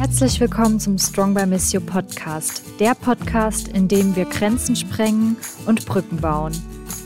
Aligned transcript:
Herzlich 0.00 0.40
willkommen 0.40 0.80
zum 0.80 0.96
Strong 0.96 1.34
by 1.34 1.44
Missio 1.44 1.78
Podcast, 1.78 2.62
der 2.80 2.94
Podcast, 2.94 3.68
in 3.68 3.86
dem 3.86 4.16
wir 4.16 4.24
Grenzen 4.24 4.74
sprengen 4.74 5.36
und 5.66 5.84
Brücken 5.84 6.16
bauen. 6.16 6.54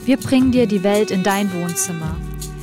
Wir 0.05 0.17
bringen 0.17 0.53
dir 0.53 0.69
die 0.69 0.85
Welt 0.85 1.11
in 1.11 1.25
dein 1.25 1.53
Wohnzimmer. 1.53 2.17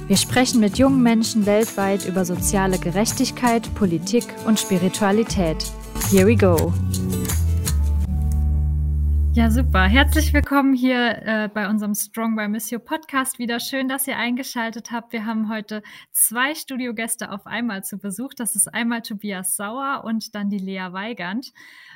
Wir 0.07 0.15
sprechen 0.15 0.61
mit 0.61 0.77
jungen 0.77 1.03
Menschen 1.03 1.45
weltweit 1.45 2.05
über 2.05 2.23
soziale 2.23 2.79
Gerechtigkeit, 2.79 3.75
Politik 3.75 4.23
und 4.45 4.57
Spiritualität. 4.57 5.57
Here 6.09 6.25
we 6.25 6.37
go. 6.37 6.71
Ja, 9.33 9.49
super. 9.49 9.83
Herzlich 9.83 10.33
willkommen 10.33 10.73
hier 10.73 11.21
äh, 11.25 11.47
bei 11.47 11.69
unserem 11.69 11.95
Strong 11.95 12.35
by 12.35 12.49
Missio 12.49 12.79
Podcast. 12.79 13.39
Wieder 13.39 13.61
schön, 13.61 13.87
dass 13.87 14.05
ihr 14.05 14.17
eingeschaltet 14.17 14.91
habt. 14.91 15.13
Wir 15.13 15.25
haben 15.25 15.47
heute 15.47 15.83
zwei 16.11 16.53
Studiogäste 16.53 17.31
auf 17.31 17.47
einmal 17.47 17.81
zu 17.81 17.97
Besuch. 17.97 18.33
Das 18.35 18.57
ist 18.57 18.67
einmal 18.67 19.03
Tobias 19.03 19.55
Sauer 19.55 20.01
und 20.03 20.35
dann 20.35 20.49
die 20.49 20.57
Lea 20.57 20.91
Weigand. 20.91 21.53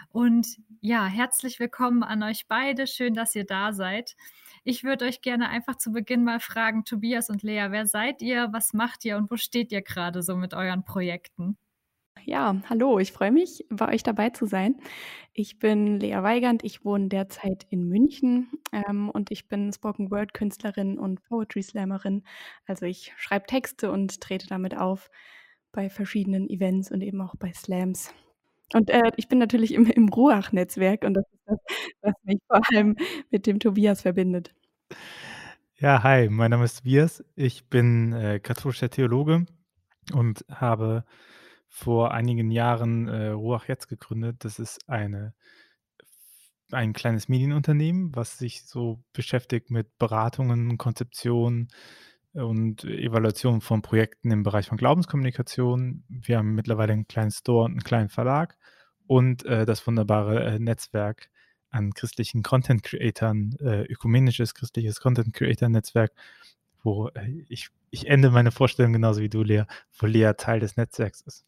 Und 0.08 0.48
ja, 0.80 1.08
herzlich 1.08 1.60
willkommen 1.60 2.04
an 2.04 2.24
euch 2.24 2.48
beide. 2.48 2.88
Schön, 2.88 3.14
dass 3.14 3.36
ihr 3.36 3.46
da 3.46 3.74
seid. 3.74 4.16
Ich 4.64 4.86
würde 4.86 5.04
euch 5.04 5.22
gerne 5.22 5.50
einfach 5.50 5.76
zu 5.76 5.92
Beginn 5.92 6.24
mal 6.24 6.40
fragen, 6.40 6.86
Tobias 6.86 7.30
und 7.30 7.44
Lea, 7.44 7.68
wer 7.70 7.86
seid 7.86 8.22
ihr, 8.22 8.48
was 8.54 8.72
macht 8.72 9.04
ihr 9.04 9.18
und 9.18 9.30
wo 9.30 9.36
steht 9.36 9.74
ihr 9.74 9.82
gerade 9.82 10.24
so 10.24 10.38
mit 10.38 10.54
euren 10.54 10.86
Projekten? 10.86 11.58
Ja, 12.24 12.56
hallo, 12.70 12.98
ich 13.00 13.12
freue 13.12 13.32
mich, 13.32 13.66
bei 13.70 13.94
euch 13.94 14.02
dabei 14.02 14.30
zu 14.30 14.46
sein. 14.46 14.76
Ich 15.34 15.60
bin 15.60 16.00
Lea 16.00 16.24
Weigand, 16.24 16.64
ich 16.64 16.84
wohne 16.86 17.08
derzeit 17.08 17.66
in 17.70 17.88
München 17.88 18.50
ähm, 18.72 19.10
und 19.10 19.32
ich 19.32 19.48
bin 19.48 19.72
Spoken 19.72 20.10
Word 20.10 20.34
Künstlerin 20.34 20.98
und 20.98 21.22
Poetry 21.24 21.62
Slammerin. 21.62 22.24
Also 22.66 22.86
ich 22.86 23.14
schreibe 23.18 23.46
Texte 23.46 23.92
und 23.92 24.22
trete 24.22 24.48
damit 24.48 24.76
auf 24.78 25.10
bei 25.72 25.90
verschiedenen 25.90 26.50
Events 26.50 26.92
und 26.92 27.02
eben 27.02 27.22
auch 27.22 27.36
bei 27.36 27.52
Slams. 27.54 28.14
Und 28.74 28.90
äh, 28.90 29.12
ich 29.18 29.28
bin 29.28 29.38
natürlich 29.38 29.74
im, 29.74 29.86
im 29.86 30.10
Ruach-Netzwerk 30.10 31.04
und 31.04 31.14
das 31.16 31.26
ist 31.32 31.44
das, 31.46 31.60
was 32.02 32.14
mich 32.24 32.40
vor 32.48 32.62
allem 32.72 32.96
mit 33.30 33.46
dem 33.46 33.60
Tobias 33.60 34.02
verbindet. 34.02 34.54
Ja, 35.78 36.02
hi, 36.02 36.30
mein 36.30 36.52
Name 36.52 36.66
ist 36.66 36.78
Tobias. 36.78 37.24
Ich 37.36 37.70
bin 37.70 38.14
äh, 38.14 38.40
katholischer 38.40 38.90
Theologe 38.90 39.46
und 40.14 40.46
habe 40.50 41.04
vor 41.76 42.14
einigen 42.14 42.52
Jahren 42.52 43.10
äh, 43.10 43.28
Ruach 43.32 43.68
jetzt 43.68 43.90
gegründet. 43.90 44.46
Das 44.46 44.60
ist 44.60 44.88
eine, 44.88 45.34
ein 46.72 46.94
kleines 46.94 47.28
Medienunternehmen, 47.28 48.16
was 48.16 48.38
sich 48.38 48.66
so 48.66 49.04
beschäftigt 49.12 49.72
mit 49.72 49.98
Beratungen, 49.98 50.78
Konzeption 50.78 51.68
und 52.32 52.86
Evaluation 52.86 53.60
von 53.60 53.82
Projekten 53.82 54.32
im 54.32 54.44
Bereich 54.44 54.68
von 54.68 54.78
Glaubenskommunikation. 54.78 56.06
Wir 56.08 56.38
haben 56.38 56.56
mittlerweile 56.56 56.94
einen 56.94 57.10
kleinen 57.10 57.32
Store 57.32 57.66
und 57.66 57.72
einen 57.72 57.84
kleinen 57.84 58.10
Verlag 58.10 58.58
und 59.06 59.44
äh, 59.46 59.66
das 59.66 59.86
wunderbare 59.86 60.46
äh, 60.46 60.60
Netzwerk 60.60 61.30
an 61.72 61.94
christlichen 61.94 62.42
Content 62.42 62.84
Creatern, 62.84 63.54
äh, 63.60 63.82
ökumenisches 63.82 64.54
christliches 64.54 65.02
Content 65.02 65.34
Creator 65.34 65.68
Netzwerk, 65.68 66.14
wo 66.84 67.10
äh, 67.10 67.44
ich, 67.50 67.68
ich 67.90 68.08
ende 68.08 68.32
meine 68.32 68.52
Vorstellung 68.52 68.94
genauso 68.94 69.20
wie 69.20 69.30
du, 69.30 69.44
Lea, 69.44 69.64
wo 70.00 70.06
Lea 70.06 70.32
Teil 70.38 70.62
des 70.62 70.78
Netzwerks 70.78 71.20
ist. 71.20 71.46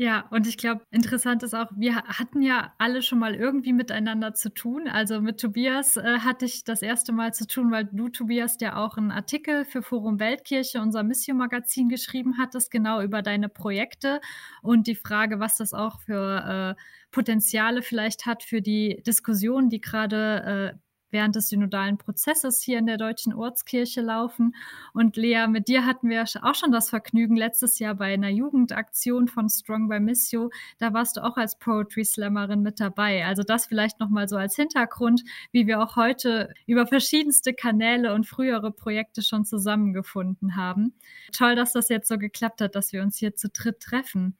Ja, 0.00 0.28
und 0.30 0.46
ich 0.46 0.56
glaube, 0.56 0.82
interessant 0.92 1.42
ist 1.42 1.54
auch, 1.54 1.66
wir 1.74 1.96
hatten 1.96 2.40
ja 2.40 2.72
alle 2.78 3.02
schon 3.02 3.18
mal 3.18 3.34
irgendwie 3.34 3.72
miteinander 3.72 4.32
zu 4.32 4.54
tun. 4.54 4.86
Also 4.86 5.20
mit 5.20 5.40
Tobias 5.40 5.96
äh, 5.96 6.20
hatte 6.20 6.44
ich 6.44 6.62
das 6.62 6.82
erste 6.82 7.10
Mal 7.12 7.34
zu 7.34 7.48
tun, 7.48 7.72
weil 7.72 7.88
du, 7.90 8.08
Tobias, 8.08 8.58
ja 8.60 8.76
auch 8.76 8.96
einen 8.96 9.10
Artikel 9.10 9.64
für 9.64 9.82
Forum 9.82 10.20
Weltkirche, 10.20 10.80
unser 10.80 11.02
Mission-Magazin, 11.02 11.88
geschrieben 11.88 12.38
hattest, 12.38 12.70
genau 12.70 13.02
über 13.02 13.22
deine 13.22 13.48
Projekte 13.48 14.20
und 14.62 14.86
die 14.86 14.94
Frage, 14.94 15.40
was 15.40 15.56
das 15.56 15.74
auch 15.74 15.98
für 16.02 16.76
äh, 16.78 16.82
Potenziale 17.10 17.82
vielleicht 17.82 18.24
hat 18.24 18.44
für 18.44 18.62
die 18.62 19.02
Diskussion, 19.04 19.68
die 19.68 19.80
gerade 19.80 20.74
äh, 20.76 20.78
während 21.10 21.36
des 21.36 21.48
synodalen 21.48 21.98
Prozesses 21.98 22.62
hier 22.62 22.78
in 22.78 22.86
der 22.86 22.96
Deutschen 22.96 23.34
Ortskirche 23.34 24.00
laufen. 24.00 24.54
Und 24.92 25.16
Lea, 25.16 25.46
mit 25.48 25.68
dir 25.68 25.86
hatten 25.86 26.08
wir 26.08 26.24
auch 26.42 26.54
schon 26.54 26.72
das 26.72 26.90
Vergnügen 26.90 27.36
letztes 27.36 27.78
Jahr 27.78 27.94
bei 27.94 28.12
einer 28.12 28.28
Jugendaktion 28.28 29.28
von 29.28 29.48
Strong 29.48 29.88
by 29.88 30.00
Missio. 30.00 30.50
Da 30.78 30.92
warst 30.92 31.16
du 31.16 31.24
auch 31.24 31.36
als 31.36 31.58
Poetry 31.58 32.04
Slammerin 32.04 32.62
mit 32.62 32.80
dabei. 32.80 33.24
Also 33.24 33.42
das 33.42 33.66
vielleicht 33.66 34.00
nochmal 34.00 34.28
so 34.28 34.36
als 34.36 34.56
Hintergrund, 34.56 35.22
wie 35.52 35.66
wir 35.66 35.82
auch 35.82 35.96
heute 35.96 36.52
über 36.66 36.86
verschiedenste 36.86 37.54
Kanäle 37.54 38.14
und 38.14 38.26
frühere 38.26 38.70
Projekte 38.72 39.22
schon 39.22 39.44
zusammengefunden 39.44 40.56
haben. 40.56 40.94
Toll, 41.32 41.54
dass 41.54 41.72
das 41.72 41.88
jetzt 41.88 42.08
so 42.08 42.18
geklappt 42.18 42.60
hat, 42.60 42.74
dass 42.74 42.92
wir 42.92 43.02
uns 43.02 43.16
hier 43.16 43.34
zu 43.34 43.48
dritt 43.48 43.80
treffen. 43.80 44.36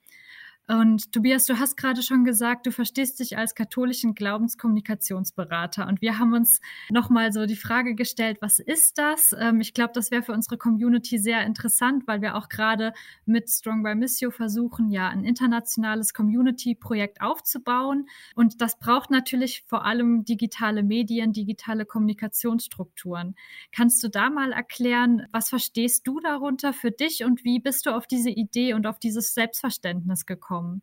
Und 0.70 1.12
Tobias, 1.12 1.46
du 1.46 1.58
hast 1.58 1.78
gerade 1.78 2.02
schon 2.02 2.24
gesagt, 2.24 2.66
du 2.66 2.72
verstehst 2.72 3.20
dich 3.20 3.38
als 3.38 3.54
katholischen 3.54 4.14
Glaubenskommunikationsberater. 4.14 5.86
Und 5.86 6.02
wir 6.02 6.18
haben 6.18 6.34
uns 6.34 6.60
nochmal 6.90 7.32
so 7.32 7.46
die 7.46 7.56
Frage 7.56 7.94
gestellt, 7.94 8.36
was 8.42 8.58
ist 8.58 8.98
das? 8.98 9.34
Ähm, 9.38 9.62
ich 9.62 9.72
glaube, 9.72 9.92
das 9.94 10.10
wäre 10.10 10.22
für 10.22 10.34
unsere 10.34 10.58
Community 10.58 11.16
sehr 11.16 11.46
interessant, 11.46 12.06
weil 12.06 12.20
wir 12.20 12.36
auch 12.36 12.50
gerade 12.50 12.92
mit 13.24 13.48
Strong 13.48 13.82
by 13.82 13.94
Missio 13.94 14.30
versuchen, 14.30 14.90
ja, 14.90 15.08
ein 15.08 15.24
internationales 15.24 16.12
Community-Projekt 16.12 17.22
aufzubauen. 17.22 18.06
Und 18.34 18.60
das 18.60 18.78
braucht 18.78 19.10
natürlich 19.10 19.64
vor 19.66 19.86
allem 19.86 20.26
digitale 20.26 20.82
Medien, 20.82 21.32
digitale 21.32 21.86
Kommunikationsstrukturen. 21.86 23.36
Kannst 23.72 24.02
du 24.04 24.08
da 24.08 24.28
mal 24.28 24.52
erklären, 24.52 25.26
was 25.32 25.48
verstehst 25.48 26.06
du 26.06 26.20
darunter 26.20 26.74
für 26.74 26.90
dich 26.90 27.24
und 27.24 27.42
wie 27.44 27.58
bist 27.58 27.86
du 27.86 27.90
auf 27.96 28.06
diese 28.06 28.28
Idee 28.28 28.74
und 28.74 28.86
auf 28.86 28.98
dieses 28.98 29.32
Selbstverständnis 29.32 30.26
gekommen? 30.26 30.57
Kommen? 30.58 30.82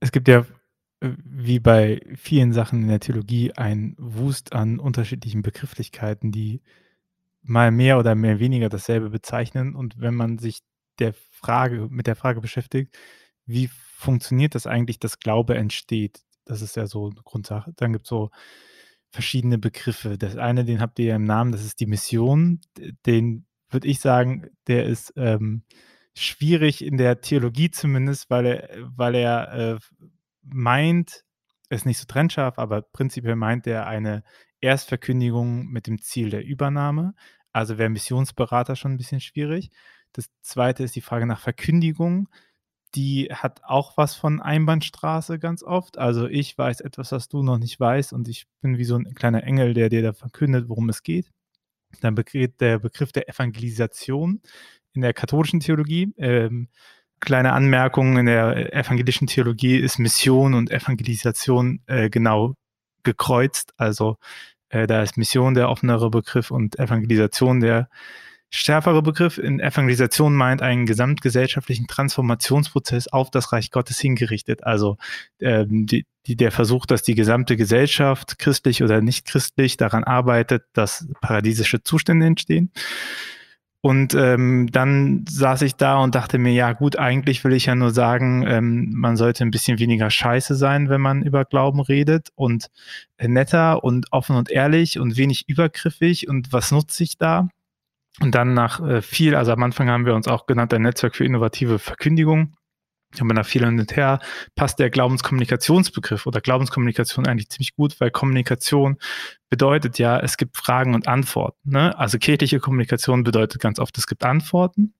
Es 0.00 0.12
gibt 0.12 0.28
ja 0.28 0.46
äh, 1.00 1.10
wie 1.24 1.60
bei 1.60 2.00
vielen 2.16 2.52
Sachen 2.52 2.82
in 2.82 2.88
der 2.88 3.00
Theologie 3.00 3.52
ein 3.52 3.94
Wust 3.98 4.52
an 4.52 4.78
unterschiedlichen 4.78 5.42
Begrifflichkeiten, 5.42 6.32
die 6.32 6.62
mal 7.42 7.70
mehr 7.70 7.98
oder 7.98 8.14
mehr 8.14 8.38
weniger 8.38 8.68
dasselbe 8.68 9.10
bezeichnen. 9.10 9.74
Und 9.74 10.00
wenn 10.00 10.14
man 10.14 10.38
sich 10.38 10.60
der 10.98 11.14
Frage, 11.30 11.88
mit 11.90 12.06
der 12.06 12.16
Frage 12.16 12.40
beschäftigt, 12.40 12.96
wie 13.46 13.68
funktioniert 13.68 14.54
das 14.54 14.66
eigentlich, 14.66 14.98
dass 14.98 15.18
Glaube 15.18 15.56
entsteht? 15.56 16.22
Das 16.46 16.62
ist 16.62 16.76
ja 16.76 16.86
so 16.86 17.06
eine 17.06 17.22
Grundsache. 17.22 17.72
Dann 17.76 17.92
gibt 17.92 18.04
es 18.04 18.08
so 18.08 18.30
verschiedene 19.10 19.58
Begriffe. 19.58 20.16
Das 20.16 20.36
eine, 20.36 20.64
den 20.64 20.80
habt 20.80 20.98
ihr 20.98 21.06
ja 21.06 21.16
im 21.16 21.24
Namen, 21.24 21.52
das 21.52 21.64
ist 21.64 21.80
die 21.80 21.86
Mission. 21.86 22.60
Den 23.06 23.46
würde 23.68 23.88
ich 23.88 24.00
sagen, 24.00 24.48
der 24.66 24.86
ist 24.86 25.12
ähm, 25.16 25.64
schwierig 26.14 26.84
in 26.84 26.96
der 26.96 27.20
Theologie 27.20 27.70
zumindest, 27.70 28.30
weil 28.30 28.46
er, 28.46 28.68
weil 28.96 29.14
er 29.14 29.52
äh, 29.52 29.78
meint, 30.42 31.24
ist 31.70 31.86
nicht 31.86 31.98
so 31.98 32.04
trennscharf, 32.06 32.58
aber 32.58 32.82
prinzipiell 32.82 33.36
meint 33.36 33.66
er 33.66 33.86
eine 33.86 34.22
Erstverkündigung 34.60 35.66
mit 35.66 35.86
dem 35.86 36.00
Ziel 36.00 36.30
der 36.30 36.44
Übernahme. 36.44 37.14
Also 37.52 37.78
wäre 37.78 37.90
Missionsberater 37.90 38.76
schon 38.76 38.92
ein 38.92 38.96
bisschen 38.96 39.20
schwierig. 39.20 39.70
Das 40.12 40.26
zweite 40.42 40.84
ist 40.84 40.96
die 40.96 41.00
Frage 41.00 41.26
nach 41.26 41.40
Verkündigung. 41.40 42.28
Die 42.94 43.28
hat 43.32 43.62
auch 43.64 43.96
was 43.96 44.14
von 44.14 44.40
Einbahnstraße 44.40 45.38
ganz 45.38 45.62
oft. 45.64 45.98
Also 45.98 46.28
ich 46.28 46.56
weiß 46.56 46.80
etwas, 46.80 47.10
was 47.12 47.28
du 47.28 47.42
noch 47.42 47.58
nicht 47.58 47.78
weißt 47.80 48.12
und 48.12 48.28
ich 48.28 48.46
bin 48.60 48.78
wie 48.78 48.84
so 48.84 48.96
ein 48.96 49.14
kleiner 49.14 49.42
Engel, 49.42 49.74
der 49.74 49.88
dir 49.88 50.02
da 50.02 50.12
verkündet, 50.12 50.68
worum 50.68 50.88
es 50.88 51.02
geht. 51.02 51.30
Dann 52.00 52.16
der 52.16 52.78
Begriff 52.78 53.12
der 53.12 53.28
Evangelisation 53.28 54.40
in 54.94 55.02
der 55.02 55.12
katholischen 55.12 55.60
Theologie. 55.60 56.12
Ähm, 56.16 56.68
kleine 57.20 57.52
Anmerkung, 57.52 58.18
in 58.18 58.26
der 58.26 58.74
evangelischen 58.74 59.26
Theologie 59.26 59.76
ist 59.76 59.98
Mission 59.98 60.54
und 60.54 60.70
Evangelisation 60.70 61.80
äh, 61.86 62.10
genau 62.10 62.54
gekreuzt. 63.02 63.72
Also 63.76 64.16
äh, 64.68 64.86
da 64.86 65.02
ist 65.02 65.16
Mission 65.16 65.54
der 65.54 65.68
offenere 65.68 66.10
Begriff 66.10 66.50
und 66.50 66.78
Evangelisation 66.78 67.60
der 67.60 67.88
schärfere 68.50 69.02
Begriff. 69.02 69.38
In 69.38 69.58
Evangelisation 69.58 70.34
meint 70.34 70.62
einen 70.62 70.86
gesamtgesellschaftlichen 70.86 71.86
Transformationsprozess 71.86 73.08
auf 73.08 73.30
das 73.30 73.52
Reich 73.52 73.70
Gottes 73.70 73.98
hingerichtet. 73.98 74.64
Also 74.64 74.96
ähm, 75.40 75.86
die, 75.86 76.06
die, 76.26 76.36
der 76.36 76.52
Versuch, 76.52 76.86
dass 76.86 77.02
die 77.02 77.14
gesamte 77.14 77.56
Gesellschaft, 77.56 78.38
christlich 78.38 78.82
oder 78.82 79.00
nicht 79.00 79.26
christlich, 79.26 79.76
daran 79.76 80.04
arbeitet, 80.04 80.64
dass 80.72 81.08
paradiesische 81.20 81.82
Zustände 81.82 82.26
entstehen. 82.26 82.70
Und 83.84 84.14
ähm, 84.14 84.68
dann 84.72 85.26
saß 85.28 85.60
ich 85.60 85.76
da 85.76 85.98
und 85.98 86.14
dachte 86.14 86.38
mir, 86.38 86.54
ja 86.54 86.72
gut, 86.72 86.98
eigentlich 86.98 87.44
will 87.44 87.52
ich 87.52 87.66
ja 87.66 87.74
nur 87.74 87.90
sagen, 87.90 88.42
ähm, 88.48 88.94
man 88.94 89.18
sollte 89.18 89.44
ein 89.44 89.50
bisschen 89.50 89.78
weniger 89.78 90.08
scheiße 90.08 90.54
sein, 90.54 90.88
wenn 90.88 91.02
man 91.02 91.20
über 91.20 91.44
Glauben 91.44 91.80
redet 91.80 92.30
und 92.34 92.68
äh, 93.18 93.28
netter 93.28 93.84
und 93.84 94.10
offen 94.10 94.36
und 94.36 94.50
ehrlich 94.50 94.98
und 94.98 95.18
wenig 95.18 95.50
übergriffig 95.50 96.30
und 96.30 96.50
was 96.50 96.72
nutze 96.72 97.04
ich 97.04 97.18
da? 97.18 97.50
Und 98.22 98.34
dann 98.34 98.54
nach 98.54 98.80
äh, 98.80 99.02
viel, 99.02 99.34
also 99.34 99.52
am 99.52 99.62
Anfang 99.62 99.90
haben 99.90 100.06
wir 100.06 100.14
uns 100.14 100.28
auch 100.28 100.46
genannt, 100.46 100.72
ein 100.72 100.80
Netzwerk 100.80 101.14
für 101.14 101.26
innovative 101.26 101.78
Verkündigung 101.78 102.54
haben 103.20 103.28
wir 103.28 103.34
da 103.34 103.42
viel 103.42 103.64
hin 103.64 103.78
und 103.78 103.96
her, 103.96 104.20
passt 104.54 104.78
der 104.78 104.90
Glaubenskommunikationsbegriff 104.90 106.26
oder 106.26 106.40
Glaubenskommunikation 106.40 107.26
eigentlich 107.26 107.50
ziemlich 107.50 107.74
gut, 107.74 108.00
weil 108.00 108.10
Kommunikation 108.10 108.96
bedeutet 109.50 109.98
ja, 109.98 110.18
es 110.18 110.36
gibt 110.36 110.56
Fragen 110.56 110.94
und 110.94 111.08
Antworten. 111.08 111.70
Ne? 111.70 111.96
Also 111.98 112.18
kirchliche 112.18 112.60
Kommunikation 112.60 113.24
bedeutet 113.24 113.60
ganz 113.60 113.78
oft, 113.78 113.96
es 113.98 114.06
gibt 114.06 114.24
Antworten. 114.24 114.94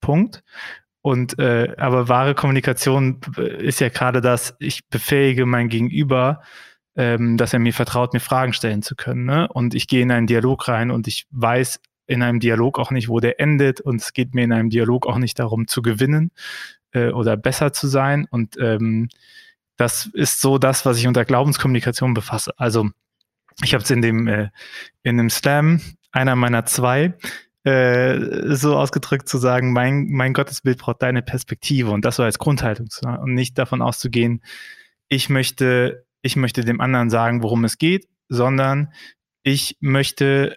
Punkt. 0.00 0.42
Und 1.00 1.38
äh, 1.38 1.74
aber 1.78 2.08
wahre 2.08 2.34
Kommunikation 2.34 3.20
ist 3.36 3.80
ja 3.80 3.88
gerade 3.88 4.20
das, 4.20 4.54
ich 4.58 4.88
befähige 4.88 5.46
mein 5.46 5.68
Gegenüber, 5.68 6.42
ähm, 6.96 7.36
dass 7.36 7.52
er 7.52 7.60
mir 7.60 7.72
vertraut, 7.72 8.12
mir 8.12 8.20
Fragen 8.20 8.52
stellen 8.52 8.82
zu 8.82 8.96
können. 8.96 9.24
Ne? 9.24 9.48
Und 9.48 9.74
ich 9.74 9.86
gehe 9.86 10.02
in 10.02 10.10
einen 10.10 10.26
Dialog 10.26 10.68
rein 10.68 10.90
und 10.90 11.06
ich 11.06 11.26
weiß 11.30 11.80
in 12.08 12.22
einem 12.22 12.40
Dialog 12.40 12.78
auch 12.78 12.90
nicht, 12.90 13.08
wo 13.08 13.20
der 13.20 13.38
endet. 13.38 13.80
Und 13.80 14.00
es 14.00 14.12
geht 14.12 14.34
mir 14.34 14.44
in 14.44 14.52
einem 14.52 14.70
Dialog 14.70 15.06
auch 15.06 15.18
nicht 15.18 15.38
darum 15.38 15.68
zu 15.68 15.82
gewinnen 15.82 16.32
äh, 16.92 17.10
oder 17.10 17.36
besser 17.36 17.72
zu 17.72 17.86
sein. 17.86 18.26
Und 18.30 18.56
ähm, 18.58 19.08
das 19.76 20.06
ist 20.12 20.40
so 20.40 20.58
das, 20.58 20.84
was 20.84 20.98
ich 20.98 21.06
unter 21.06 21.24
Glaubenskommunikation 21.24 22.14
befasse. 22.14 22.52
Also 22.56 22.90
ich 23.62 23.74
habe 23.74 23.84
es 23.84 23.90
in 23.90 24.02
dem 24.02 24.26
äh, 24.28 24.48
in 25.02 25.16
dem 25.18 25.30
Slam 25.30 25.80
einer 26.12 26.36
meiner 26.36 26.64
zwei 26.64 27.14
äh, 27.64 28.54
so 28.54 28.76
ausgedrückt 28.76 29.28
zu 29.28 29.36
sagen, 29.38 29.72
mein, 29.72 30.06
mein 30.08 30.32
Gottesbild 30.32 30.78
braucht 30.78 31.02
deine 31.02 31.22
Perspektive 31.22 31.90
und 31.90 32.04
das 32.04 32.16
so 32.16 32.22
als 32.22 32.38
Grundhaltung 32.38 32.88
zu 32.88 33.06
haben 33.06 33.22
und 33.22 33.34
nicht 33.34 33.58
davon 33.58 33.82
auszugehen, 33.82 34.42
ich 35.08 35.28
möchte, 35.28 36.06
ich 36.22 36.36
möchte 36.36 36.64
dem 36.64 36.80
anderen 36.80 37.10
sagen, 37.10 37.42
worum 37.42 37.64
es 37.64 37.78
geht, 37.78 38.08
sondern 38.28 38.92
ich 39.42 39.76
möchte 39.80 40.56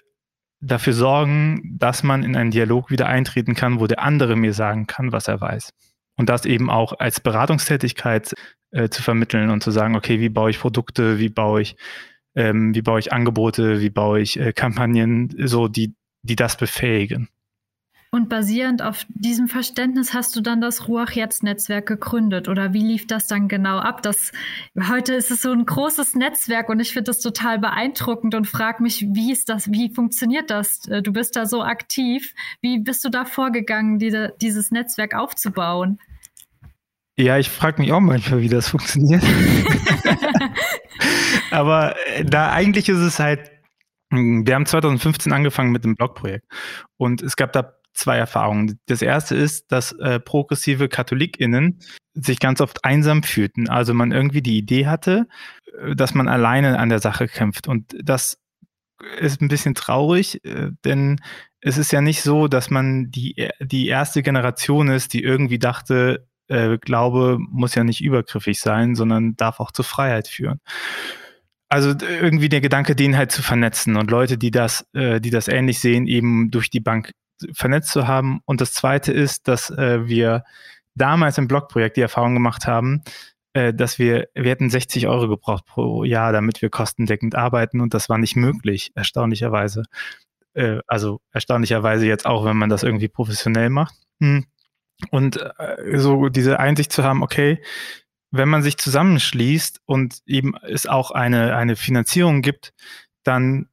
dafür 0.61 0.93
sorgen, 0.93 1.77
dass 1.79 2.03
man 2.03 2.23
in 2.23 2.35
einen 2.35 2.51
Dialog 2.51 2.91
wieder 2.91 3.07
eintreten 3.07 3.55
kann, 3.55 3.79
wo 3.79 3.87
der 3.87 4.03
andere 4.03 4.35
mir 4.35 4.53
sagen 4.53 4.87
kann, 4.87 5.11
was 5.11 5.27
er 5.27 5.41
weiß. 5.41 5.73
Und 6.21 6.29
das 6.29 6.45
eben 6.45 6.69
auch 6.69 6.93
als 6.99 7.19
Beratungstätigkeit 7.19 8.35
äh, 8.69 8.89
zu 8.89 9.01
vermitteln 9.01 9.49
und 9.49 9.63
zu 9.63 9.71
sagen, 9.71 9.95
okay, 9.95 10.19
wie 10.19 10.29
baue 10.29 10.51
ich 10.51 10.59
Produkte, 10.59 11.17
wie 11.17 11.29
baue 11.29 11.63
ich, 11.63 11.75
ähm, 12.35 12.75
wie 12.75 12.83
baue 12.83 12.99
ich 12.99 13.11
Angebote, 13.11 13.81
wie 13.81 13.89
baue 13.89 14.21
ich 14.21 14.39
äh, 14.39 14.53
Kampagnen, 14.53 15.33
so 15.47 15.67
die 15.67 15.95
die 16.21 16.35
das 16.35 16.57
befähigen. 16.57 17.27
Und 18.13 18.27
basierend 18.29 18.83
auf 18.83 19.05
diesem 19.07 19.47
Verständnis 19.47 20.13
hast 20.13 20.35
du 20.35 20.41
dann 20.41 20.61
das 20.61 20.87
Ruach 20.89 21.11
Jetzt 21.13 21.41
Netzwerk 21.41 21.87
gegründet 21.87 22.49
oder 22.49 22.71
wie 22.71 22.83
lief 22.83 23.07
das 23.07 23.25
dann 23.25 23.47
genau 23.47 23.77
ab? 23.79 24.03
Das 24.03 24.31
heute 24.89 25.15
ist 25.15 25.31
es 25.31 25.41
so 25.41 25.51
ein 25.51 25.65
großes 25.65 26.13
Netzwerk 26.13 26.69
und 26.69 26.81
ich 26.81 26.91
finde 26.91 27.05
das 27.05 27.21
total 27.21 27.57
beeindruckend 27.57 28.35
und 28.35 28.47
frage 28.47 28.83
mich, 28.83 29.07
wie 29.13 29.31
ist 29.31 29.49
das, 29.49 29.71
wie 29.71 29.91
funktioniert 29.91 30.51
das? 30.51 30.85
Äh, 30.89 31.01
du 31.01 31.13
bist 31.13 31.35
da 31.35 31.47
so 31.47 31.63
aktiv. 31.63 32.35
Wie 32.61 32.79
bist 32.79 33.03
du 33.05 33.09
da 33.09 33.23
vorgegangen, 33.23 33.97
diese, 33.97 34.35
dieses 34.41 34.71
Netzwerk 34.71 35.15
aufzubauen? 35.15 35.97
Ja, 37.17 37.37
ich 37.37 37.49
frage 37.49 37.81
mich 37.81 37.91
auch 37.91 37.99
manchmal, 37.99 38.41
wie 38.41 38.49
das 38.49 38.69
funktioniert. 38.69 39.23
Aber 41.51 41.95
äh, 42.07 42.23
da 42.23 42.51
eigentlich 42.51 42.89
ist 42.89 42.99
es 42.99 43.19
halt 43.19 43.51
hm, 44.11 44.45
wir 44.45 44.55
haben 44.55 44.65
2015 44.65 45.31
angefangen 45.31 45.71
mit 45.71 45.83
dem 45.83 45.95
Blogprojekt 45.95 46.45
und 46.97 47.21
es 47.21 47.35
gab 47.35 47.53
da 47.53 47.73
zwei 47.93 48.17
Erfahrungen. 48.17 48.79
Das 48.85 49.01
erste 49.01 49.35
ist, 49.35 49.71
dass 49.71 49.93
äh, 49.93 50.19
progressive 50.19 50.89
KatholikInnen 50.89 51.79
sich 52.13 52.39
ganz 52.39 52.61
oft 52.61 52.85
einsam 52.85 53.23
fühlten. 53.23 53.69
Also 53.69 53.93
man 53.93 54.11
irgendwie 54.11 54.41
die 54.41 54.57
Idee 54.57 54.87
hatte, 54.87 55.27
äh, 55.79 55.95
dass 55.95 56.13
man 56.13 56.27
alleine 56.27 56.79
an 56.79 56.89
der 56.89 56.99
Sache 56.99 57.27
kämpft. 57.27 57.67
Und 57.67 57.95
das 58.01 58.37
ist 59.19 59.41
ein 59.41 59.47
bisschen 59.47 59.75
traurig, 59.75 60.43
äh, 60.45 60.71
denn 60.85 61.19
es 61.59 61.77
ist 61.77 61.91
ja 61.91 62.01
nicht 62.01 62.21
so, 62.21 62.47
dass 62.47 62.69
man 62.69 63.11
die, 63.11 63.49
die 63.59 63.87
erste 63.87 64.23
Generation 64.23 64.89
ist, 64.89 65.13
die 65.13 65.23
irgendwie 65.23 65.59
dachte, 65.59 66.27
äh, 66.47 66.77
Glaube 66.77 67.37
muss 67.39 67.75
ja 67.75 67.83
nicht 67.83 68.01
übergriffig 68.01 68.59
sein, 68.59 68.95
sondern 68.95 69.35
darf 69.35 69.59
auch 69.59 69.71
zur 69.71 69.85
Freiheit 69.85 70.27
führen 70.27 70.59
also 71.71 71.93
irgendwie 72.01 72.49
der 72.49 72.59
Gedanke, 72.59 72.97
den 72.97 73.15
halt 73.15 73.31
zu 73.31 73.41
vernetzen 73.41 73.95
und 73.95 74.11
Leute, 74.11 74.37
die 74.37 74.51
das, 74.51 74.85
äh, 74.91 75.21
die 75.21 75.29
das 75.29 75.47
ähnlich 75.47 75.79
sehen, 75.79 76.05
eben 76.05 76.51
durch 76.51 76.69
die 76.69 76.81
Bank 76.81 77.13
vernetzt 77.53 77.91
zu 77.91 78.07
haben. 78.09 78.41
Und 78.43 78.59
das 78.59 78.73
zweite 78.73 79.13
ist, 79.13 79.47
dass 79.47 79.69
äh, 79.69 80.05
wir 80.05 80.43
damals 80.95 81.37
im 81.37 81.47
Blogprojekt 81.47 81.95
die 81.95 82.01
Erfahrung 82.01 82.33
gemacht 82.33 82.67
haben, 82.67 83.03
äh, 83.53 83.73
dass 83.73 83.99
wir, 83.99 84.27
wir 84.33 84.51
hätten 84.51 84.69
60 84.69 85.07
Euro 85.07 85.29
gebraucht 85.29 85.65
pro 85.65 86.03
Jahr, 86.03 86.33
damit 86.33 86.61
wir 86.61 86.69
kostendeckend 86.69 87.35
arbeiten 87.35 87.79
und 87.79 87.93
das 87.93 88.09
war 88.09 88.17
nicht 88.17 88.35
möglich, 88.35 88.91
erstaunlicherweise. 88.95 89.83
Äh, 90.53 90.79
also 90.87 91.21
erstaunlicherweise 91.31 92.05
jetzt 92.05 92.25
auch, 92.25 92.43
wenn 92.43 92.57
man 92.57 92.69
das 92.69 92.83
irgendwie 92.83 93.07
professionell 93.07 93.69
macht. 93.69 93.95
Hm. 94.19 94.45
Und 95.09 95.37
äh, 95.37 95.97
so 95.97 96.29
diese 96.29 96.59
Einsicht 96.59 96.91
zu 96.91 97.03
haben, 97.03 97.23
okay, 97.23 97.61
wenn 98.31 98.49
man 98.49 98.63
sich 98.63 98.77
zusammenschließt 98.77 99.81
und 99.85 100.21
eben 100.25 100.55
es 100.63 100.87
auch 100.87 101.11
eine, 101.11 101.55
eine 101.55 101.75
Finanzierung 101.75 102.41
gibt, 102.41 102.73
dann 103.23 103.67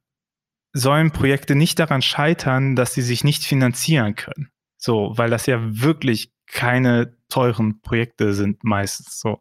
sollen 0.73 1.11
Projekte 1.11 1.55
nicht 1.55 1.79
daran 1.79 2.01
scheitern, 2.01 2.75
dass 2.75 2.93
sie 2.93 3.01
sich 3.01 3.23
nicht 3.23 3.43
finanzieren 3.43 4.15
können. 4.15 4.51
So, 4.77 5.13
weil 5.15 5.29
das 5.29 5.45
ja 5.45 5.59
wirklich 5.61 6.31
keine 6.45 7.15
teuren 7.29 7.81
Projekte 7.81 8.33
sind 8.33 8.63
meistens 8.63 9.19
so. 9.19 9.39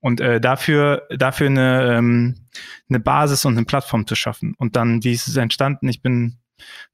Und 0.00 0.20
äh, 0.20 0.40
dafür, 0.40 1.06
dafür 1.16 1.46
eine, 1.46 1.96
ähm, 1.96 2.48
eine 2.88 3.00
Basis 3.00 3.44
und 3.44 3.56
eine 3.56 3.64
Plattform 3.64 4.06
zu 4.06 4.16
schaffen. 4.16 4.54
Und 4.58 4.76
dann, 4.76 5.04
wie 5.04 5.12
ist 5.12 5.28
es 5.28 5.36
entstanden? 5.36 5.88
Ich 5.88 6.02
bin 6.02 6.38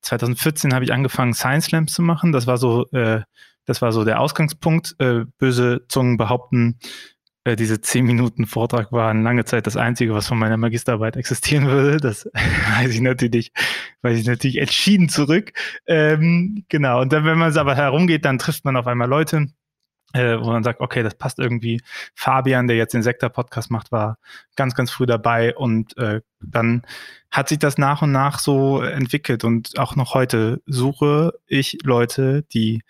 2014 0.02 0.74
habe 0.74 0.84
ich 0.84 0.92
angefangen, 0.92 1.32
Science 1.32 1.66
Slams 1.66 1.92
zu 1.92 2.02
machen. 2.02 2.32
Das 2.32 2.46
war 2.46 2.58
so, 2.58 2.86
äh, 2.90 3.22
das 3.66 3.82
war 3.82 3.92
so 3.92 4.04
der 4.04 4.20
Ausgangspunkt. 4.20 4.94
Äh, 4.98 5.24
böse 5.38 5.84
Zungen 5.88 6.16
behaupten, 6.16 6.78
äh, 7.44 7.56
diese 7.56 7.80
zehn 7.80 8.06
Minuten 8.06 8.46
Vortrag 8.46 8.90
waren 8.90 9.22
lange 9.22 9.44
Zeit 9.44 9.66
das 9.66 9.76
Einzige, 9.76 10.14
was 10.14 10.26
von 10.26 10.38
meiner 10.38 10.56
Magisterarbeit 10.56 11.16
existieren 11.16 11.66
würde. 11.66 11.98
Das 11.98 12.24
weiß 12.78 12.90
ich 12.90 13.00
natürlich, 13.02 13.52
weiß 14.02 14.18
ich 14.18 14.26
natürlich 14.26 14.56
entschieden 14.58 15.10
zurück. 15.10 15.52
Ähm, 15.86 16.64
genau. 16.68 17.02
Und 17.02 17.12
dann, 17.12 17.24
wenn 17.24 17.38
man 17.38 17.50
es 17.50 17.58
aber 17.58 17.76
herumgeht, 17.76 18.24
dann 18.24 18.38
trifft 18.38 18.64
man 18.64 18.76
auf 18.76 18.86
einmal 18.86 19.08
Leute, 19.08 19.48
äh, 20.14 20.38
wo 20.38 20.46
man 20.52 20.62
sagt, 20.64 20.80
okay, 20.80 21.02
das 21.02 21.16
passt 21.16 21.38
irgendwie. 21.38 21.82
Fabian, 22.14 22.66
der 22.66 22.76
jetzt 22.76 22.94
den 22.94 23.02
Sektor-Podcast 23.02 23.70
macht, 23.70 23.92
war 23.92 24.16
ganz, 24.56 24.74
ganz 24.74 24.90
früh 24.90 25.06
dabei 25.06 25.54
und 25.54 25.96
äh, 25.98 26.22
dann 26.40 26.82
hat 27.30 27.50
sich 27.50 27.58
das 27.58 27.76
nach 27.76 28.00
und 28.00 28.12
nach 28.12 28.38
so 28.38 28.80
entwickelt 28.80 29.44
und 29.44 29.78
auch 29.78 29.96
noch 29.96 30.14
heute 30.14 30.62
suche 30.66 31.32
ich 31.46 31.78
Leute, 31.82 32.44
die 32.54 32.82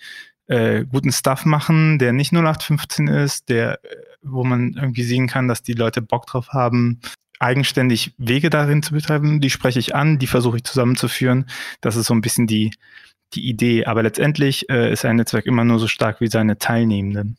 äh, 0.46 0.84
guten 0.84 1.12
Stuff 1.12 1.44
machen, 1.44 1.98
der 1.98 2.12
nicht 2.12 2.32
0815 2.32 3.08
ist, 3.08 3.48
der, 3.48 3.84
äh, 3.84 3.96
wo 4.22 4.44
man 4.44 4.74
irgendwie 4.74 5.02
sehen 5.02 5.26
kann, 5.26 5.48
dass 5.48 5.62
die 5.62 5.72
Leute 5.72 6.02
Bock 6.02 6.26
drauf 6.26 6.48
haben, 6.48 7.00
eigenständig 7.38 8.14
Wege 8.18 8.50
darin 8.50 8.82
zu 8.82 8.92
betreiben. 8.92 9.40
Die 9.40 9.50
spreche 9.50 9.78
ich 9.78 9.94
an, 9.94 10.18
die 10.18 10.26
versuche 10.26 10.58
ich 10.58 10.64
zusammenzuführen. 10.64 11.46
Das 11.80 11.96
ist 11.96 12.06
so 12.06 12.14
ein 12.14 12.20
bisschen 12.20 12.46
die, 12.46 12.72
die 13.34 13.48
Idee. 13.48 13.86
Aber 13.86 14.02
letztendlich 14.02 14.68
äh, 14.70 14.92
ist 14.92 15.04
ein 15.04 15.16
Netzwerk 15.16 15.46
immer 15.46 15.64
nur 15.64 15.78
so 15.78 15.88
stark 15.88 16.20
wie 16.20 16.28
seine 16.28 16.58
Teilnehmenden. 16.58 17.36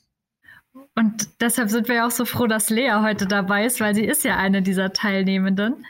Und 0.95 1.27
deshalb 1.41 1.69
sind 1.69 1.87
wir 1.87 1.95
ja 1.95 2.07
auch 2.07 2.11
so 2.11 2.25
froh, 2.25 2.47
dass 2.47 2.69
Lea 2.69 3.01
heute 3.01 3.27
dabei 3.27 3.65
ist, 3.65 3.81
weil 3.81 3.93
sie 3.93 4.05
ist 4.05 4.23
ja 4.23 4.37
eine 4.37 4.61
dieser 4.61 4.93
Teilnehmenden. 4.93 5.85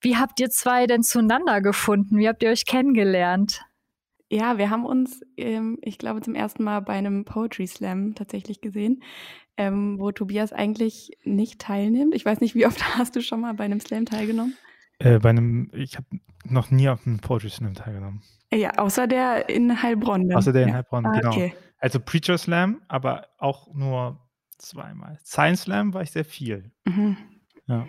Wie 0.00 0.16
habt 0.16 0.40
ihr 0.40 0.50
zwei 0.50 0.86
denn 0.86 1.02
zueinander 1.02 1.60
gefunden? 1.60 2.18
Wie 2.18 2.28
habt 2.28 2.42
ihr 2.42 2.50
euch 2.50 2.66
kennengelernt? 2.66 3.62
Ja, 4.30 4.58
wir 4.58 4.70
haben 4.70 4.86
uns, 4.86 5.22
ähm, 5.36 5.78
ich 5.82 5.98
glaube, 5.98 6.20
zum 6.20 6.36
ersten 6.36 6.62
Mal 6.62 6.80
bei 6.80 6.92
einem 6.92 7.24
Poetry 7.24 7.66
Slam 7.66 8.14
tatsächlich 8.14 8.60
gesehen, 8.60 9.02
ähm, 9.56 9.98
wo 9.98 10.12
Tobias 10.12 10.52
eigentlich 10.52 11.10
nicht 11.24 11.60
teilnimmt. 11.60 12.14
Ich 12.14 12.24
weiß 12.24 12.40
nicht, 12.40 12.54
wie 12.54 12.64
oft 12.64 12.80
hast 12.98 13.16
du 13.16 13.22
schon 13.22 13.40
mal 13.40 13.54
bei 13.54 13.64
einem 13.64 13.80
Slam 13.80 14.06
teilgenommen? 14.06 14.56
Äh, 15.00 15.18
bei 15.18 15.30
einem, 15.30 15.70
ich 15.74 15.96
habe 15.96 16.06
noch 16.44 16.70
nie 16.70 16.88
auf 16.88 17.06
einem 17.06 17.18
Poetry 17.18 17.50
Slam 17.50 17.74
teilgenommen. 17.74 18.22
Ja, 18.52 18.78
außer 18.78 19.08
der 19.08 19.48
in 19.48 19.82
Heilbronn. 19.82 20.28
Dann. 20.28 20.38
Außer 20.38 20.52
der 20.52 20.62
in 20.62 20.74
Heilbronn, 20.74 21.06
ah, 21.06 21.12
genau. 21.12 21.30
Okay. 21.30 21.54
Also 21.78 21.98
Preacher 21.98 22.38
Slam, 22.38 22.82
aber 22.86 23.26
auch 23.38 23.72
nur 23.74 24.20
zweimal. 24.58 25.18
Science 25.24 25.62
Slam 25.62 25.92
war 25.92 26.02
ich 26.02 26.12
sehr 26.12 26.24
viel. 26.24 26.70
Mhm. 26.84 27.16
Ja. 27.70 27.86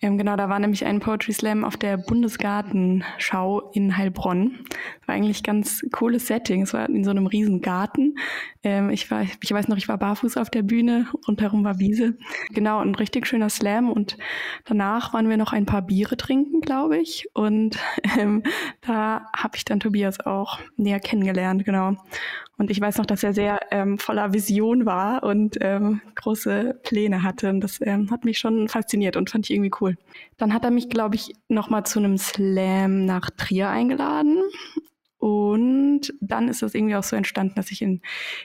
Ähm, 0.00 0.16
genau, 0.16 0.36
da 0.36 0.48
war 0.48 0.58
nämlich 0.58 0.86
ein 0.86 1.00
Poetry 1.00 1.34
Slam 1.34 1.62
auf 1.62 1.76
der 1.76 1.98
Bundesgartenschau 1.98 3.70
in 3.74 3.98
Heilbronn. 3.98 4.60
War 5.04 5.14
eigentlich 5.14 5.42
ganz 5.42 5.84
cooles 5.92 6.26
Setting. 6.26 6.62
Es 6.62 6.72
war 6.72 6.88
in 6.88 7.04
so 7.04 7.10
einem 7.10 7.26
riesen 7.26 7.60
Garten. 7.60 8.14
Ähm, 8.62 8.88
ich, 8.88 9.10
war, 9.10 9.22
ich 9.22 9.52
weiß 9.52 9.68
noch, 9.68 9.76
ich 9.76 9.86
war 9.86 9.98
barfuß 9.98 10.38
auf 10.38 10.48
der 10.48 10.62
Bühne, 10.62 11.08
rundherum 11.26 11.62
war 11.62 11.78
Wiese. 11.78 12.16
Genau, 12.54 12.78
ein 12.78 12.94
richtig 12.94 13.26
schöner 13.26 13.50
Slam. 13.50 13.90
Und 13.90 14.16
danach 14.64 15.12
waren 15.12 15.28
wir 15.28 15.36
noch 15.36 15.52
ein 15.52 15.66
paar 15.66 15.82
Biere 15.82 16.16
trinken, 16.16 16.62
glaube 16.62 16.96
ich. 16.96 17.28
Und 17.34 17.78
ähm, 18.18 18.42
da 18.80 19.26
habe 19.36 19.58
ich 19.58 19.66
dann 19.66 19.78
Tobias 19.78 20.20
auch 20.20 20.58
näher 20.76 21.00
kennengelernt, 21.00 21.66
genau. 21.66 21.96
Und 22.58 22.70
ich 22.70 22.80
weiß 22.80 22.98
noch, 22.98 23.06
dass 23.06 23.22
er 23.22 23.32
sehr 23.32 23.60
ähm, 23.70 23.98
voller 23.98 24.32
Vision 24.32 24.84
war 24.84 25.22
und 25.22 25.56
ähm, 25.60 26.00
große 26.16 26.80
Pläne 26.82 27.22
hatte. 27.22 27.50
Und 27.50 27.60
das 27.60 27.80
ähm, 27.80 28.10
hat 28.10 28.24
mich 28.24 28.38
schon 28.38 28.68
fasziniert 28.68 29.16
und 29.16 29.30
fand 29.30 29.46
ich 29.46 29.54
irgendwie 29.54 29.70
cool. 29.80 29.96
Dann 30.36 30.52
hat 30.52 30.64
er 30.64 30.72
mich, 30.72 30.88
glaube 30.88 31.14
ich, 31.14 31.32
nochmal 31.48 31.86
zu 31.86 32.00
einem 32.00 32.18
Slam 32.18 33.04
nach 33.04 33.30
Trier 33.30 33.68
eingeladen. 33.68 34.42
Und 35.18 36.12
dann 36.20 36.48
ist 36.48 36.62
das 36.62 36.74
irgendwie 36.74 36.96
auch 36.96 37.04
so 37.04 37.14
entstanden, 37.14 37.54
dass 37.54 37.70
ich 37.70 37.80
in, 37.80 38.02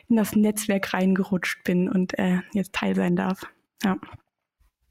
in 0.09 0.15
das 0.15 0.35
Netzwerk 0.35 0.93
reingerutscht 0.93 1.63
bin 1.63 1.89
und 1.89 2.17
äh, 2.17 2.39
jetzt 2.53 2.73
Teil 2.73 2.95
sein 2.95 3.15
darf. 3.15 3.47
Ja. 3.83 3.97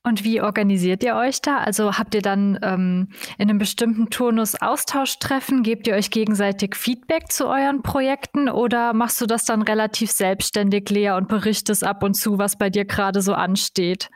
Und 0.04 0.25
wie 0.25 0.40
organisiert 0.40 1.04
ihr 1.04 1.14
euch 1.14 1.40
da? 1.42 1.59
Also 1.59 1.97
habt 1.97 2.16
ihr 2.16 2.23
dann 2.23 2.59
ähm, 2.62 3.09
in 3.38 3.49
einem 3.49 3.59
bestimmten 3.59 4.11
Turnus 4.11 4.61
Austauschtreffen? 4.61 5.62
Gebt 5.62 5.87
ihr 5.87 5.94
euch 5.94 6.11
gegenseitig 6.11 6.75
Feedback 6.75 7.30
zu 7.30 7.47
euren 7.47 7.82
Projekten 7.82 8.49
oder 8.49 8.94
machst 8.94 9.21
du 9.21 9.26
das 9.26 9.44
dann 9.44 9.62
relativ 9.62 10.11
selbstständig, 10.11 10.90
Lea, 10.90 11.12
und 11.12 11.28
berichtest 11.28 11.85
ab 11.85 12.02
und 12.02 12.14
zu, 12.14 12.38
was 12.38 12.59
bei 12.59 12.68
dir 12.68 12.85
gerade 12.85 13.23
so 13.23 13.35
ansteht? 13.35 14.11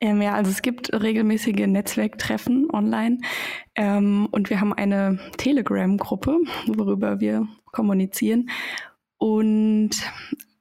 Ähm, 0.00 0.20
ja, 0.20 0.34
also 0.34 0.50
es 0.50 0.60
gibt 0.60 0.92
regelmäßige 0.92 1.66
Netzwerktreffen 1.66 2.68
online 2.70 3.18
ähm, 3.76 4.28
und 4.30 4.50
wir 4.50 4.60
haben 4.60 4.74
eine 4.74 5.18
Telegram-Gruppe, 5.38 6.40
worüber 6.66 7.20
wir 7.20 7.48
kommunizieren. 7.72 8.50
Und 9.16 9.92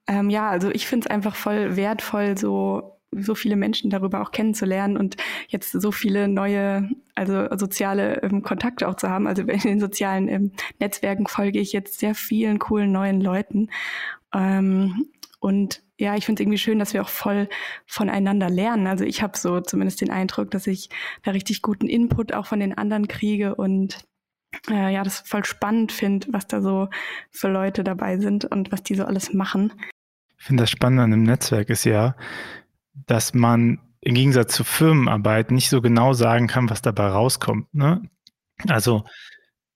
ähm, 0.07 0.29
ja, 0.29 0.49
also 0.49 0.69
ich 0.71 0.87
finde 0.87 1.07
es 1.07 1.11
einfach 1.11 1.35
voll 1.35 1.75
wertvoll, 1.75 2.37
so 2.37 2.93
so 3.19 3.35
viele 3.35 3.55
Menschen 3.55 3.89
darüber 3.89 4.21
auch 4.21 4.31
kennenzulernen 4.31 4.97
und 4.97 5.17
jetzt 5.47 5.71
so 5.71 5.91
viele 5.91 6.27
neue, 6.27 6.89
also 7.15 7.47
soziale 7.57 8.21
ähm, 8.23 8.41
Kontakte 8.41 8.87
auch 8.87 8.95
zu 8.95 9.09
haben. 9.09 9.27
Also 9.27 9.43
in 9.43 9.59
den 9.59 9.79
sozialen 9.79 10.27
ähm, 10.27 10.51
Netzwerken 10.79 11.27
folge 11.27 11.59
ich 11.59 11.73
jetzt 11.73 11.99
sehr 11.99 12.15
vielen 12.15 12.59
coolen 12.59 12.91
neuen 12.91 13.21
Leuten. 13.21 13.69
Ähm, 14.33 15.07
und 15.39 15.83
ja, 15.99 16.15
ich 16.15 16.25
finde 16.25 16.41
es 16.41 16.43
irgendwie 16.43 16.57
schön, 16.57 16.79
dass 16.79 16.93
wir 16.93 17.01
auch 17.01 17.09
voll 17.09 17.49
voneinander 17.85 18.49
lernen. 18.49 18.87
Also 18.87 19.03
ich 19.03 19.21
habe 19.21 19.37
so 19.37 19.61
zumindest 19.61 20.01
den 20.01 20.09
Eindruck, 20.09 20.51
dass 20.51 20.67
ich 20.67 20.89
da 21.23 21.31
richtig 21.31 21.61
guten 21.61 21.87
Input 21.87 22.33
auch 22.33 22.45
von 22.45 22.59
den 22.59 22.77
anderen 22.77 23.07
kriege 23.07 23.55
und 23.55 23.99
äh, 24.69 24.93
ja, 24.93 25.03
das 25.03 25.19
voll 25.19 25.45
spannend 25.45 25.91
finde, 25.91 26.27
was 26.31 26.47
da 26.47 26.61
so 26.61 26.89
für 27.29 27.49
Leute 27.49 27.83
dabei 27.83 28.17
sind 28.17 28.45
und 28.45 28.71
was 28.71 28.83
die 28.83 28.95
so 28.95 29.05
alles 29.05 29.33
machen. 29.33 29.73
Ich 30.37 30.45
finde 30.45 30.63
das 30.63 30.71
Spannende 30.71 31.03
an 31.03 31.13
einem 31.13 31.23
Netzwerk 31.23 31.69
ist 31.69 31.85
ja, 31.85 32.15
dass 32.93 33.33
man 33.33 33.79
im 34.01 34.15
Gegensatz 34.15 34.53
zu 34.53 34.63
Firmenarbeit 34.63 35.51
nicht 35.51 35.69
so 35.69 35.81
genau 35.81 36.13
sagen 36.13 36.47
kann, 36.47 36.69
was 36.69 36.81
dabei 36.81 37.07
rauskommt. 37.07 37.73
Ne? 37.73 38.01
Also 38.67 39.05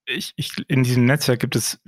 ich, 0.06 0.34
ich, 0.36 0.52
in 0.68 0.84
diesem 0.84 1.06
Netzwerk 1.06 1.40
gibt 1.40 1.56
es 1.56 1.82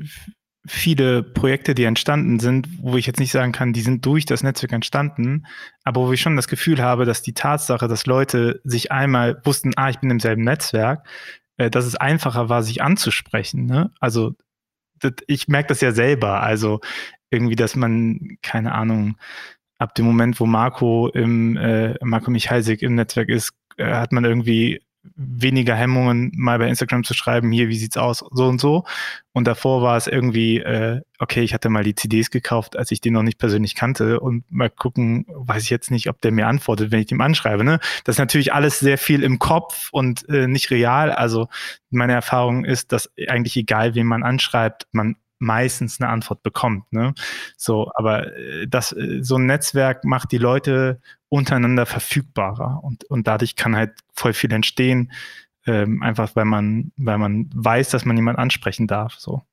viele 0.65 1.23
Projekte, 1.23 1.73
die 1.73 1.85
entstanden 1.85 2.39
sind, 2.39 2.67
wo 2.81 2.97
ich 2.97 3.05
jetzt 3.05 3.19
nicht 3.19 3.31
sagen 3.31 3.51
kann, 3.51 3.73
die 3.73 3.81
sind 3.81 4.05
durch 4.05 4.25
das 4.25 4.43
Netzwerk 4.43 4.73
entstanden, 4.73 5.45
aber 5.83 6.01
wo 6.01 6.11
ich 6.11 6.21
schon 6.21 6.35
das 6.35 6.47
Gefühl 6.47 6.81
habe, 6.81 7.05
dass 7.05 7.21
die 7.21 7.33
Tatsache, 7.33 7.87
dass 7.87 8.05
Leute 8.05 8.61
sich 8.63 8.91
einmal 8.91 9.41
wussten, 9.45 9.71
ah, 9.75 9.89
ich 9.89 9.99
bin 9.99 10.11
im 10.11 10.19
selben 10.19 10.43
Netzwerk, 10.43 11.07
äh, 11.57 11.69
dass 11.69 11.85
es 11.85 11.95
einfacher 11.95 12.49
war, 12.49 12.63
sich 12.63 12.81
anzusprechen. 12.81 13.65
Ne? 13.65 13.91
Also 13.99 14.35
das, 14.99 15.13
ich 15.27 15.47
merke 15.47 15.69
das 15.69 15.81
ja 15.81 15.91
selber. 15.91 16.41
Also 16.41 16.81
irgendwie, 17.29 17.55
dass 17.55 17.75
man, 17.75 18.37
keine 18.41 18.73
Ahnung, 18.73 19.17
ab 19.79 19.95
dem 19.95 20.05
Moment, 20.05 20.39
wo 20.39 20.45
Marco 20.45 21.07
im 21.07 21.57
äh, 21.57 21.95
Marco 22.03 22.29
Michalsik 22.29 22.83
im 22.83 22.95
Netzwerk 22.95 23.29
ist, 23.29 23.53
äh, 23.77 23.85
hat 23.93 24.11
man 24.11 24.25
irgendwie 24.25 24.81
weniger 25.15 25.75
Hemmungen, 25.75 26.31
mal 26.35 26.59
bei 26.59 26.67
Instagram 26.67 27.03
zu 27.03 27.13
schreiben, 27.13 27.51
hier, 27.51 27.69
wie 27.69 27.77
sieht's 27.77 27.97
aus, 27.97 28.23
so 28.31 28.45
und 28.45 28.59
so. 28.59 28.83
Und 29.31 29.47
davor 29.47 29.81
war 29.81 29.95
es 29.95 30.07
irgendwie, 30.07 30.57
äh, 30.57 31.01
okay, 31.19 31.41
ich 31.41 31.53
hatte 31.53 31.69
mal 31.69 31.83
die 31.83 31.95
CDs 31.95 32.29
gekauft, 32.29 32.77
als 32.77 32.91
ich 32.91 32.99
den 32.99 33.13
noch 33.13 33.23
nicht 33.23 33.37
persönlich 33.37 33.75
kannte 33.75 34.19
und 34.19 34.43
mal 34.51 34.69
gucken, 34.69 35.25
weiß 35.29 35.63
ich 35.63 35.69
jetzt 35.69 35.89
nicht, 35.89 36.09
ob 36.09 36.21
der 36.21 36.31
mir 36.31 36.47
antwortet, 36.47 36.91
wenn 36.91 36.99
ich 36.99 37.07
dem 37.07 37.21
anschreibe. 37.21 37.63
Ne? 37.63 37.79
Das 38.03 38.15
ist 38.15 38.19
natürlich 38.19 38.53
alles 38.53 38.79
sehr 38.79 38.97
viel 38.97 39.23
im 39.23 39.39
Kopf 39.39 39.89
und 39.91 40.27
äh, 40.27 40.47
nicht 40.47 40.69
real. 40.69 41.11
Also 41.11 41.47
meine 41.89 42.13
Erfahrung 42.13 42.65
ist, 42.65 42.91
dass 42.91 43.09
eigentlich 43.29 43.55
egal, 43.55 43.95
wen 43.95 44.07
man 44.07 44.23
anschreibt, 44.23 44.87
man 44.91 45.15
meistens 45.39 45.99
eine 45.99 46.09
Antwort 46.09 46.43
bekommt. 46.43 46.91
Ne? 46.91 47.13
So, 47.57 47.91
aber 47.95 48.35
äh, 48.35 48.67
das, 48.67 48.91
äh, 48.91 49.19
so 49.21 49.37
ein 49.37 49.45
Netzwerk 49.45 50.03
macht 50.05 50.31
die 50.31 50.37
Leute 50.37 51.01
untereinander 51.29 51.85
verfügbarer 51.85 52.83
und, 52.83 53.05
und 53.05 53.27
dadurch 53.27 53.55
kann 53.55 53.75
halt 53.75 53.93
voll 54.13 54.33
viel 54.33 54.51
entstehen, 54.51 55.11
ähm, 55.65 56.01
einfach 56.03 56.35
weil 56.35 56.45
man, 56.45 56.91
weil 56.97 57.17
man 57.17 57.49
weiß, 57.53 57.89
dass 57.89 58.05
man 58.05 58.17
jemanden 58.17 58.41
ansprechen 58.41 58.87
darf. 58.87 59.15
So. 59.15 59.43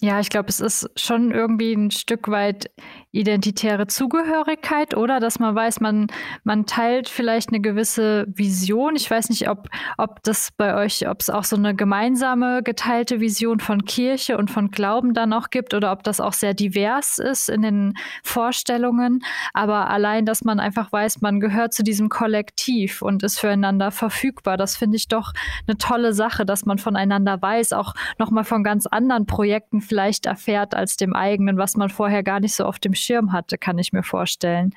Ja, 0.00 0.20
ich 0.20 0.30
glaube, 0.30 0.48
es 0.48 0.60
ist 0.60 0.88
schon 0.94 1.32
irgendwie 1.32 1.72
ein 1.72 1.90
Stück 1.90 2.28
weit 2.28 2.70
identitäre 3.10 3.88
Zugehörigkeit, 3.88 4.96
oder? 4.96 5.18
Dass 5.18 5.40
man 5.40 5.56
weiß, 5.56 5.80
man, 5.80 6.06
man 6.44 6.66
teilt 6.66 7.08
vielleicht 7.08 7.48
eine 7.48 7.60
gewisse 7.60 8.26
Vision. 8.28 8.94
Ich 8.94 9.10
weiß 9.10 9.28
nicht, 9.30 9.48
ob, 9.48 9.68
ob 9.96 10.22
das 10.22 10.50
bei 10.56 10.76
euch, 10.76 11.08
ob 11.08 11.20
es 11.20 11.30
auch 11.30 11.42
so 11.42 11.56
eine 11.56 11.74
gemeinsame 11.74 12.62
geteilte 12.62 13.18
Vision 13.18 13.58
von 13.58 13.86
Kirche 13.86 14.38
und 14.38 14.52
von 14.52 14.70
Glauben 14.70 15.14
dann 15.14 15.32
auch 15.32 15.50
gibt 15.50 15.74
oder 15.74 15.90
ob 15.90 16.04
das 16.04 16.20
auch 16.20 16.34
sehr 16.34 16.54
divers 16.54 17.18
ist 17.18 17.48
in 17.48 17.62
den 17.62 17.94
Vorstellungen. 18.22 19.24
Aber 19.52 19.90
allein, 19.90 20.26
dass 20.26 20.44
man 20.44 20.60
einfach 20.60 20.92
weiß, 20.92 21.22
man 21.22 21.40
gehört 21.40 21.74
zu 21.74 21.82
diesem 21.82 22.08
Kollektiv 22.08 23.02
und 23.02 23.24
ist 23.24 23.40
füreinander 23.40 23.90
verfügbar, 23.90 24.56
das 24.56 24.76
finde 24.76 24.96
ich 24.96 25.08
doch 25.08 25.32
eine 25.66 25.76
tolle 25.76 26.12
Sache, 26.12 26.46
dass 26.46 26.66
man 26.66 26.78
voneinander 26.78 27.42
weiß, 27.42 27.72
auch 27.72 27.94
nochmal 28.18 28.44
von 28.44 28.62
ganz 28.62 28.86
anderen 28.86 29.26
Projekten 29.26 29.80
vielleicht 29.88 30.26
erfährt 30.26 30.74
als 30.74 30.96
dem 30.96 31.14
eigenen, 31.14 31.56
was 31.56 31.76
man 31.76 31.88
vorher 31.88 32.22
gar 32.22 32.40
nicht 32.40 32.54
so 32.54 32.64
auf 32.64 32.78
dem 32.78 32.94
Schirm 32.94 33.32
hatte, 33.32 33.58
kann 33.58 33.78
ich 33.78 33.92
mir 33.92 34.02
vorstellen. 34.02 34.74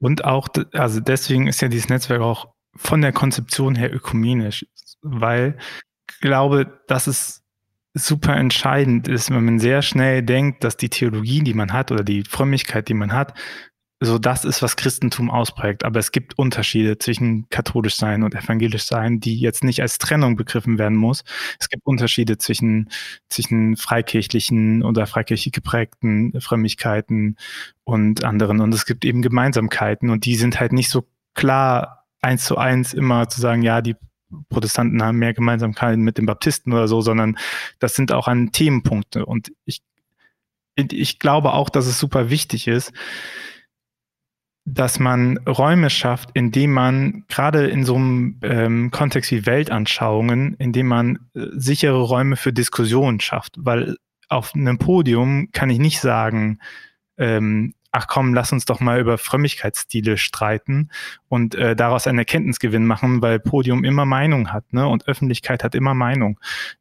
Und 0.00 0.24
auch, 0.24 0.48
also 0.72 1.00
deswegen 1.00 1.48
ist 1.48 1.60
ja 1.60 1.68
dieses 1.68 1.88
Netzwerk 1.88 2.20
auch 2.20 2.48
von 2.76 3.00
der 3.02 3.12
Konzeption 3.12 3.74
her 3.74 3.92
ökumenisch, 3.92 4.66
weil 5.02 5.58
ich 6.10 6.20
glaube, 6.20 6.80
dass 6.86 7.06
es 7.06 7.42
super 7.94 8.36
entscheidend 8.36 9.08
ist, 9.08 9.30
wenn 9.30 9.44
man 9.44 9.58
sehr 9.58 9.82
schnell 9.82 10.22
denkt, 10.22 10.62
dass 10.62 10.76
die 10.76 10.88
Theologie, 10.88 11.42
die 11.42 11.54
man 11.54 11.72
hat 11.72 11.90
oder 11.90 12.04
die 12.04 12.22
Frömmigkeit, 12.22 12.88
die 12.88 12.94
man 12.94 13.12
hat, 13.12 13.34
so 14.00 14.18
das 14.18 14.44
ist, 14.44 14.62
was 14.62 14.76
Christentum 14.76 15.30
ausprägt. 15.30 15.84
Aber 15.84 15.98
es 15.98 16.12
gibt 16.12 16.38
Unterschiede 16.38 16.98
zwischen 16.98 17.48
katholisch 17.50 17.96
sein 17.96 18.22
und 18.22 18.34
evangelisch 18.34 18.84
sein, 18.84 19.18
die 19.18 19.38
jetzt 19.38 19.64
nicht 19.64 19.82
als 19.82 19.98
Trennung 19.98 20.36
begriffen 20.36 20.78
werden 20.78 20.96
muss. 20.96 21.24
Es 21.58 21.68
gibt 21.68 21.84
Unterschiede 21.84 22.38
zwischen, 22.38 22.90
zwischen 23.28 23.76
freikirchlichen 23.76 24.84
oder 24.84 25.06
freikirchlich 25.06 25.52
geprägten 25.52 26.40
Frömmigkeiten 26.40 27.36
und 27.84 28.22
anderen. 28.24 28.60
Und 28.60 28.72
es 28.72 28.86
gibt 28.86 29.04
eben 29.04 29.22
Gemeinsamkeiten 29.22 30.10
und 30.10 30.26
die 30.26 30.36
sind 30.36 30.60
halt 30.60 30.72
nicht 30.72 30.90
so 30.90 31.08
klar 31.34 32.06
eins 32.20 32.44
zu 32.44 32.56
eins 32.56 32.94
immer 32.94 33.28
zu 33.28 33.40
sagen, 33.40 33.62
ja, 33.62 33.80
die 33.80 33.96
Protestanten 34.48 35.02
haben 35.02 35.18
mehr 35.18 35.34
Gemeinsamkeiten 35.34 36.02
mit 36.02 36.18
den 36.18 36.26
Baptisten 36.26 36.72
oder 36.72 36.86
so, 36.86 37.00
sondern 37.00 37.36
das 37.78 37.94
sind 37.94 38.12
auch 38.12 38.28
an 38.28 38.52
Themenpunkte. 38.52 39.24
Und 39.24 39.52
ich, 39.64 39.82
ich 40.76 41.18
glaube 41.18 41.52
auch, 41.52 41.70
dass 41.70 41.86
es 41.86 41.98
super 41.98 42.30
wichtig 42.30 42.68
ist, 42.68 42.92
dass 44.74 44.98
man 44.98 45.38
Räume 45.38 45.88
schafft, 45.88 46.30
indem 46.34 46.72
man 46.72 47.24
gerade 47.28 47.66
in 47.68 47.84
so 47.84 47.96
einem 47.96 48.38
ähm, 48.42 48.90
Kontext 48.90 49.30
wie 49.30 49.46
Weltanschauungen, 49.46 50.54
indem 50.54 50.88
man 50.88 51.18
äh, 51.34 51.46
sichere 51.52 52.00
Räume 52.02 52.36
für 52.36 52.52
Diskussionen 52.52 53.20
schafft. 53.20 53.54
Weil 53.58 53.96
auf 54.28 54.54
einem 54.54 54.78
Podium 54.78 55.48
kann 55.52 55.70
ich 55.70 55.78
nicht 55.78 56.00
sagen, 56.00 56.58
ähm, 57.16 57.74
ach 57.92 58.06
komm, 58.08 58.34
lass 58.34 58.52
uns 58.52 58.66
doch 58.66 58.80
mal 58.80 59.00
über 59.00 59.16
Frömmigkeitsstile 59.16 60.18
streiten 60.18 60.90
und 61.28 61.54
äh, 61.54 61.74
daraus 61.74 62.06
einen 62.06 62.18
Erkenntnisgewinn 62.18 62.84
machen, 62.84 63.22
weil 63.22 63.40
Podium 63.40 63.84
immer 63.84 64.04
Meinung 64.04 64.52
hat, 64.52 64.72
ne? 64.74 64.86
Und 64.86 65.08
Öffentlichkeit 65.08 65.64
hat 65.64 65.74
immer 65.74 65.94
Meinung. 65.94 66.38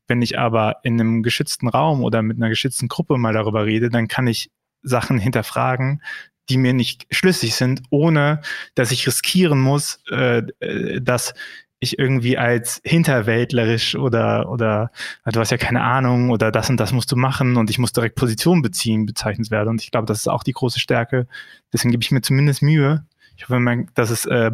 Wenn 0.08 0.22
ich 0.22 0.38
aber 0.38 0.77
in 0.84 1.00
einem 1.00 1.24
geschützten 1.24 1.70
Raum 1.70 2.03
oder 2.03 2.22
mit 2.22 2.38
einer 2.38 2.50
geschützten 2.50 2.89
Gruppe 2.89 3.17
mal 3.17 3.34
darüber 3.34 3.65
rede, 3.65 3.89
dann 3.89 4.10
kann 4.10 4.27
ich 4.27 4.51
Sachen 4.84 5.20
hinterfragen, 5.20 6.01
die 6.49 6.57
mir 6.57 6.73
nicht 6.73 7.05
schlüssig 7.11 7.55
sind, 7.55 7.83
ohne 7.89 8.41
dass 8.75 8.91
ich 8.91 9.07
riskieren 9.07 9.59
muss, 9.59 9.99
äh, 10.11 10.43
äh, 10.59 11.01
dass 11.01 11.33
ich 11.79 11.99
irgendwie 11.99 12.37
als 12.37 12.81
hinterwäldlerisch 12.83 13.95
oder 13.95 14.49
oder 14.49 14.91
du 15.25 15.39
hast 15.39 15.51
ja 15.51 15.57
keine 15.57 15.83
Ahnung 15.83 16.31
oder 16.31 16.51
das 16.51 16.69
und 16.69 16.77
das 16.79 16.91
musst 16.91 17.11
du 17.11 17.15
machen 17.15 17.55
und 17.55 17.69
ich 17.69 17.77
muss 17.77 17.93
direkt 17.93 18.15
Position 18.15 18.61
beziehen 18.61 19.05
bezeichnet 19.05 19.51
werde 19.51 19.69
und 19.69 19.81
ich 19.83 19.91
glaube, 19.91 20.07
das 20.07 20.19
ist 20.19 20.27
auch 20.27 20.43
die 20.43 20.53
große 20.53 20.79
Stärke. 20.79 21.27
Deswegen 21.71 21.91
gebe 21.91 22.03
ich 22.03 22.11
mir 22.11 22.21
zumindest 22.21 22.63
Mühe. 22.63 23.05
Ich 23.35 23.47
hoffe, 23.47 23.85
dass 23.93 24.09
es 24.09 24.25
äh, 24.25 24.51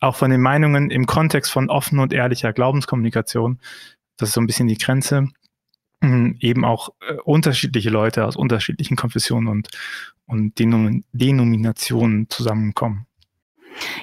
auch 0.00 0.16
von 0.16 0.30
den 0.30 0.40
Meinungen 0.40 0.90
im 0.90 1.04
Kontext 1.04 1.52
von 1.52 1.68
offen 1.68 1.98
und 1.98 2.14
ehrlicher 2.14 2.54
Glaubenskommunikation, 2.54 3.58
das 4.16 4.30
ist 4.30 4.34
so 4.34 4.40
ein 4.40 4.46
bisschen 4.46 4.68
die 4.68 4.78
Grenze, 4.78 5.28
eben 6.40 6.64
auch 6.64 6.90
äh, 7.00 7.14
unterschiedliche 7.24 7.90
Leute 7.90 8.24
aus 8.24 8.36
unterschiedlichen 8.36 8.96
Konfessionen 8.96 9.48
und, 9.48 9.68
und 10.26 10.58
Denom 10.58 11.04
Denominationen 11.12 12.28
zusammenkommen. 12.28 13.06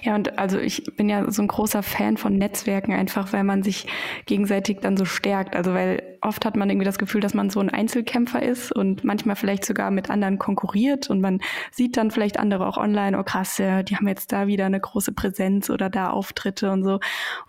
Ja, 0.03 0.15
und 0.15 0.37
also 0.37 0.59
ich 0.59 0.83
bin 0.95 1.09
ja 1.09 1.29
so 1.31 1.41
ein 1.41 1.47
großer 1.47 1.83
Fan 1.83 2.17
von 2.17 2.37
Netzwerken, 2.37 2.93
einfach 2.93 3.33
weil 3.33 3.43
man 3.43 3.63
sich 3.63 3.87
gegenseitig 4.25 4.79
dann 4.81 4.97
so 4.97 5.05
stärkt. 5.05 5.55
Also 5.55 5.73
weil 5.73 6.17
oft 6.21 6.45
hat 6.45 6.55
man 6.55 6.69
irgendwie 6.69 6.85
das 6.85 6.99
Gefühl, 6.99 7.21
dass 7.21 7.33
man 7.33 7.49
so 7.49 7.59
ein 7.59 7.69
Einzelkämpfer 7.69 8.41
ist 8.41 8.71
und 8.71 9.03
manchmal 9.03 9.35
vielleicht 9.35 9.65
sogar 9.65 9.91
mit 9.91 10.09
anderen 10.09 10.37
konkurriert 10.37 11.09
und 11.09 11.21
man 11.21 11.39
sieht 11.71 11.97
dann 11.97 12.11
vielleicht 12.11 12.39
andere 12.39 12.67
auch 12.67 12.77
online, 12.77 13.17
oh 13.17 13.23
krass, 13.23 13.57
die 13.57 13.95
haben 13.95 14.07
jetzt 14.07 14.31
da 14.31 14.47
wieder 14.47 14.65
eine 14.65 14.79
große 14.79 15.13
Präsenz 15.13 15.69
oder 15.69 15.89
da 15.89 16.11
Auftritte 16.11 16.71
und 16.71 16.83
so. 16.83 16.99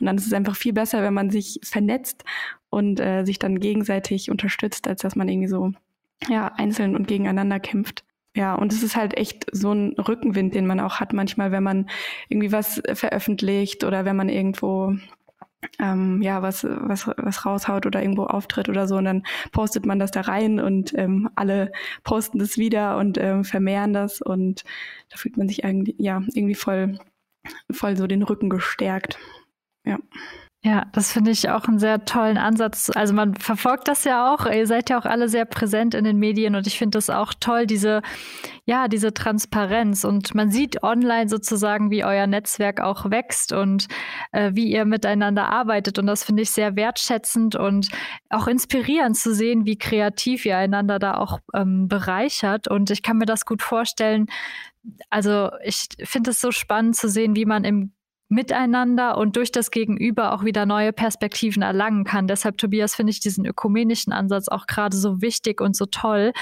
Und 0.00 0.06
dann 0.06 0.16
ist 0.16 0.26
es 0.26 0.32
einfach 0.32 0.56
viel 0.56 0.72
besser, 0.72 1.02
wenn 1.02 1.14
man 1.14 1.30
sich 1.30 1.60
vernetzt 1.62 2.24
und 2.70 3.00
äh, 3.00 3.24
sich 3.24 3.38
dann 3.38 3.60
gegenseitig 3.60 4.30
unterstützt, 4.30 4.88
als 4.88 5.02
dass 5.02 5.16
man 5.16 5.28
irgendwie 5.28 5.48
so 5.48 5.72
ja, 6.28 6.52
einzeln 6.56 6.96
und 6.96 7.06
gegeneinander 7.08 7.60
kämpft. 7.60 8.04
Ja, 8.34 8.54
und 8.54 8.72
es 8.72 8.82
ist 8.82 8.96
halt 8.96 9.16
echt 9.16 9.46
so 9.52 9.72
ein 9.72 9.92
Rückenwind, 9.98 10.54
den 10.54 10.66
man 10.66 10.80
auch 10.80 11.00
hat 11.00 11.12
manchmal, 11.12 11.52
wenn 11.52 11.62
man 11.62 11.90
irgendwie 12.28 12.50
was 12.50 12.80
veröffentlicht 12.94 13.84
oder 13.84 14.04
wenn 14.06 14.16
man 14.16 14.30
irgendwo 14.30 14.96
ähm, 15.78 16.22
ja 16.22 16.42
was 16.42 16.64
was 16.64 17.06
was 17.16 17.46
raushaut 17.46 17.86
oder 17.86 18.02
irgendwo 18.02 18.24
auftritt 18.24 18.68
oder 18.68 18.88
so 18.88 18.96
und 18.96 19.04
dann 19.04 19.22
postet 19.52 19.86
man 19.86 19.98
das 19.98 20.10
da 20.10 20.22
rein 20.22 20.60
und 20.60 20.92
ähm, 20.98 21.30
alle 21.36 21.72
posten 22.04 22.38
das 22.38 22.58
wieder 22.58 22.96
und 22.98 23.18
ähm, 23.18 23.44
vermehren 23.44 23.92
das 23.92 24.20
und 24.22 24.64
da 25.10 25.16
fühlt 25.18 25.36
man 25.36 25.48
sich 25.48 25.62
irgendwie 25.64 25.94
ja 25.98 26.22
irgendwie 26.34 26.54
voll 26.54 26.98
voll 27.70 27.96
so 27.96 28.06
den 28.06 28.22
Rücken 28.22 28.50
gestärkt. 28.50 29.18
Ja. 29.84 29.98
Ja, 30.64 30.86
das 30.92 31.10
finde 31.10 31.32
ich 31.32 31.50
auch 31.50 31.64
einen 31.64 31.80
sehr 31.80 32.04
tollen 32.04 32.38
Ansatz. 32.38 32.88
Also 32.94 33.12
man 33.14 33.34
verfolgt 33.34 33.88
das 33.88 34.04
ja 34.04 34.32
auch. 34.32 34.46
Ihr 34.46 34.68
seid 34.68 34.90
ja 34.90 34.98
auch 35.00 35.06
alle 35.06 35.28
sehr 35.28 35.44
präsent 35.44 35.92
in 35.92 36.04
den 36.04 36.18
Medien 36.18 36.54
und 36.54 36.68
ich 36.68 36.78
finde 36.78 36.98
das 36.98 37.10
auch 37.10 37.34
toll, 37.34 37.66
diese, 37.66 38.00
ja, 38.64 38.86
diese 38.86 39.12
Transparenz. 39.12 40.04
Und 40.04 40.36
man 40.36 40.52
sieht 40.52 40.84
online 40.84 41.28
sozusagen, 41.28 41.90
wie 41.90 42.04
euer 42.04 42.28
Netzwerk 42.28 42.80
auch 42.80 43.10
wächst 43.10 43.52
und 43.52 43.88
äh, 44.30 44.52
wie 44.54 44.70
ihr 44.70 44.84
miteinander 44.84 45.48
arbeitet. 45.48 45.98
Und 45.98 46.06
das 46.06 46.22
finde 46.22 46.42
ich 46.44 46.52
sehr 46.52 46.76
wertschätzend 46.76 47.56
und 47.56 47.88
auch 48.30 48.46
inspirierend 48.46 49.16
zu 49.16 49.34
sehen, 49.34 49.66
wie 49.66 49.78
kreativ 49.78 50.46
ihr 50.46 50.58
einander 50.58 51.00
da 51.00 51.14
auch 51.14 51.40
ähm, 51.54 51.88
bereichert. 51.88 52.68
Und 52.68 52.88
ich 52.90 53.02
kann 53.02 53.18
mir 53.18 53.26
das 53.26 53.46
gut 53.46 53.62
vorstellen, 53.62 54.26
also 55.10 55.50
ich 55.64 55.88
finde 56.04 56.30
es 56.30 56.40
so 56.40 56.52
spannend 56.52 56.94
zu 56.94 57.08
sehen, 57.08 57.34
wie 57.34 57.46
man 57.46 57.64
im 57.64 57.92
miteinander 58.32 59.18
und 59.18 59.36
durch 59.36 59.52
das 59.52 59.70
Gegenüber 59.70 60.32
auch 60.32 60.42
wieder 60.42 60.64
neue 60.64 60.92
Perspektiven 60.92 61.62
erlangen 61.62 62.04
kann. 62.04 62.26
Deshalb, 62.26 62.56
Tobias, 62.56 62.94
finde 62.94 63.10
ich 63.10 63.20
diesen 63.20 63.44
ökumenischen 63.44 64.12
Ansatz 64.12 64.48
auch 64.48 64.66
gerade 64.66 64.96
so 64.96 65.20
wichtig 65.20 65.60
und 65.60 65.76
so 65.76 65.84
toll. 65.84 66.32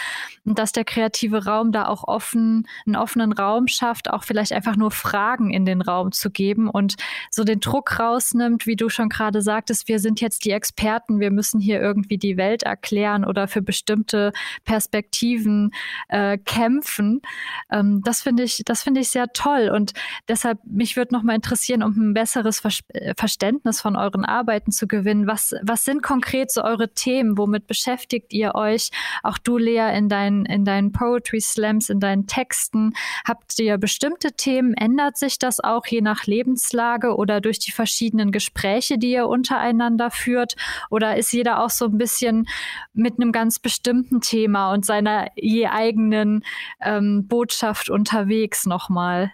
Und 0.44 0.59
dass 0.61 0.70
der 0.70 0.85
kreative 0.85 1.44
Raum 1.47 1.73
da 1.73 1.87
auch 1.87 2.06
offen, 2.06 2.68
einen 2.87 2.94
offenen 2.94 3.32
Raum 3.32 3.66
schafft, 3.66 4.09
auch 4.09 4.23
vielleicht 4.23 4.52
einfach 4.52 4.76
nur 4.76 4.92
Fragen 4.92 5.50
in 5.50 5.66
den 5.66 5.82
Raum 5.82 6.12
zu 6.12 6.30
geben 6.30 6.70
und 6.70 6.94
so 7.30 7.42
den 7.42 7.59
Druck 7.59 7.99
rausnimmt, 7.99 8.66
wie 8.66 8.76
du 8.76 8.88
schon 8.88 9.09
gerade 9.09 9.42
sagtest, 9.42 9.88
wir 9.88 9.99
sind 9.99 10.20
jetzt 10.20 10.44
die 10.44 10.52
Experten, 10.52 11.18
wir 11.18 11.32
müssen 11.32 11.61
hier 11.61 11.80
irgendwie 11.80 12.18
die 12.18 12.37
Welt 12.37 12.62
erklären 12.62 13.25
oder 13.25 13.49
für 13.49 13.62
bestimmte 13.62 14.32
Perspektiven 14.64 15.73
äh, 16.09 16.38
kämpfen. 16.38 17.20
Ähm, 17.68 18.00
das 18.04 18.23
finde 18.23 18.44
ich, 18.44 18.62
das 18.64 18.85
finde 18.85 19.00
ich 19.00 19.09
sehr 19.09 19.26
toll. 19.32 19.70
Und 19.75 19.92
deshalb, 20.28 20.61
mich 20.64 20.97
würde 20.97 21.12
noch 21.14 21.25
mal 21.25 21.35
interessieren, 21.35 21.80
bisschen, 21.81 21.83
um 21.83 22.11
ein 22.11 22.15
besseres 22.15 22.63
äh, 22.89 23.15
Verständnis 23.17 23.81
von 23.81 23.97
euren 23.97 24.25
Arbeiten 24.25 24.73
zu 24.73 24.87
gewinnen. 24.87 25.27
Was, 25.27 25.55
was 25.63 25.85
sind 25.85 26.03
konkret 26.03 26.51
so 26.51 26.63
eure 26.63 26.93
Themen? 26.93 27.39
Womit 27.39 27.67
beschäftigt 27.67 28.33
ihr 28.33 28.55
euch? 28.55 28.91
Auch 29.23 29.39
du, 29.39 29.59
Lea, 29.59 29.97
in 29.97 30.09
deinen, 30.09 30.47
in 30.47 30.65
deinen 30.65 30.93
Poetry 30.93 31.41
Slams, 31.41 31.91
in 31.91 32.01
deinen 32.01 32.27
Texten. 32.27 32.93
Habt 33.27 33.59
ihr 33.59 33.79
bestimmte 33.79 34.33
Themen? 34.33 34.75
Ändert 34.75 35.17
sich 35.17 35.39
das 35.39 35.61
auch 35.61 35.87
je 35.87 36.01
nach 36.01 36.27
Lebenslage 36.27 37.17
oder 37.17 37.41
durch 37.41 37.59
die 37.59 37.73
verschiedenen 37.73 38.33
Gespräche, 38.33 38.99
die 38.99 39.13
ihr 39.13 39.27
untereinander 39.27 40.11
führt? 40.11 40.57
Oder 40.91 41.17
ist 41.17 41.33
jeder 41.33 41.63
auch 41.63 41.71
so 41.71 41.87
ein 41.87 41.99
bisschen 41.99 42.49
mit 42.93 43.15
einem 43.21 43.33
ganz 43.33 43.59
bestimmten 43.59 44.21
Thema 44.21 44.73
und 44.73 44.85
seiner 44.85 45.29
je 45.37 45.67
eigenen 45.67 46.45
ähm, 46.81 47.27
Botschaft 47.27 47.91
unterwegs 47.91 48.67
nochmal? 48.67 49.33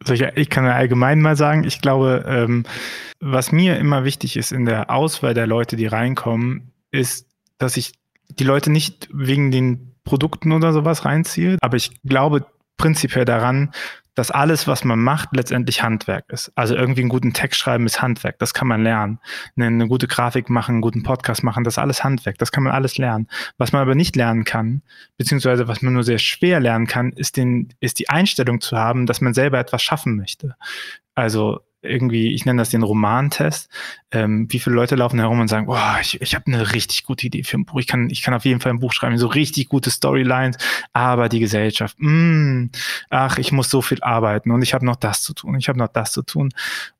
Also 0.00 0.14
ich, 0.14 0.22
ich 0.34 0.50
kann 0.50 0.64
allgemein 0.66 1.20
mal 1.20 1.36
sagen, 1.36 1.64
ich 1.64 1.80
glaube, 1.80 2.24
ähm, 2.26 2.64
was 3.20 3.52
mir 3.52 3.78
immer 3.78 4.04
wichtig 4.04 4.36
ist 4.36 4.52
in 4.52 4.64
der 4.64 4.90
Auswahl 4.90 5.34
der 5.34 5.46
Leute, 5.46 5.76
die 5.76 5.86
reinkommen, 5.86 6.72
ist, 6.90 7.26
dass 7.58 7.76
ich 7.76 7.92
die 8.28 8.44
Leute 8.44 8.70
nicht 8.70 9.08
wegen 9.12 9.50
den 9.50 9.94
Produkten 10.04 10.52
oder 10.52 10.72
sowas 10.72 11.04
reinziehe, 11.04 11.58
aber 11.60 11.76
ich 11.76 12.00
glaube 12.02 12.46
prinzipiell 12.76 13.26
daran, 13.26 13.72
dass 14.20 14.30
alles, 14.30 14.66
was 14.66 14.84
man 14.84 14.98
macht, 14.98 15.30
letztendlich 15.32 15.82
Handwerk 15.82 16.26
ist. 16.28 16.52
Also 16.54 16.74
irgendwie 16.74 17.00
einen 17.00 17.08
guten 17.08 17.32
Text 17.32 17.58
schreiben 17.58 17.86
ist 17.86 18.02
Handwerk, 18.02 18.38
das 18.38 18.52
kann 18.52 18.68
man 18.68 18.82
lernen. 18.82 19.18
Eine, 19.56 19.68
eine, 19.68 19.88
gute 19.88 20.08
Grafik 20.08 20.50
machen, 20.50 20.72
einen 20.72 20.80
guten 20.82 21.02
Podcast 21.02 21.42
machen, 21.42 21.64
das 21.64 21.74
ist 21.74 21.78
alles 21.78 22.04
Handwerk, 22.04 22.36
das 22.36 22.52
kann 22.52 22.62
man 22.62 22.74
alles 22.74 22.98
lernen. 22.98 23.28
Was 23.56 23.72
man 23.72 23.80
aber 23.80 23.94
nicht 23.94 24.16
lernen 24.16 24.44
kann, 24.44 24.82
beziehungsweise 25.16 25.68
was 25.68 25.80
man 25.80 25.94
nur 25.94 26.04
sehr 26.04 26.18
schwer 26.18 26.60
lernen 26.60 26.86
kann, 26.86 27.12
ist, 27.12 27.38
den, 27.38 27.72
ist 27.80 27.98
die 27.98 28.10
Einstellung 28.10 28.60
zu 28.60 28.76
haben, 28.76 29.06
dass 29.06 29.22
man 29.22 29.32
selber 29.32 29.58
etwas 29.58 29.82
schaffen 29.82 30.16
möchte. 30.16 30.54
Also 31.14 31.60
irgendwie, 31.82 32.34
ich 32.34 32.44
nenne 32.44 32.60
das 32.60 32.70
den 32.70 32.82
Romantest. 32.82 33.68
Ähm, 34.10 34.46
wie 34.50 34.58
viele 34.58 34.76
Leute 34.76 34.96
laufen 34.96 35.18
herum 35.18 35.40
und 35.40 35.48
sagen, 35.48 35.66
boah, 35.66 35.98
ich, 36.00 36.20
ich 36.20 36.34
habe 36.34 36.46
eine 36.46 36.72
richtig 36.72 37.04
gute 37.04 37.26
Idee 37.26 37.42
für 37.42 37.56
ein 37.56 37.64
Buch. 37.64 37.80
Ich 37.80 37.86
kann, 37.86 38.10
ich 38.10 38.22
kann 38.22 38.34
auf 38.34 38.44
jeden 38.44 38.60
Fall 38.60 38.72
ein 38.72 38.80
Buch 38.80 38.92
schreiben, 38.92 39.16
so 39.18 39.28
richtig 39.28 39.68
gute 39.68 39.90
Storylines, 39.90 40.58
aber 40.92 41.28
die 41.28 41.40
Gesellschaft, 41.40 41.96
mh, 41.98 42.10
mm, 42.10 42.70
ach, 43.10 43.38
ich 43.38 43.52
muss 43.52 43.70
so 43.70 43.82
viel 43.82 44.02
arbeiten 44.02 44.50
und 44.50 44.62
ich 44.62 44.74
habe 44.74 44.84
noch 44.84 44.96
das 44.96 45.22
zu 45.22 45.32
tun, 45.32 45.56
ich 45.58 45.68
habe 45.68 45.78
noch 45.78 45.88
das 45.88 46.12
zu 46.12 46.22
tun. 46.22 46.50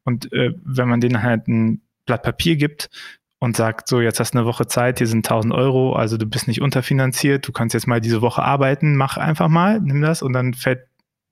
Und 0.05 0.33
äh, 0.33 0.55
wenn 0.64 0.88
man 0.88 1.01
denen 1.01 1.23
halt 1.23 1.49
ein 1.49 1.83
Blatt 2.07 2.23
Papier 2.23 2.57
gibt 2.57 2.90
und 3.38 3.57
sagt, 3.57 3.88
so, 3.88 4.01
jetzt 4.01 4.21
hast 4.21 4.35
du 4.35 4.38
eine 4.38 4.47
Woche 4.47 4.66
Zeit, 4.66 4.99
hier 4.99 5.07
sind 5.07 5.27
1000 5.27 5.53
Euro, 5.53 5.95
also 5.95 6.16
du 6.16 6.27
bist 6.27 6.49
nicht 6.49 6.62
unterfinanziert, 6.62 7.47
du 7.47 7.53
kannst 7.53 7.75
jetzt 7.75 7.87
mal 7.87 8.01
diese 8.01 8.23
Woche 8.23 8.43
arbeiten, 8.43 8.97
mach 8.97 9.16
einfach 9.16 9.49
mal, 9.49 9.81
nimm 9.81 10.01
das 10.01 10.23
und 10.23 10.33
dann 10.33 10.55
fällt 10.55 10.87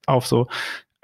auf 0.07 0.27
so, 0.27 0.49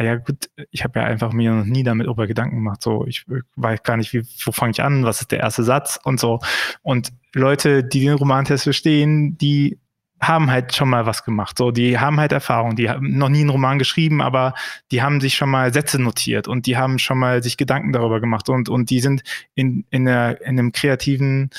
ja 0.01 0.17
gut, 0.17 0.51
ich 0.71 0.83
habe 0.83 0.99
ja 0.99 1.07
einfach 1.07 1.33
mir 1.33 1.53
noch 1.53 1.65
nie 1.65 1.85
damit 1.85 2.09
über 2.09 2.27
Gedanken 2.27 2.57
gemacht. 2.57 2.83
So, 2.83 3.07
ich 3.07 3.25
weiß 3.57 3.83
gar 3.85 3.97
nicht, 3.97 4.13
wie, 4.13 4.23
wo 4.45 4.51
fange 4.51 4.73
ich 4.73 4.83
an, 4.83 5.05
was 5.05 5.21
ist 5.21 5.31
der 5.31 5.41
erste 5.41 5.63
Satz 5.63 6.01
und 6.03 6.19
so. 6.19 6.41
Und 6.83 7.13
Leute, 7.33 7.85
die 7.85 8.01
den 8.01 8.15
Romantest 8.15 8.65
verstehen, 8.65 9.39
die 9.39 9.79
haben 10.21 10.51
halt 10.51 10.75
schon 10.75 10.89
mal 10.89 11.07
was 11.07 11.25
gemacht. 11.25 11.59
So, 11.59 11.71
die 11.71 11.99
haben 11.99 12.19
halt 12.19 12.33
Erfahrung, 12.33 12.77
die 12.77 12.89
haben 12.89 13.17
noch 13.17 13.29
nie 13.29 13.41
einen 13.41 13.51
Roman 13.51 13.79
geschrieben, 13.79 14.21
aber 14.21 14.55
die 14.91 15.03
haben 15.03 15.21
sich 15.21 15.35
schon 15.37 15.51
mal 15.51 15.73
Sätze 15.73 16.01
notiert 16.01 16.49
und 16.49 16.67
die 16.67 16.77
haben 16.77 16.99
schon 16.99 17.19
mal 17.19 17.43
sich 17.43 17.57
Gedanken 17.57 17.93
darüber 17.93 18.21
gemacht 18.21 18.49
und, 18.49 18.69
und 18.69 18.91
die 18.91 19.01
sind 19.01 19.23
in, 19.55 19.85
in, 19.91 20.07
der, 20.07 20.41
in 20.41 20.59
einem 20.59 20.73
kreativen 20.73 21.51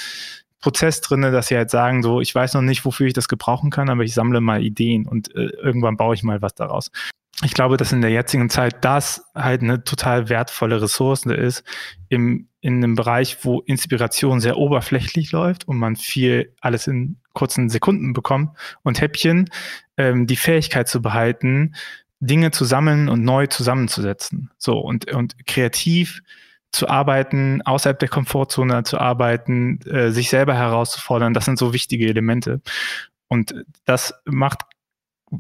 Prozess 0.62 1.02
drinne, 1.02 1.32
dass 1.32 1.48
sie 1.48 1.58
halt 1.58 1.70
sagen, 1.70 2.02
so, 2.02 2.22
ich 2.22 2.34
weiß 2.34 2.56
noch 2.56 2.62
nicht, 2.62 2.86
wofür 2.86 3.08
ich 3.08 3.14
das 3.14 3.28
gebrauchen 3.28 3.70
kann, 3.70 3.90
aber 3.90 4.04
ich 4.04 4.14
sammle 4.14 4.42
mal 4.42 4.64
Ideen 4.64 5.06
und 5.08 5.34
äh, 5.36 5.50
irgendwann 5.62 5.96
baue 5.96 6.16
ich 6.16 6.24
mal 6.24 6.42
was 6.42 6.56
daraus 6.56 6.90
ich 7.44 7.54
glaube, 7.54 7.76
dass 7.76 7.92
in 7.92 8.02
der 8.02 8.12
jetzigen 8.12 8.50
Zeit 8.50 8.86
das 8.86 9.26
halt 9.36 9.62
eine 9.62 9.84
total 9.84 10.30
wertvolle 10.30 10.82
Ressource 10.82 11.26
ist 11.26 11.64
im, 12.08 12.48
in 12.62 12.78
einem 12.78 12.96
Bereich, 12.96 13.44
wo 13.44 13.60
Inspiration 13.60 14.40
sehr 14.40 14.58
oberflächlich 14.58 15.32
läuft 15.32 15.68
und 15.68 15.78
man 15.78 15.98
viel 15.98 16.54
alles 16.62 16.88
in 16.88 17.18
kurzen 17.34 17.70
Sekunden 17.70 18.14
bekommt 18.14 18.58
und 18.84 19.02
Häppchen, 19.02 19.50
ähm, 19.98 20.28
die 20.28 20.38
Fähigkeit 20.38 20.88
zu 20.88 21.02
behalten, 21.02 21.76
Dinge 22.22 22.52
zu 22.52 22.64
sammeln 22.64 23.10
und 23.10 23.24
neu 23.24 23.48
zusammenzusetzen. 23.48 24.52
So 24.58 24.80
und, 24.80 25.12
und 25.12 25.46
kreativ 25.46 26.22
zu 26.72 26.88
arbeiten, 26.88 27.62
außerhalb 27.64 28.00
der 28.00 28.10
Komfortzone 28.10 28.84
zu 28.84 28.98
arbeiten, 28.98 29.82
äh, 29.82 30.12
sich 30.12 30.30
selber 30.30 30.56
herauszufordern, 30.56 31.34
das 31.34 31.46
sind 31.46 31.60
so 31.60 31.74
wichtige 31.74 32.08
Elemente. 32.08 32.62
Und 33.28 33.66
das 33.86 34.14
macht 34.26 34.62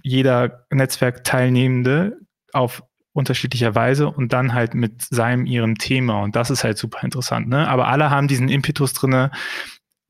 jeder 0.04 0.66
Netzwerkteilnehmende 0.72 2.18
auf 2.54 2.84
unterschiedlicher 3.14 3.76
Weise 3.76 4.10
und 4.10 4.34
dann 4.34 4.54
halt 4.54 4.76
mit 4.76 5.02
seinem, 5.02 5.46
ihrem 5.46 5.78
Thema. 5.78 6.22
Und 6.22 6.36
das 6.36 6.50
ist 6.50 6.64
halt 6.64 6.78
super 6.78 7.02
interessant. 7.04 7.48
Ne? 7.48 7.68
Aber 7.68 7.88
alle 7.88 8.10
haben 8.10 8.28
diesen 8.28 8.50
Impetus 8.50 8.94
drinne, 8.94 9.32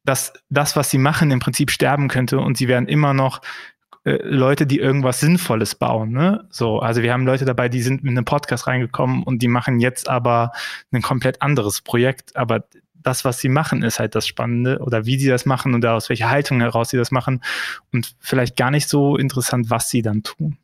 dass 0.03 0.33
das, 0.49 0.75
was 0.75 0.89
sie 0.89 0.97
machen, 0.97 1.31
im 1.31 1.39
Prinzip 1.39 1.71
sterben 1.71 2.07
könnte 2.07 2.39
und 2.39 2.57
sie 2.57 2.67
werden 2.67 2.88
immer 2.88 3.13
noch 3.13 3.41
äh, 4.05 4.17
Leute, 4.23 4.65
die 4.65 4.79
irgendwas 4.79 5.19
Sinnvolles 5.19 5.75
bauen. 5.75 6.11
Ne? 6.11 6.47
So, 6.49 6.79
also 6.79 7.01
wir 7.03 7.13
haben 7.13 7.25
Leute 7.25 7.45
dabei, 7.45 7.69
die 7.69 7.81
sind 7.81 8.03
mit 8.03 8.11
einem 8.11 8.25
Podcast 8.25 8.67
reingekommen 8.67 9.23
und 9.23 9.41
die 9.41 9.47
machen 9.47 9.79
jetzt 9.79 10.09
aber 10.09 10.51
ein 10.91 11.01
komplett 11.01 11.41
anderes 11.41 11.81
Projekt. 11.81 12.35
Aber 12.35 12.65
das, 13.06 13.26
was 13.26 13.39
sie 13.39 13.50
machen, 13.50 13.84
ist 13.84 14.00
halt 14.00 14.15
das 14.15 14.28
Spannende 14.28 14.80
oder 14.80 15.06
wie 15.06 15.18
sie 15.18 15.28
das 15.28 15.46
machen 15.46 15.74
und 15.74 15.86
aus 15.86 16.10
welcher 16.10 16.30
Haltung 16.30 16.60
heraus 16.62 16.89
sie 16.89 16.98
das 16.98 17.12
machen 17.12 17.41
und 17.91 18.15
vielleicht 18.20 18.58
gar 18.58 18.72
nicht 18.72 18.89
so 18.89 19.18
interessant, 19.18 19.70
was 19.70 19.89
sie 19.89 20.02
dann 20.02 20.24
tun. 20.24 20.58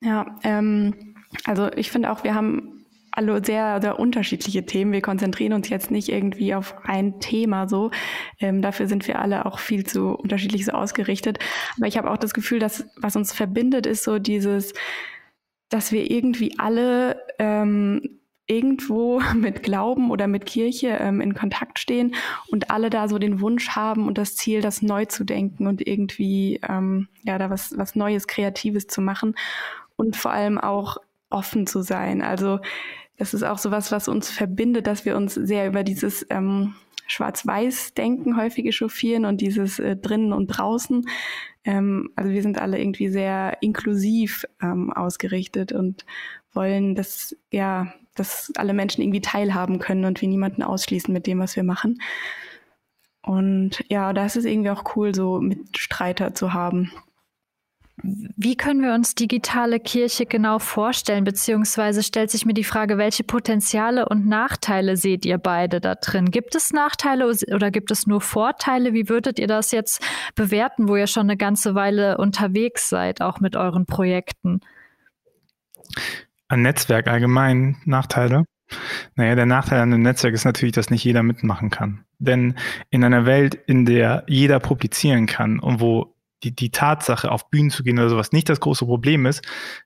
Ja, 0.00 0.36
ähm, 0.42 1.14
also 1.44 1.70
ich 1.72 1.90
finde 1.90 2.10
auch, 2.10 2.24
wir 2.24 2.34
haben 2.34 2.82
alle 3.12 3.44
sehr, 3.44 3.80
sehr 3.80 3.98
unterschiedliche 3.98 4.64
Themen. 4.64 4.92
Wir 4.92 5.02
konzentrieren 5.02 5.52
uns 5.52 5.68
jetzt 5.68 5.90
nicht 5.90 6.08
irgendwie 6.08 6.54
auf 6.54 6.74
ein 6.84 7.20
Thema 7.20 7.68
so. 7.68 7.90
Ähm, 8.40 8.62
dafür 8.62 8.86
sind 8.86 9.06
wir 9.06 9.20
alle 9.20 9.44
auch 9.44 9.58
viel 9.58 9.84
zu 9.84 10.14
unterschiedlich 10.14 10.64
so 10.64 10.72
ausgerichtet. 10.72 11.38
Aber 11.76 11.86
ich 11.86 11.98
habe 11.98 12.10
auch 12.10 12.16
das 12.16 12.32
Gefühl, 12.32 12.58
dass 12.58 12.86
was 12.96 13.14
uns 13.14 13.32
verbindet, 13.32 13.86
ist 13.86 14.04
so 14.04 14.18
dieses, 14.18 14.72
dass 15.68 15.92
wir 15.92 16.10
irgendwie 16.10 16.58
alle 16.58 17.20
ähm, 17.38 18.21
irgendwo 18.46 19.20
mit 19.34 19.62
Glauben 19.62 20.10
oder 20.10 20.26
mit 20.26 20.46
Kirche 20.46 20.88
ähm, 21.00 21.20
in 21.20 21.34
Kontakt 21.34 21.78
stehen 21.78 22.14
und 22.48 22.70
alle 22.70 22.90
da 22.90 23.08
so 23.08 23.18
den 23.18 23.40
Wunsch 23.40 23.70
haben 23.70 24.06
und 24.06 24.18
das 24.18 24.36
Ziel, 24.36 24.60
das 24.60 24.82
neu 24.82 25.04
zu 25.06 25.24
denken 25.24 25.66
und 25.66 25.86
irgendwie 25.86 26.60
ähm, 26.68 27.08
ja 27.22 27.38
da 27.38 27.50
was 27.50 27.76
was 27.76 27.94
Neues, 27.94 28.26
Kreatives 28.26 28.86
zu 28.86 29.00
machen 29.00 29.34
und 29.96 30.16
vor 30.16 30.32
allem 30.32 30.58
auch 30.58 30.98
offen 31.30 31.66
zu 31.66 31.82
sein. 31.82 32.22
Also 32.22 32.58
das 33.16 33.34
ist 33.34 33.42
auch 33.42 33.58
so 33.58 33.70
was, 33.70 33.92
was 33.92 34.08
uns 34.08 34.30
verbindet, 34.30 34.86
dass 34.86 35.04
wir 35.04 35.16
uns 35.16 35.34
sehr 35.34 35.66
über 35.66 35.84
dieses 35.84 36.26
ähm, 36.30 36.74
Schwarz-Weiß-Denken 37.06 38.36
häufig 38.36 38.66
echauffieren 38.66 39.24
und 39.24 39.40
dieses 39.40 39.78
äh, 39.78 39.96
drinnen 39.96 40.32
und 40.32 40.48
draußen. 40.48 41.06
Ähm, 41.64 42.10
also 42.16 42.30
wir 42.30 42.42
sind 42.42 42.60
alle 42.60 42.80
irgendwie 42.80 43.08
sehr 43.08 43.58
inklusiv 43.60 44.44
ähm, 44.62 44.92
ausgerichtet 44.92 45.72
und 45.72 46.04
wollen, 46.52 46.94
dass 46.94 47.36
ja, 47.50 47.92
dass 48.14 48.52
alle 48.56 48.74
Menschen 48.74 49.02
irgendwie 49.02 49.20
teilhaben 49.20 49.78
können 49.78 50.04
und 50.04 50.20
wir 50.20 50.28
niemanden 50.28 50.62
ausschließen 50.62 51.12
mit 51.12 51.26
dem, 51.26 51.38
was 51.38 51.56
wir 51.56 51.64
machen. 51.64 52.00
Und 53.22 53.84
ja, 53.88 54.12
da 54.12 54.26
ist 54.26 54.36
irgendwie 54.36 54.70
auch 54.70 54.96
cool, 54.96 55.14
so 55.14 55.40
Mitstreiter 55.40 56.34
zu 56.34 56.52
haben. 56.52 56.92
Wie 58.02 58.56
können 58.56 58.82
wir 58.82 58.94
uns 58.94 59.14
digitale 59.14 59.78
Kirche 59.78 60.26
genau 60.26 60.58
vorstellen? 60.58 61.24
Beziehungsweise 61.24 62.02
stellt 62.02 62.30
sich 62.30 62.44
mir 62.44 62.54
die 62.54 62.64
Frage, 62.64 62.98
welche 62.98 63.22
Potenziale 63.22 64.08
und 64.08 64.26
Nachteile 64.26 64.96
seht 64.96 65.24
ihr 65.24 65.38
beide 65.38 65.80
da 65.80 65.94
drin? 65.94 66.30
Gibt 66.30 66.54
es 66.54 66.72
Nachteile 66.72 67.32
oder 67.54 67.70
gibt 67.70 67.90
es 67.90 68.06
nur 68.06 68.20
Vorteile? 68.20 68.92
Wie 68.92 69.08
würdet 69.08 69.38
ihr 69.38 69.46
das 69.46 69.70
jetzt 69.70 70.02
bewerten, 70.34 70.88
wo 70.88 70.96
ihr 70.96 71.06
schon 71.06 71.24
eine 71.24 71.36
ganze 71.36 71.74
Weile 71.74 72.16
unterwegs 72.18 72.88
seid, 72.88 73.20
auch 73.20 73.40
mit 73.40 73.54
euren 73.56 73.86
Projekten? 73.86 74.60
Ein 76.52 76.60
Netzwerk 76.60 77.08
allgemein 77.08 77.78
Nachteile? 77.86 78.44
Naja, 79.14 79.34
der 79.36 79.46
Nachteil 79.46 79.80
an 79.80 79.90
einem 79.90 80.02
Netzwerk 80.02 80.34
ist 80.34 80.44
natürlich, 80.44 80.74
dass 80.74 80.90
nicht 80.90 81.02
jeder 81.02 81.22
mitmachen 81.22 81.70
kann. 81.70 82.04
Denn 82.18 82.58
in 82.90 83.02
einer 83.02 83.24
Welt, 83.24 83.54
in 83.54 83.86
der 83.86 84.24
jeder 84.28 84.60
publizieren 84.60 85.24
kann 85.24 85.58
und 85.58 85.80
wo 85.80 86.14
die, 86.42 86.54
die 86.54 86.68
Tatsache, 86.68 87.32
auf 87.32 87.48
Bühnen 87.48 87.70
zu 87.70 87.82
gehen 87.82 87.98
oder 87.98 88.10
sowas 88.10 88.32
nicht 88.32 88.50
das 88.50 88.60
große 88.60 88.84
Problem 88.84 89.24
ist, 89.24 89.42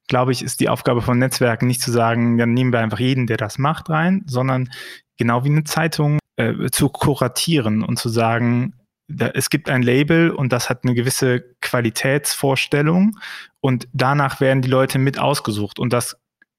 glaube 0.09 0.33
ich, 0.33 0.42
ist 0.42 0.59
die 0.59 0.68
Aufgabe 0.68 1.02
von 1.02 1.20
Netzwerken 1.20 1.68
nicht 1.68 1.83
zu 1.83 1.92
sagen, 1.92 2.37
dann 2.37 2.52
nehmen 2.52 2.72
wir 2.72 2.81
einfach 2.81 2.98
jeden, 2.98 3.29
der 3.29 3.37
das 3.37 3.59
macht, 3.59 3.88
rein, 3.88 4.24
sondern 4.26 4.68
genau 5.16 5.44
wie 5.44 5.50
eine 5.50 5.62
Zeitung 5.62 6.18
äh, 6.35 6.68
zu 6.72 6.88
kuratieren 6.88 7.85
und 7.85 7.96
zu 7.96 8.09
sagen, 8.09 8.74
da, 9.07 9.29
es 9.29 9.50
gibt 9.50 9.70
ein 9.70 9.83
Label 9.83 10.33
und 10.33 10.52
das 10.52 10.68
hat 10.68 10.83
eine 10.83 10.94
gewisse 10.94 11.44
Qualitätsvorstellung 11.61 13.20
und 13.61 13.87
danach 13.92 14.40
werden 14.40 14.62
die 14.62 14.68
Leute 14.68 14.98
mit 14.98 15.20
ausgesucht 15.20 15.79
und 15.79 15.92
das 15.92 16.16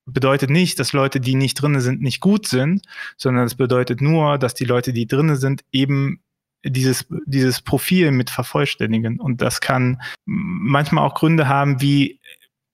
bedeutet 0.08 0.50
nicht, 0.50 0.80
dass 0.80 0.93
Leute, 0.93 1.20
die 1.20 1.36
nicht 1.36 1.62
drinne 1.62 1.82
sind, 1.82 2.02
nicht 2.02 2.22
gut 2.22 2.48
sind, 2.48 2.82
sondern 3.17 3.46
es 3.46 3.56
bedeutet 3.56 4.02
nur, 4.02 4.38
dass 4.38 4.54
die 4.54 4.65
Leute, 4.65 4.93
die 4.93 5.06
drinne 5.06 5.36
sind, 5.36 5.63
eben 5.72 6.22
dieses, 6.65 7.06
dieses 7.26 7.62
Profil 7.62 8.12
mit 8.12 8.30
vervollständigen. 8.30 9.20
Und 9.20 9.41
das 9.41 9.62
kann 9.62 10.02
manchmal 10.26 11.06
auch 11.06 11.13
Gründe 11.13 11.48
haben, 11.48 11.82
wie 11.82 12.20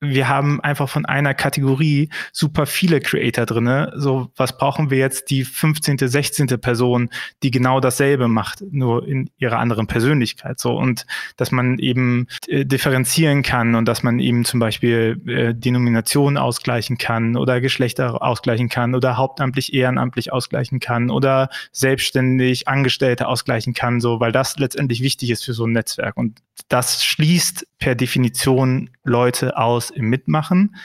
wir 0.03 0.27
haben 0.27 0.61
einfach 0.61 0.89
von 0.89 1.05
einer 1.05 1.33
Kategorie 1.33 2.09
super 2.31 2.65
viele 2.65 2.99
Creator 2.99 3.45
drinne. 3.45 3.93
So, 3.95 4.29
was 4.35 4.57
brauchen 4.57 4.89
wir 4.89 4.97
jetzt 4.97 5.29
die 5.29 5.43
15., 5.43 5.97
16. 5.97 6.47
Person, 6.59 7.09
die 7.41 7.51
genau 7.51 7.79
dasselbe 7.79 8.27
macht, 8.27 8.63
nur 8.71 9.07
in 9.07 9.29
ihrer 9.37 9.59
anderen 9.59 9.87
Persönlichkeit. 9.87 10.59
So, 10.59 10.75
und 10.75 11.05
dass 11.37 11.51
man 11.51 11.79
eben 11.79 12.27
äh, 12.47 12.65
differenzieren 12.65 13.41
kann 13.43 13.75
und 13.75 13.87
dass 13.87 14.03
man 14.03 14.19
eben 14.19 14.45
zum 14.45 14.59
Beispiel 14.59 15.21
äh, 15.25 15.53
Denominationen 15.53 16.37
ausgleichen 16.37 16.97
kann 16.97 17.37
oder 17.37 17.61
Geschlechter 17.61 18.21
ausgleichen 18.21 18.69
kann 18.69 18.95
oder 18.95 19.17
hauptamtlich, 19.17 19.73
ehrenamtlich 19.73 20.31
ausgleichen 20.31 20.79
kann 20.79 21.09
oder 21.09 21.49
selbstständig 21.71 22.67
Angestellte 22.67 23.27
ausgleichen 23.27 23.73
kann, 23.73 24.01
so, 24.01 24.19
weil 24.19 24.31
das 24.31 24.57
letztendlich 24.57 25.01
wichtig 25.01 25.29
ist 25.29 25.45
für 25.45 25.53
so 25.53 25.65
ein 25.65 25.71
Netzwerk. 25.71 26.17
Und 26.17 26.41
das 26.67 27.03
schließt 27.03 27.67
per 27.79 27.95
Definition 27.95 28.89
Leute 29.03 29.57
aus 29.57 29.91
im 29.95 30.09
Mitmachen. 30.09 30.75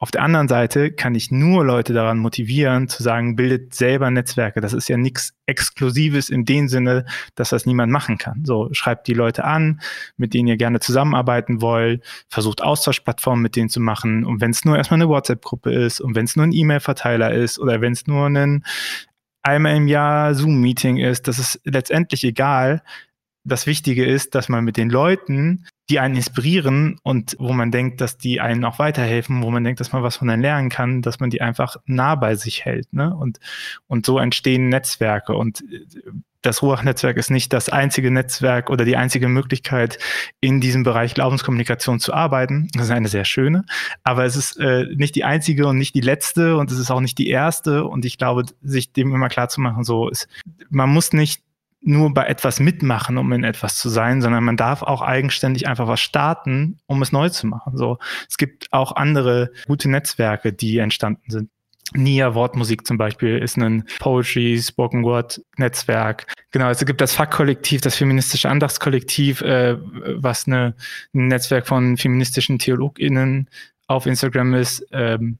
Auf 0.00 0.10
der 0.10 0.22
anderen 0.22 0.48
Seite 0.48 0.90
kann 0.90 1.14
ich 1.14 1.30
nur 1.30 1.64
Leute 1.64 1.94
daran 1.94 2.18
motivieren, 2.18 2.88
zu 2.88 3.02
sagen, 3.02 3.36
bildet 3.36 3.74
selber 3.74 4.10
Netzwerke. 4.10 4.60
Das 4.60 4.72
ist 4.72 4.88
ja 4.88 4.96
nichts 4.96 5.32
Exklusives 5.46 6.30
in 6.30 6.44
dem 6.44 6.68
Sinne, 6.68 7.06
dass 7.36 7.50
das 7.50 7.64
niemand 7.64 7.92
machen 7.92 8.18
kann. 8.18 8.44
So, 8.44 8.68
schreibt 8.72 9.06
die 9.06 9.14
Leute 9.14 9.44
an, 9.44 9.80
mit 10.16 10.34
denen 10.34 10.48
ihr 10.48 10.56
gerne 10.56 10.80
zusammenarbeiten 10.80 11.62
wollt, 11.62 12.04
versucht 12.28 12.60
Austauschplattformen 12.60 13.40
mit 13.42 13.56
denen 13.56 13.68
zu 13.68 13.80
machen. 13.80 14.24
Und 14.24 14.40
wenn 14.40 14.50
es 14.50 14.64
nur 14.64 14.76
erstmal 14.76 15.00
eine 15.00 15.08
WhatsApp-Gruppe 15.08 15.72
ist 15.72 16.00
und 16.00 16.16
wenn 16.16 16.26
es 16.26 16.36
nur 16.36 16.44
ein 16.44 16.52
E-Mail-Verteiler 16.52 17.32
ist 17.32 17.58
oder 17.58 17.80
wenn 17.80 17.92
es 17.92 18.06
nur 18.06 18.26
ein 18.26 18.64
einmal 19.42 19.76
im 19.76 19.88
Jahr 19.88 20.34
Zoom-Meeting 20.34 20.98
ist, 20.98 21.28
das 21.28 21.38
ist 21.38 21.60
letztendlich 21.64 22.24
egal 22.24 22.82
das 23.44 23.66
Wichtige 23.66 24.04
ist, 24.04 24.34
dass 24.34 24.48
man 24.48 24.64
mit 24.64 24.76
den 24.76 24.90
Leuten, 24.90 25.66
die 25.90 26.00
einen 26.00 26.16
inspirieren 26.16 26.98
und 27.02 27.36
wo 27.38 27.52
man 27.52 27.70
denkt, 27.70 28.00
dass 28.00 28.16
die 28.16 28.40
einen 28.40 28.64
auch 28.64 28.78
weiterhelfen, 28.78 29.42
wo 29.42 29.50
man 29.50 29.64
denkt, 29.64 29.80
dass 29.80 29.92
man 29.92 30.02
was 30.02 30.16
von 30.16 30.28
denen 30.28 30.42
lernen 30.42 30.70
kann, 30.70 31.02
dass 31.02 31.20
man 31.20 31.30
die 31.30 31.42
einfach 31.42 31.76
nah 31.84 32.14
bei 32.14 32.36
sich 32.36 32.64
hält. 32.64 32.92
Ne? 32.92 33.14
Und, 33.14 33.38
und 33.86 34.06
so 34.06 34.18
entstehen 34.18 34.68
Netzwerke. 34.70 35.34
Und 35.34 35.62
das 36.44 36.62
Ruach-Netzwerk 36.62 37.16
ist 37.16 37.30
nicht 37.30 37.52
das 37.52 37.68
einzige 37.68 38.10
Netzwerk 38.10 38.70
oder 38.70 38.84
die 38.84 38.96
einzige 38.96 39.28
Möglichkeit, 39.28 39.98
in 40.40 40.60
diesem 40.60 40.82
Bereich 40.82 41.14
Glaubenskommunikation 41.14 42.00
zu 42.00 42.12
arbeiten. 42.12 42.68
Das 42.74 42.86
ist 42.86 42.90
eine 42.90 43.08
sehr 43.08 43.24
schöne, 43.24 43.64
aber 44.02 44.24
es 44.24 44.36
ist 44.36 44.58
äh, 44.58 44.84
nicht 44.94 45.14
die 45.14 45.24
einzige 45.24 45.66
und 45.66 45.78
nicht 45.78 45.94
die 45.94 46.02
letzte 46.02 46.56
und 46.56 46.70
es 46.70 46.78
ist 46.78 46.90
auch 46.90 47.00
nicht 47.00 47.18
die 47.18 47.28
erste. 47.28 47.84
Und 47.84 48.04
ich 48.04 48.18
glaube, 48.18 48.44
sich 48.62 48.92
dem 48.92 49.14
immer 49.14 49.28
klar 49.28 49.48
zu 49.48 49.60
machen, 49.60 49.84
so 49.84 50.08
ist, 50.08 50.28
man 50.68 50.90
muss 50.90 51.12
nicht 51.12 51.42
nur 51.84 52.12
bei 52.14 52.26
etwas 52.26 52.60
mitmachen, 52.60 53.18
um 53.18 53.32
in 53.32 53.44
etwas 53.44 53.76
zu 53.76 53.88
sein, 53.88 54.22
sondern 54.22 54.42
man 54.44 54.56
darf 54.56 54.82
auch 54.82 55.02
eigenständig 55.02 55.68
einfach 55.68 55.86
was 55.86 56.00
starten, 56.00 56.78
um 56.86 57.02
es 57.02 57.12
neu 57.12 57.28
zu 57.28 57.46
machen. 57.46 57.76
So, 57.76 57.98
es 58.28 58.36
gibt 58.36 58.72
auch 58.72 58.96
andere 58.96 59.50
gute 59.66 59.90
Netzwerke, 59.90 60.52
die 60.52 60.78
entstanden 60.78 61.30
sind. 61.30 61.50
Nia 61.92 62.34
Wortmusik 62.34 62.86
zum 62.86 62.96
Beispiel 62.96 63.38
ist 63.38 63.58
ein 63.58 63.84
Poetry, 64.00 64.60
Spoken 64.60 65.04
Word 65.04 65.42
Netzwerk. 65.58 66.26
Genau, 66.50 66.70
es 66.70 66.84
gibt 66.84 67.00
das 67.00 67.14
Fachkollektiv, 67.14 67.82
das 67.82 67.96
feministische 67.96 68.48
Andachtskollektiv, 68.48 69.42
äh, 69.42 69.76
was 70.16 70.46
eine, 70.46 70.74
ein 71.14 71.28
Netzwerk 71.28 71.66
von 71.66 71.96
feministischen 71.96 72.58
TheologInnen 72.58 73.48
auf 73.86 74.06
Instagram 74.06 74.54
ist. 74.54 74.86
Ähm, 74.92 75.38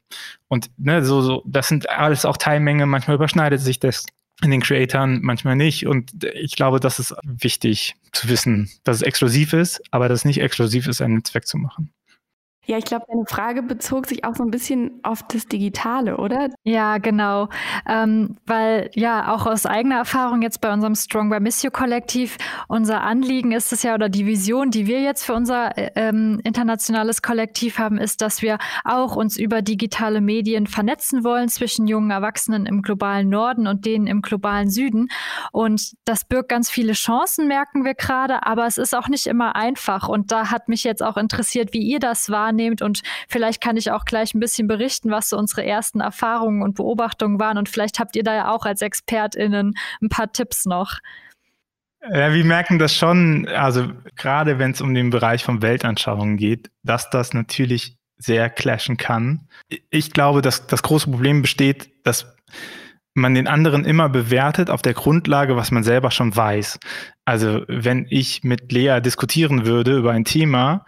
und 0.48 0.70
ne, 0.76 1.04
so, 1.04 1.22
so, 1.22 1.42
das 1.46 1.68
sind 1.68 1.88
alles 1.88 2.24
auch 2.24 2.36
Teilmenge. 2.36 2.86
Manchmal 2.86 3.16
überschneidet 3.16 3.60
sich 3.60 3.80
das 3.80 4.04
in 4.42 4.50
den 4.50 4.60
Creatoren, 4.60 5.20
manchmal 5.22 5.56
nicht. 5.56 5.86
Und 5.86 6.24
ich 6.34 6.56
glaube, 6.56 6.80
das 6.80 6.98
ist 6.98 7.14
wichtig 7.22 7.94
zu 8.12 8.28
wissen, 8.28 8.70
dass 8.82 8.96
es 8.96 9.02
exklusiv 9.02 9.52
ist, 9.52 9.82
aber 9.90 10.08
dass 10.08 10.20
es 10.20 10.24
nicht 10.24 10.40
exklusiv 10.40 10.86
ist, 10.86 11.00
ein 11.00 11.14
Netzwerk 11.14 11.46
zu 11.46 11.58
machen. 11.58 11.92
Ja, 12.66 12.78
ich 12.78 12.84
glaube, 12.86 13.04
deine 13.08 13.26
Frage 13.26 13.62
bezog 13.62 14.06
sich 14.06 14.24
auch 14.24 14.34
so 14.34 14.42
ein 14.42 14.50
bisschen 14.50 15.00
auf 15.02 15.22
das 15.22 15.46
Digitale, 15.46 16.16
oder? 16.16 16.48
Ja, 16.62 16.96
genau. 16.96 17.48
Ähm, 17.86 18.36
weil 18.46 18.90
ja, 18.94 19.34
auch 19.34 19.44
aus 19.46 19.66
eigener 19.66 19.96
Erfahrung 19.96 20.40
jetzt 20.40 20.62
bei 20.62 20.72
unserem 20.72 20.94
Strong 20.94 21.28
by 21.28 21.40
Miss 21.40 21.62
You 21.62 21.70
Kollektiv, 21.70 22.38
unser 22.68 23.02
Anliegen 23.02 23.52
ist 23.52 23.72
es 23.72 23.82
ja, 23.82 23.94
oder 23.94 24.08
die 24.08 24.24
Vision, 24.24 24.70
die 24.70 24.86
wir 24.86 25.02
jetzt 25.02 25.24
für 25.24 25.34
unser 25.34 25.76
äh, 25.76 25.90
ähm, 25.94 26.40
internationales 26.42 27.20
Kollektiv 27.20 27.78
haben, 27.78 27.98
ist, 27.98 28.22
dass 28.22 28.40
wir 28.40 28.58
auch 28.84 29.14
uns 29.14 29.36
über 29.36 29.60
digitale 29.60 30.22
Medien 30.22 30.66
vernetzen 30.66 31.22
wollen 31.22 31.50
zwischen 31.50 31.86
jungen 31.86 32.10
Erwachsenen 32.10 32.64
im 32.64 32.80
globalen 32.80 33.28
Norden 33.28 33.66
und 33.66 33.84
denen 33.84 34.06
im 34.06 34.22
globalen 34.22 34.70
Süden. 34.70 35.08
Und 35.52 35.92
das 36.06 36.24
birgt 36.24 36.48
ganz 36.48 36.70
viele 36.70 36.94
Chancen, 36.94 37.46
merken 37.46 37.84
wir 37.84 37.94
gerade, 37.94 38.46
aber 38.46 38.64
es 38.66 38.78
ist 38.78 38.94
auch 38.94 39.08
nicht 39.08 39.26
immer 39.26 39.54
einfach. 39.54 40.08
Und 40.08 40.32
da 40.32 40.50
hat 40.50 40.68
mich 40.68 40.82
jetzt 40.82 41.02
auch 41.02 41.18
interessiert, 41.18 41.74
wie 41.74 41.82
ihr 41.82 41.98
das 41.98 42.30
wahrnehmt 42.30 42.53
wahrnehmt. 42.54 42.82
Und 42.82 43.02
vielleicht 43.28 43.60
kann 43.60 43.76
ich 43.76 43.90
auch 43.90 44.04
gleich 44.04 44.34
ein 44.34 44.40
bisschen 44.40 44.68
berichten, 44.68 45.10
was 45.10 45.28
so 45.28 45.38
unsere 45.38 45.64
ersten 45.64 46.00
Erfahrungen 46.00 46.62
und 46.62 46.74
Beobachtungen 46.76 47.38
waren. 47.38 47.58
Und 47.58 47.68
vielleicht 47.68 47.98
habt 47.98 48.16
ihr 48.16 48.22
da 48.22 48.34
ja 48.34 48.50
auch 48.50 48.64
als 48.64 48.82
ExpertInnen 48.82 49.74
ein 50.02 50.08
paar 50.08 50.32
Tipps 50.32 50.64
noch. 50.64 50.98
Ja, 52.12 52.34
wir 52.34 52.44
merken 52.44 52.78
das 52.78 52.94
schon, 52.94 53.48
also 53.48 53.88
gerade 54.16 54.58
wenn 54.58 54.72
es 54.72 54.82
um 54.82 54.94
den 54.94 55.10
Bereich 55.10 55.42
von 55.42 55.62
Weltanschauungen 55.62 56.36
geht, 56.36 56.70
dass 56.82 57.08
das 57.08 57.32
natürlich 57.32 57.96
sehr 58.18 58.50
clashen 58.50 58.96
kann. 58.96 59.48
Ich 59.90 60.12
glaube, 60.12 60.42
dass 60.42 60.66
das 60.66 60.82
große 60.82 61.10
Problem 61.10 61.42
besteht, 61.42 62.06
dass 62.06 62.36
man 63.14 63.34
den 63.34 63.46
anderen 63.46 63.84
immer 63.84 64.08
bewertet 64.08 64.68
auf 64.68 64.82
der 64.82 64.92
Grundlage, 64.92 65.56
was 65.56 65.70
man 65.70 65.84
selber 65.84 66.10
schon 66.10 66.34
weiß. 66.34 66.78
Also 67.24 67.62
wenn 67.68 68.06
ich 68.10 68.42
mit 68.42 68.70
Lea 68.72 69.00
diskutieren 69.00 69.64
würde 69.64 69.96
über 69.96 70.10
ein 70.10 70.24
Thema, 70.24 70.84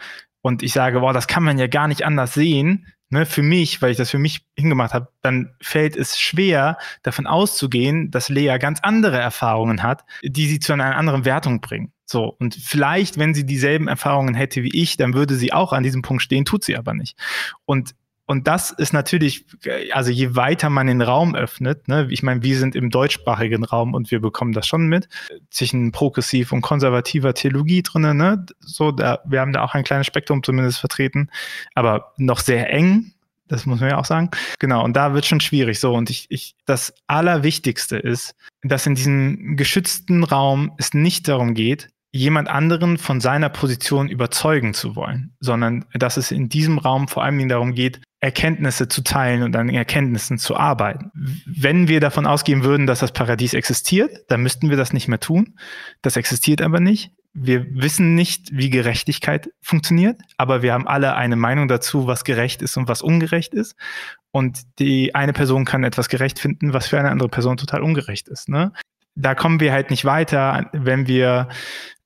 und 0.47 0.63
ich 0.63 0.73
sage, 0.73 1.01
boah, 1.01 1.13
das 1.13 1.27
kann 1.27 1.43
man 1.43 1.59
ja 1.59 1.67
gar 1.67 1.89
nicht 1.89 2.05
anders 2.05 2.33
sehen, 2.35 2.87
ne, 3.09 3.27
für 3.27 3.43
mich, 3.43 3.83
weil 3.83 3.91
ich 3.91 3.97
das 3.97 4.11
für 4.11 4.19
mich 4.21 4.47
hingemacht 4.55 4.95
habe, 4.95 5.09
dann 5.21 5.51
fällt 5.61 5.97
es 5.97 6.21
schwer, 6.21 6.79
davon 7.03 7.27
auszugehen, 7.27 8.13
dass 8.13 8.29
Lea 8.29 8.57
ganz 8.61 8.79
andere 8.83 9.19
Erfahrungen 9.19 9.83
hat, 9.83 10.05
die 10.23 10.47
sie 10.47 10.61
zu 10.61 10.73
einer 10.73 10.95
anderen 10.95 11.25
Wertung 11.25 11.61
bringen. 11.61 11.93
So, 12.05 12.37
und 12.39 12.55
vielleicht, 12.55 13.19
wenn 13.19 13.35
sie 13.35 13.45
dieselben 13.45 13.89
Erfahrungen 13.89 14.37
hätte 14.37 14.63
wie 14.63 14.81
ich, 14.81 14.97
dann 14.97 15.15
würde 15.15 15.35
sie 15.35 15.53
auch 15.53 15.73
an 15.73 15.83
diesem 15.83 16.03
Punkt 16.03 16.23
stehen, 16.23 16.45
tut 16.45 16.63
sie 16.63 16.77
aber 16.77 16.95
nicht. 16.95 17.19
Und 17.65 17.97
und 18.27 18.49
das 18.49 18.73
ist 18.73 18.93
natürlich, 18.93 19.47
also 19.93 20.11
je 20.11 20.35
weiter 20.35 20.69
man 20.69 20.89
den 20.89 21.01
Raum 21.01 21.35
öffnet, 21.35 21.87
ne, 21.89 22.09
ich 22.11 22.23
meine, 22.23 22.43
wir 22.43 22.59
sind 22.59 22.75
im 22.75 22.91
deutschsprachigen 22.91 23.65
Raum 23.65 23.95
und 23.95 24.11
wir 24.11 24.21
bekommen 24.21 24.53
das 24.53 24.67
schon 24.67 24.89
mit, 24.89 25.09
zwischen 25.51 25.93
progressiv 25.93 26.53
und 26.53 26.61
konservativer 26.61 27.35
Theologie 27.35 27.83
drinnen, 27.83 28.17
ne, 28.17 28.45
so, 28.61 28.91
da, 28.91 29.21
wir 29.25 29.41
haben 29.41 29.53
da 29.53 29.63
auch 29.63 29.75
ein 29.75 29.85
kleines 29.85 30.07
Spektrum 30.09 30.43
zumindest 30.43 30.81
vertreten, 30.81 31.31
aber 31.75 32.13
noch 32.19 32.41
sehr 32.41 32.73
eng, 32.73 33.13
Das 33.49 33.65
muss 33.65 33.81
man 33.81 33.91
ja 33.91 33.99
auch 33.99 34.05
sagen. 34.05 34.31
Genau, 34.59 34.83
und 34.85 34.97
da 34.97 35.15
wird 35.15 35.25
schon 35.25 35.41
schwierig. 35.41 35.79
So, 35.79 35.95
und 35.95 36.11
ich, 36.11 36.27
ich, 36.31 36.57
das 36.65 36.93
Allerwichtigste 37.07 37.97
ist, 37.97 38.35
dass 38.63 38.87
in 38.87 38.97
diesem 38.97 39.57
geschützten 39.57 40.25
Raum 40.25 40.73
es 40.79 40.95
nicht 40.95 41.29
darum 41.29 41.55
geht, 41.55 41.89
jemand 42.13 42.49
anderen 42.49 42.99
von 42.99 43.21
seiner 43.21 43.49
Position 43.49 44.09
überzeugen 44.09 44.75
zu 44.75 44.97
wollen, 44.97 45.35
sondern 45.41 45.85
dass 45.95 46.17
es 46.17 46.31
in 46.31 46.49
diesem 46.49 46.79
Raum 46.79 47.09
vor 47.09 47.25
allem 47.25 47.49
darum 47.49 47.75
geht, 47.75 48.01
Erkenntnisse 48.21 48.89
zu 48.89 49.03
teilen 49.03 49.43
und 49.43 49.55
an 49.55 49.69
Erkenntnissen 49.69 50.39
zu 50.39 50.57
arbeiten. 50.57 51.11
Wenn 51.47 51.87
wir 51.87 52.01
davon 52.01 52.27
ausgehen 52.27 52.65
würden, 52.65 52.87
dass 52.87 53.01
das 53.01 53.13
Paradies 53.13 53.55
existiert, 53.55 54.25
dann 54.29 54.43
müssten 54.43 54.71
wir 54.71 54.77
das 54.77 54.93
nicht 54.93 55.07
mehr 55.07 55.21
tun. 55.21 55.59
Das 56.01 56.17
existiert 56.17 56.63
aber 56.63 56.81
nicht. 56.81 57.13
Wir 57.35 57.67
wissen 57.75 58.15
nicht, 58.15 58.49
wie 58.51 58.71
Gerechtigkeit 58.71 59.51
funktioniert, 59.61 60.19
aber 60.39 60.63
wir 60.63 60.73
haben 60.73 60.89
alle 60.89 61.15
eine 61.15 61.37
Meinung 61.37 61.69
dazu, 61.69 62.07
was 62.07 62.25
gerecht 62.25 62.63
ist 62.63 62.79
und 62.79 62.89
was 62.89 63.03
ungerecht 63.03 63.53
ist. 63.53 63.77
Und 64.31 64.63
die 64.79 65.15
eine 65.15 65.35
Person 65.35 65.67
kann 65.67 65.85
etwas 65.85 66.09
gerecht 66.09 66.39
finden, 66.39 66.73
was 66.73 66.89
für 66.89 66.99
eine 66.99 67.11
andere 67.11 67.29
Person 67.29 67.59
total 67.59 67.83
ungerecht 67.83 68.29
ist. 68.29 68.49
Ne? 68.49 68.73
Da 69.15 69.35
kommen 69.35 69.61
wir 69.61 69.73
halt 69.73 69.91
nicht 69.91 70.07
weiter, 70.07 70.71
wenn 70.73 71.07
wir 71.07 71.49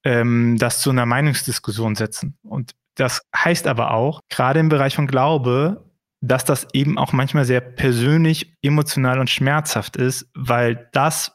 ähm, 0.04 0.56
das 0.58 0.80
zu 0.80 0.90
einer 0.90 1.06
Meinungsdiskussion 1.06 1.94
setzen. 1.94 2.36
Und 2.42 2.72
das 2.96 3.22
heißt 3.34 3.66
aber 3.66 3.92
auch, 3.92 4.20
gerade 4.28 4.60
im 4.60 4.68
Bereich 4.68 4.94
von 4.94 5.06
Glaube, 5.06 5.84
dass 6.20 6.44
das 6.44 6.66
eben 6.74 6.98
auch 6.98 7.12
manchmal 7.12 7.44
sehr 7.44 7.60
persönlich, 7.60 8.54
emotional 8.62 9.20
und 9.20 9.30
schmerzhaft 9.30 9.96
ist, 9.96 10.28
weil 10.34 10.88
das, 10.92 11.32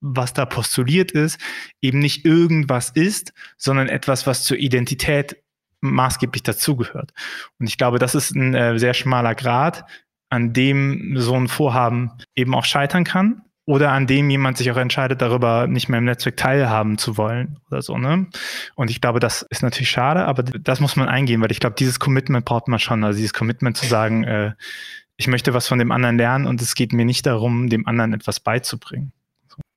was 0.00 0.32
da 0.32 0.46
postuliert 0.46 1.10
ist, 1.10 1.40
eben 1.82 1.98
nicht 1.98 2.24
irgendwas 2.24 2.90
ist, 2.90 3.32
sondern 3.56 3.88
etwas, 3.88 4.26
was 4.26 4.44
zur 4.44 4.56
Identität 4.56 5.42
maßgeblich 5.80 6.42
dazugehört. 6.42 7.12
Und 7.58 7.68
ich 7.68 7.78
glaube, 7.78 7.98
das 7.98 8.14
ist 8.14 8.34
ein 8.34 8.54
äh, 8.54 8.78
sehr 8.78 8.94
schmaler 8.94 9.34
Grad, 9.34 9.84
an 10.30 10.52
dem 10.52 11.16
so 11.16 11.34
ein 11.34 11.48
Vorhaben 11.48 12.12
eben 12.36 12.54
auch 12.54 12.64
scheitern 12.64 13.04
kann 13.04 13.42
oder 13.68 13.92
an 13.92 14.06
dem 14.06 14.30
jemand 14.30 14.56
sich 14.56 14.70
auch 14.70 14.78
entscheidet, 14.78 15.20
darüber 15.20 15.66
nicht 15.66 15.90
mehr 15.90 15.98
im 15.98 16.06
Netzwerk 16.06 16.38
teilhaben 16.38 16.96
zu 16.96 17.18
wollen 17.18 17.58
oder 17.70 17.82
so. 17.82 17.98
Ne? 17.98 18.26
Und 18.76 18.90
ich 18.90 19.02
glaube, 19.02 19.20
das 19.20 19.42
ist 19.42 19.62
natürlich 19.62 19.90
schade, 19.90 20.24
aber 20.24 20.42
das 20.42 20.80
muss 20.80 20.96
man 20.96 21.06
eingehen, 21.06 21.42
weil 21.42 21.52
ich 21.52 21.60
glaube, 21.60 21.76
dieses 21.78 22.00
Commitment 22.00 22.46
braucht 22.46 22.66
man 22.68 22.78
schon. 22.78 23.04
Also 23.04 23.18
dieses 23.18 23.34
Commitment 23.34 23.76
zu 23.76 23.86
sagen, 23.86 24.24
äh, 24.24 24.52
ich 25.18 25.28
möchte 25.28 25.52
was 25.52 25.68
von 25.68 25.78
dem 25.78 25.92
anderen 25.92 26.16
lernen 26.16 26.46
und 26.46 26.62
es 26.62 26.74
geht 26.74 26.94
mir 26.94 27.04
nicht 27.04 27.26
darum, 27.26 27.68
dem 27.68 27.86
anderen 27.86 28.14
etwas 28.14 28.40
beizubringen. 28.40 29.12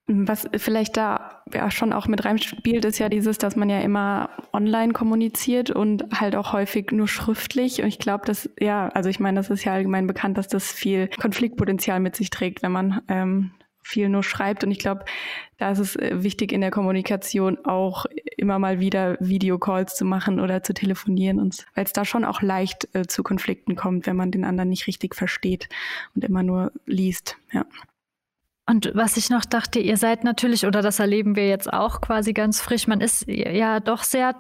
Was 0.08 0.48
vielleicht 0.56 0.96
da 0.96 1.44
ja 1.54 1.70
schon 1.70 1.92
auch 1.92 2.08
mit 2.08 2.24
reinspielt, 2.24 2.86
ist 2.86 2.98
ja 2.98 3.10
dieses, 3.10 3.40
dass 3.40 3.58
man 3.58 3.70
ja 3.70 3.82
immer 3.82 4.30
online 4.54 4.94
kommuniziert 4.94 5.70
und 5.70 6.06
halt 6.18 6.38
auch 6.38 6.54
häufig 6.54 6.94
nur 6.94 7.10
schriftlich. 7.10 7.82
Und 7.82 7.90
ich 7.90 8.00
glaube, 8.00 8.26
dass, 8.26 8.50
ja, 8.58 8.88
also 8.88 9.10
ich 9.10 9.20
meine, 9.20 9.38
das 9.38 9.50
ist 9.50 9.66
ja 9.66 9.74
allgemein 9.74 10.08
bekannt, 10.08 10.38
dass 10.38 10.48
das 10.48 10.72
viel 10.72 11.10
Konfliktpotenzial 11.20 12.00
mit 12.00 12.16
sich 12.16 12.30
trägt, 12.30 12.64
wenn 12.64 12.72
man 12.72 13.02
ähm, 13.10 13.52
viel 13.82 14.10
nur 14.10 14.24
schreibt. 14.24 14.64
Und 14.64 14.72
ich 14.72 14.80
glaube, 14.80 15.06
da 15.58 15.72
ist 15.72 15.80
es 15.80 15.96
äh, 15.96 16.24
wichtig 16.24 16.52
in 16.52 16.62
der 16.62 16.72
Kommunikation 16.72 17.58
auch 17.66 18.06
immer 18.38 18.60
mal 18.60 18.80
wieder 18.80 19.18
Videocalls 19.20 19.96
zu 19.96 20.06
machen 20.06 20.40
oder 20.40 20.64
zu 20.64 20.74
telefonieren, 20.74 21.40
weil 21.76 21.86
es 21.86 21.94
da 21.94 22.06
schon 22.06 22.26
auch 22.26 22.42
leicht 22.42 22.88
äh, 22.94 23.06
zu 23.06 23.24
Konflikten 23.24 23.76
kommt, 23.76 24.08
wenn 24.08 24.16
man 24.16 24.32
den 24.32 24.46
anderen 24.46 24.70
nicht 24.70 24.88
richtig 24.88 25.16
versteht 25.16 25.70
und 26.16 26.24
immer 26.24 26.44
nur 26.44 26.72
liest. 26.86 27.38
Ja. 27.52 27.66
Und 28.68 28.92
was 28.94 29.18
ich 29.18 29.30
noch 29.30 29.44
dachte, 29.44 29.80
ihr 29.80 29.98
seid 29.98 30.24
natürlich, 30.24 30.66
oder 30.66 30.82
das 30.82 31.00
erleben 31.00 31.36
wir 31.36 31.48
jetzt 31.48 31.72
auch 31.72 32.00
quasi 32.00 32.32
ganz 32.32 32.62
frisch, 32.62 32.88
man 32.88 33.02
ist 33.02 33.28
ja 33.28 33.80
doch 33.80 34.04
sehr 34.04 34.36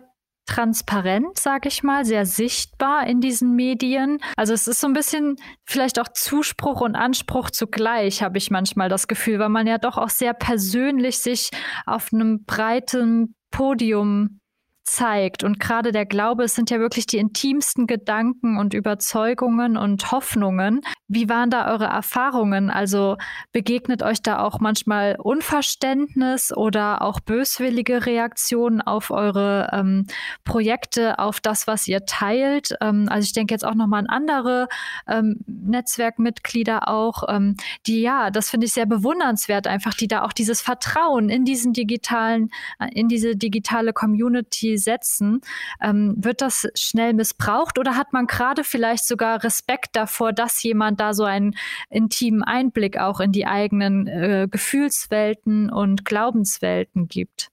transparent, 0.51 1.39
sag 1.39 1.65
ich 1.65 1.81
mal, 1.81 2.03
sehr 2.03 2.25
sichtbar 2.25 3.07
in 3.07 3.21
diesen 3.21 3.55
Medien. 3.55 4.19
Also 4.35 4.53
es 4.53 4.67
ist 4.67 4.81
so 4.81 4.87
ein 4.87 4.93
bisschen 4.93 5.37
vielleicht 5.65 5.97
auch 5.99 6.09
Zuspruch 6.09 6.81
und 6.81 6.95
Anspruch 6.95 7.51
zugleich, 7.51 8.21
habe 8.21 8.37
ich 8.37 8.51
manchmal 8.51 8.89
das 8.89 9.07
Gefühl, 9.07 9.39
weil 9.39 9.49
man 9.49 9.65
ja 9.65 9.77
doch 9.77 9.97
auch 9.97 10.09
sehr 10.09 10.33
persönlich 10.33 11.19
sich 11.19 11.49
auf 11.85 12.09
einem 12.11 12.43
breiten 12.43 13.35
Podium 13.49 14.40
zeigt. 14.83 15.43
Und 15.43 15.59
gerade 15.59 15.91
der 15.91 16.05
Glaube, 16.05 16.43
es 16.43 16.55
sind 16.55 16.69
ja 16.69 16.79
wirklich 16.79 17.05
die 17.05 17.17
intimsten 17.17 17.87
Gedanken 17.87 18.57
und 18.57 18.73
Überzeugungen 18.73 19.77
und 19.77 20.11
Hoffnungen. 20.11 20.81
Wie 21.07 21.29
waren 21.29 21.49
da 21.49 21.71
eure 21.71 21.85
Erfahrungen? 21.85 22.69
Also 22.69 23.17
begegnet 23.51 24.01
euch 24.01 24.21
da 24.21 24.39
auch 24.39 24.59
manchmal 24.59 25.17
Unverständnis 25.19 26.55
oder 26.55 27.01
auch 27.01 27.19
böswillige 27.19 28.05
Reaktionen 28.05 28.81
auf 28.81 29.11
eure 29.11 29.69
ähm, 29.71 30.07
Projekte, 30.43 31.19
auf 31.19 31.39
das, 31.39 31.67
was 31.67 31.87
ihr 31.87 32.05
teilt? 32.05 32.75
Ähm, 32.81 33.07
also 33.09 33.25
ich 33.25 33.33
denke 33.33 33.53
jetzt 33.53 33.65
auch 33.65 33.75
nochmal 33.75 33.99
an 34.01 34.07
andere 34.07 34.67
ähm, 35.07 35.39
Netzwerkmitglieder 35.47 36.87
auch, 36.87 37.23
ähm, 37.29 37.55
die 37.85 38.01
ja, 38.01 38.31
das 38.31 38.49
finde 38.49 38.65
ich 38.65 38.73
sehr 38.73 38.85
bewundernswert, 38.87 39.67
einfach 39.67 39.93
die 39.93 40.07
da 40.07 40.23
auch 40.23 40.33
dieses 40.33 40.61
Vertrauen 40.61 41.29
in 41.29 41.45
diesen 41.45 41.73
digitalen, 41.73 42.49
äh, 42.79 42.89
in 42.93 43.07
diese 43.07 43.35
digitale 43.35 43.93
Community 43.93 44.77
setzen. 44.81 45.41
Ähm, 45.81 46.15
wird 46.17 46.41
das 46.41 46.67
schnell 46.75 47.13
missbraucht 47.13 47.79
oder 47.79 47.95
hat 47.95 48.13
man 48.13 48.27
gerade 48.27 48.63
vielleicht 48.63 49.05
sogar 49.05 49.43
Respekt 49.43 49.95
davor, 49.95 50.33
dass 50.33 50.61
jemand 50.63 50.99
da 50.99 51.13
so 51.13 51.23
einen 51.23 51.55
intimen 51.89 52.43
Einblick 52.43 52.97
auch 52.97 53.19
in 53.19 53.31
die 53.31 53.45
eigenen 53.45 54.07
äh, 54.07 54.47
Gefühlswelten 54.49 55.69
und 55.69 56.05
Glaubenswelten 56.05 57.07
gibt? 57.07 57.51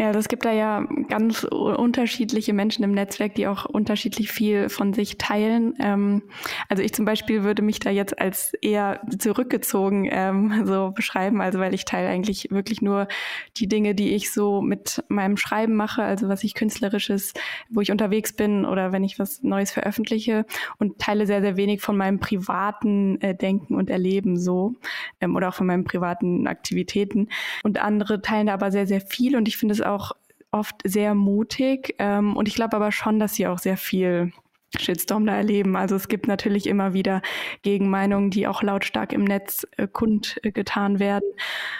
Ja, 0.00 0.06
also 0.06 0.18
es 0.18 0.28
gibt 0.28 0.46
da 0.46 0.52
ja 0.52 0.86
ganz 1.10 1.44
unterschiedliche 1.44 2.54
Menschen 2.54 2.82
im 2.84 2.92
Netzwerk, 2.92 3.34
die 3.34 3.46
auch 3.46 3.66
unterschiedlich 3.66 4.32
viel 4.32 4.70
von 4.70 4.94
sich 4.94 5.18
teilen. 5.18 5.74
Ähm, 5.78 6.22
also 6.70 6.82
ich 6.82 6.94
zum 6.94 7.04
Beispiel 7.04 7.42
würde 7.42 7.60
mich 7.60 7.80
da 7.80 7.90
jetzt 7.90 8.18
als 8.18 8.54
eher 8.62 9.02
zurückgezogen 9.18 10.08
ähm, 10.10 10.62
so 10.64 10.92
beschreiben, 10.92 11.42
also 11.42 11.58
weil 11.58 11.74
ich 11.74 11.84
teile 11.84 12.08
eigentlich 12.08 12.50
wirklich 12.50 12.80
nur 12.80 13.08
die 13.58 13.68
Dinge, 13.68 13.94
die 13.94 14.14
ich 14.14 14.32
so 14.32 14.62
mit 14.62 15.04
meinem 15.08 15.36
Schreiben 15.36 15.74
mache, 15.74 16.02
also 16.02 16.28
was 16.28 16.44
ich 16.44 16.54
künstlerisches, 16.54 17.34
wo 17.68 17.82
ich 17.82 17.90
unterwegs 17.90 18.32
bin 18.32 18.64
oder 18.64 18.92
wenn 18.92 19.04
ich 19.04 19.18
was 19.18 19.42
Neues 19.42 19.70
veröffentliche 19.70 20.46
und 20.78 20.98
teile 20.98 21.26
sehr, 21.26 21.42
sehr 21.42 21.58
wenig 21.58 21.82
von 21.82 21.98
meinem 21.98 22.20
privaten 22.20 23.20
äh, 23.20 23.34
Denken 23.34 23.74
und 23.74 23.90
Erleben 23.90 24.38
so 24.38 24.76
ähm, 25.20 25.36
oder 25.36 25.50
auch 25.50 25.54
von 25.54 25.66
meinen 25.66 25.84
privaten 25.84 26.46
Aktivitäten. 26.46 27.28
Und 27.64 27.82
andere 27.82 28.22
teilen 28.22 28.46
da 28.46 28.54
aber 28.54 28.70
sehr, 28.70 28.86
sehr 28.86 29.02
viel 29.02 29.36
und 29.36 29.46
ich 29.46 29.58
finde 29.58 29.74
es 29.74 29.89
oft 30.50 30.76
sehr 30.84 31.14
mutig. 31.14 31.94
Ähm, 31.98 32.36
und 32.36 32.48
ich 32.48 32.54
glaube 32.54 32.76
aber 32.76 32.92
schon, 32.92 33.18
dass 33.18 33.34
sie 33.34 33.46
auch 33.46 33.58
sehr 33.58 33.76
viel 33.76 34.32
Shitstorm 34.78 35.26
da 35.26 35.34
erleben. 35.34 35.76
Also 35.76 35.96
es 35.96 36.08
gibt 36.08 36.28
natürlich 36.28 36.66
immer 36.66 36.92
wieder 36.92 37.22
Gegenmeinungen, 37.62 38.30
die 38.30 38.46
auch 38.46 38.62
lautstark 38.62 39.12
im 39.12 39.24
Netz 39.24 39.66
äh, 39.76 39.88
kundgetan 39.88 40.98
werden. 40.98 41.28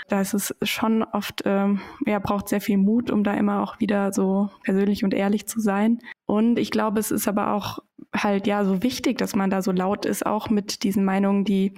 Da 0.09 0.21
ist 0.21 0.35
es 0.35 0.55
schon 0.63 1.05
oft, 1.05 1.43
ähm, 1.45 1.81
ja, 2.07 2.19
braucht 2.19 2.49
sehr 2.49 2.61
viel 2.61 2.79
Mut, 2.79 3.11
um 3.11 3.23
da 3.23 3.35
immer 3.35 3.63
auch 3.63 3.79
wieder 3.79 4.13
so 4.13 4.51
persönlich 4.65 5.05
und 5.05 5.15
ehrlich 5.15 5.47
zu 5.47 5.61
sein. 5.61 6.01
Und 6.27 6.59
ich 6.59 6.71
glaube, 6.71 6.99
es 7.01 7.11
ist 7.11 7.29
aber 7.29 7.55
auch 7.55 7.79
halt 8.15 8.47
ja 8.47 8.65
so 8.65 8.83
wichtig, 8.83 9.19
dass 9.19 9.37
man 9.37 9.51
da 9.51 9.63
so 9.63 9.73
laut 9.73 10.05
ist, 10.05 10.27
auch 10.27 10.51
mit 10.51 10.83
diesen 10.83 11.05
Meinungen, 11.05 11.45
die, 11.45 11.75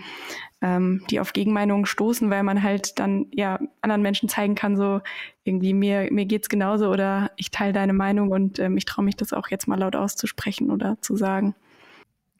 ähm, 0.62 1.02
die 1.10 1.20
auf 1.20 1.32
Gegenmeinungen 1.32 1.86
stoßen, 1.86 2.30
weil 2.30 2.42
man 2.42 2.62
halt 2.62 2.98
dann 2.98 3.26
ja 3.32 3.58
anderen 3.82 4.02
Menschen 4.02 4.28
zeigen 4.28 4.54
kann, 4.54 4.76
so 4.76 5.00
irgendwie 5.44 5.74
mir, 5.74 6.08
mir 6.10 6.24
geht's 6.24 6.48
genauso 6.48 6.90
oder 6.90 7.30
ich 7.36 7.50
teile 7.50 7.72
deine 7.72 7.92
Meinung 7.92 8.30
und 8.30 8.58
ähm, 8.58 8.76
ich 8.76 8.84
traue 8.84 9.04
mich 9.04 9.16
das 9.16 9.32
auch 9.32 9.48
jetzt 9.48 9.68
mal 9.68 9.78
laut 9.78 9.96
auszusprechen 9.96 10.70
oder 10.70 10.96
zu 11.00 11.16
sagen. 11.16 11.54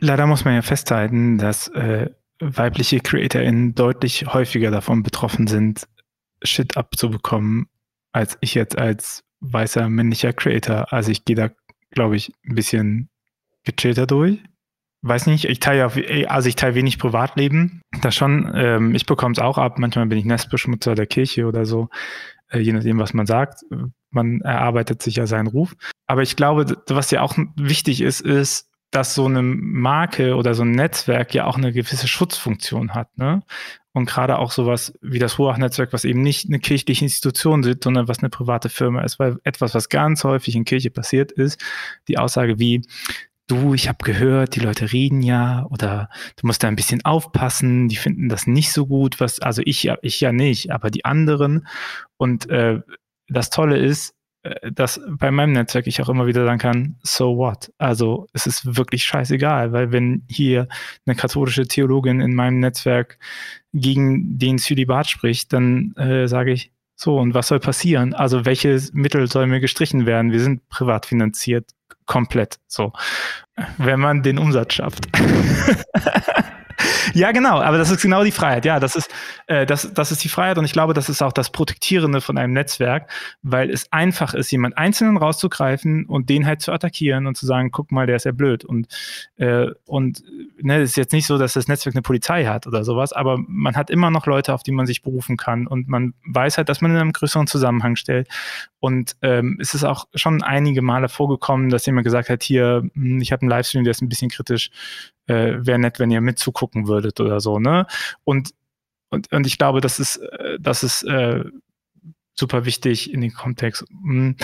Leider 0.00 0.26
muss 0.26 0.44
man 0.44 0.54
ja 0.54 0.62
festhalten, 0.62 1.38
dass 1.38 1.68
äh, 1.68 2.10
weibliche 2.40 3.00
CreatorInnen 3.00 3.74
deutlich 3.74 4.26
häufiger 4.26 4.70
davon 4.70 5.02
betroffen 5.02 5.46
sind, 5.46 5.86
Shit 6.42 6.76
abzubekommen, 6.76 7.68
als 8.10 8.36
ich 8.40 8.54
jetzt 8.54 8.76
als 8.76 9.22
weißer 9.40 9.88
männlicher 9.88 10.32
Creator. 10.32 10.92
Also 10.92 11.12
ich 11.12 11.24
gehe 11.24 11.36
da, 11.36 11.50
glaube 11.90 12.16
ich, 12.16 12.32
ein 12.44 12.56
bisschen 12.56 13.10
gechillter 13.64 14.06
durch. 14.06 14.38
Weiß 15.04 15.26
nicht, 15.26 15.46
ich 15.46 15.58
teile 15.58 15.86
auf, 15.86 15.98
also 16.28 16.48
ich 16.48 16.54
teile 16.54 16.76
wenig 16.76 16.98
Privatleben. 16.98 17.82
Das 18.02 18.14
schon, 18.14 18.50
ähm, 18.54 18.94
ich 18.94 19.04
bekomme 19.06 19.32
es 19.32 19.40
auch 19.40 19.58
ab. 19.58 19.78
Manchmal 19.78 20.06
bin 20.06 20.18
ich 20.18 20.24
Nestbeschmutzer 20.24 20.94
der 20.94 21.06
Kirche 21.06 21.46
oder 21.46 21.66
so, 21.66 21.88
äh, 22.50 22.60
je 22.60 22.72
nachdem, 22.72 22.98
was 22.98 23.12
man 23.12 23.26
sagt. 23.26 23.64
Man 24.10 24.42
erarbeitet 24.42 25.02
sich 25.02 25.16
ja 25.16 25.26
seinen 25.26 25.48
Ruf. 25.48 25.74
Aber 26.06 26.22
ich 26.22 26.36
glaube, 26.36 26.76
was 26.86 27.10
ja 27.10 27.22
auch 27.22 27.36
wichtig 27.56 28.00
ist, 28.00 28.20
ist, 28.20 28.68
dass 28.92 29.14
so 29.14 29.24
eine 29.24 29.42
Marke 29.42 30.36
oder 30.36 30.54
so 30.54 30.62
ein 30.62 30.72
Netzwerk 30.72 31.34
ja 31.34 31.46
auch 31.46 31.56
eine 31.56 31.72
gewisse 31.72 32.06
Schutzfunktion 32.06 32.94
hat. 32.94 33.16
Ne? 33.16 33.42
Und 33.92 34.06
gerade 34.06 34.38
auch 34.38 34.52
sowas 34.52 34.92
wie 35.00 35.18
das 35.18 35.38
Ruach-Netzwerk, 35.38 35.92
was 35.92 36.04
eben 36.04 36.22
nicht 36.22 36.48
eine 36.48 36.60
kirchliche 36.60 37.04
Institution 37.04 37.62
ist, 37.64 37.82
sondern 37.82 38.06
was 38.06 38.20
eine 38.20 38.30
private 38.30 38.68
Firma 38.68 39.02
ist, 39.02 39.18
weil 39.18 39.38
etwas, 39.44 39.74
was 39.74 39.88
ganz 39.88 40.24
häufig 40.24 40.54
in 40.54 40.64
Kirche 40.64 40.90
passiert 40.90 41.32
ist, 41.32 41.62
die 42.06 42.18
Aussage 42.18 42.58
wie, 42.58 42.82
du, 43.52 43.74
ich 43.74 43.88
habe 43.88 43.98
gehört, 44.02 44.56
die 44.56 44.60
Leute 44.60 44.92
reden 44.92 45.22
ja 45.22 45.66
oder 45.70 46.08
du 46.36 46.46
musst 46.46 46.62
da 46.62 46.68
ein 46.68 46.76
bisschen 46.76 47.04
aufpassen, 47.04 47.88
die 47.88 47.96
finden 47.96 48.28
das 48.28 48.46
nicht 48.46 48.72
so 48.72 48.86
gut, 48.86 49.20
was, 49.20 49.40
also 49.40 49.62
ich 49.64 49.82
ja, 49.82 49.98
ich 50.02 50.20
ja 50.20 50.32
nicht, 50.32 50.70
aber 50.70 50.90
die 50.90 51.04
anderen. 51.04 51.66
Und 52.16 52.48
äh, 52.48 52.80
das 53.28 53.50
Tolle 53.50 53.76
ist, 53.76 54.14
äh, 54.42 54.72
dass 54.72 55.00
bei 55.06 55.30
meinem 55.30 55.52
Netzwerk 55.52 55.86
ich 55.86 56.00
auch 56.00 56.08
immer 56.08 56.26
wieder 56.26 56.46
sagen 56.46 56.58
kann, 56.58 56.96
so 57.02 57.36
what? 57.36 57.70
Also 57.78 58.26
es 58.32 58.46
ist 58.46 58.76
wirklich 58.76 59.04
scheißegal, 59.04 59.72
weil 59.72 59.92
wenn 59.92 60.24
hier 60.28 60.66
eine 61.04 61.14
katholische 61.14 61.66
Theologin 61.66 62.20
in 62.20 62.34
meinem 62.34 62.58
Netzwerk 62.58 63.18
gegen 63.74 64.38
den 64.38 64.58
Zölibat 64.58 65.08
spricht, 65.08 65.52
dann 65.52 65.94
äh, 65.96 66.26
sage 66.26 66.52
ich, 66.52 66.72
so, 66.94 67.18
und 67.18 67.34
was 67.34 67.48
soll 67.48 67.58
passieren? 67.58 68.14
Also 68.14 68.44
welche 68.44 68.80
Mittel 68.92 69.26
soll 69.26 69.46
mir 69.48 69.60
gestrichen 69.60 70.06
werden? 70.06 70.30
Wir 70.30 70.40
sind 70.40 70.68
privat 70.68 71.04
finanziert, 71.04 71.70
komplett 72.06 72.58
so. 72.66 72.92
Wenn 73.78 74.00
man 74.00 74.22
den 74.22 74.38
Umsatz 74.38 74.74
schafft. 74.74 75.06
Ja, 77.14 77.32
genau, 77.32 77.60
aber 77.60 77.78
das 77.78 77.90
ist 77.90 78.02
genau 78.02 78.24
die 78.24 78.30
Freiheit. 78.30 78.64
Ja, 78.64 78.80
das 78.80 78.96
ist, 78.96 79.10
äh, 79.46 79.66
das, 79.66 79.92
das 79.92 80.12
ist 80.12 80.24
die 80.24 80.28
Freiheit 80.28 80.58
und 80.58 80.64
ich 80.64 80.72
glaube, 80.72 80.94
das 80.94 81.08
ist 81.08 81.22
auch 81.22 81.32
das 81.32 81.50
Protektierende 81.50 82.20
von 82.20 82.38
einem 82.38 82.52
Netzwerk, 82.52 83.10
weil 83.42 83.70
es 83.70 83.92
einfach 83.92 84.34
ist, 84.34 84.50
jemand 84.50 84.78
Einzelnen 84.78 85.16
rauszugreifen 85.16 86.06
und 86.06 86.28
den 86.30 86.46
halt 86.46 86.62
zu 86.62 86.72
attackieren 86.72 87.26
und 87.26 87.36
zu 87.36 87.46
sagen, 87.46 87.70
guck 87.70 87.92
mal, 87.92 88.06
der 88.06 88.16
ist 88.16 88.24
ja 88.24 88.32
blöd. 88.32 88.64
Und, 88.64 88.88
äh, 89.36 89.66
und 89.86 90.22
ne, 90.60 90.80
es 90.80 90.90
ist 90.90 90.96
jetzt 90.96 91.12
nicht 91.12 91.26
so, 91.26 91.38
dass 91.38 91.52
das 91.54 91.68
Netzwerk 91.68 91.94
eine 91.94 92.02
Polizei 92.02 92.46
hat 92.46 92.66
oder 92.66 92.84
sowas, 92.84 93.12
aber 93.12 93.38
man 93.46 93.76
hat 93.76 93.90
immer 93.90 94.10
noch 94.10 94.26
Leute, 94.26 94.54
auf 94.54 94.62
die 94.62 94.72
man 94.72 94.86
sich 94.86 95.02
berufen 95.02 95.36
kann 95.36 95.66
und 95.66 95.88
man 95.88 96.14
weiß 96.26 96.58
halt, 96.58 96.68
dass 96.68 96.80
man 96.80 96.92
in 96.92 96.98
einem 96.98 97.12
größeren 97.12 97.46
Zusammenhang 97.46 97.96
stellt. 97.96 98.28
Und 98.80 99.16
ähm, 99.22 99.58
es 99.60 99.74
ist 99.74 99.84
auch 99.84 100.06
schon 100.14 100.42
einige 100.42 100.82
Male 100.82 101.08
vorgekommen, 101.08 101.68
dass 101.68 101.86
jemand 101.86 102.04
gesagt 102.04 102.28
hat, 102.28 102.42
hier, 102.42 102.82
hm, 102.94 103.20
ich 103.20 103.32
habe 103.32 103.42
einen 103.42 103.50
Livestream, 103.50 103.84
der 103.84 103.92
ist 103.92 104.02
ein 104.02 104.08
bisschen 104.08 104.30
kritisch, 104.30 104.70
äh, 105.32 105.66
wäre 105.66 105.78
nett, 105.78 105.98
wenn 105.98 106.10
ihr 106.10 106.20
mitzugucken 106.20 106.86
würdet 106.86 107.20
oder 107.20 107.40
so, 107.40 107.58
ne? 107.58 107.86
Und, 108.24 108.54
und, 109.10 109.32
und 109.32 109.46
ich 109.46 109.58
glaube, 109.58 109.80
das 109.80 109.98
ist, 109.98 110.16
äh, 110.16 110.58
das 110.60 110.82
ist 110.82 111.02
äh, 111.04 111.44
super 112.34 112.64
wichtig 112.64 113.12
in 113.12 113.20
den 113.20 113.32
Kontext. 113.32 113.84
Hm. 113.90 114.36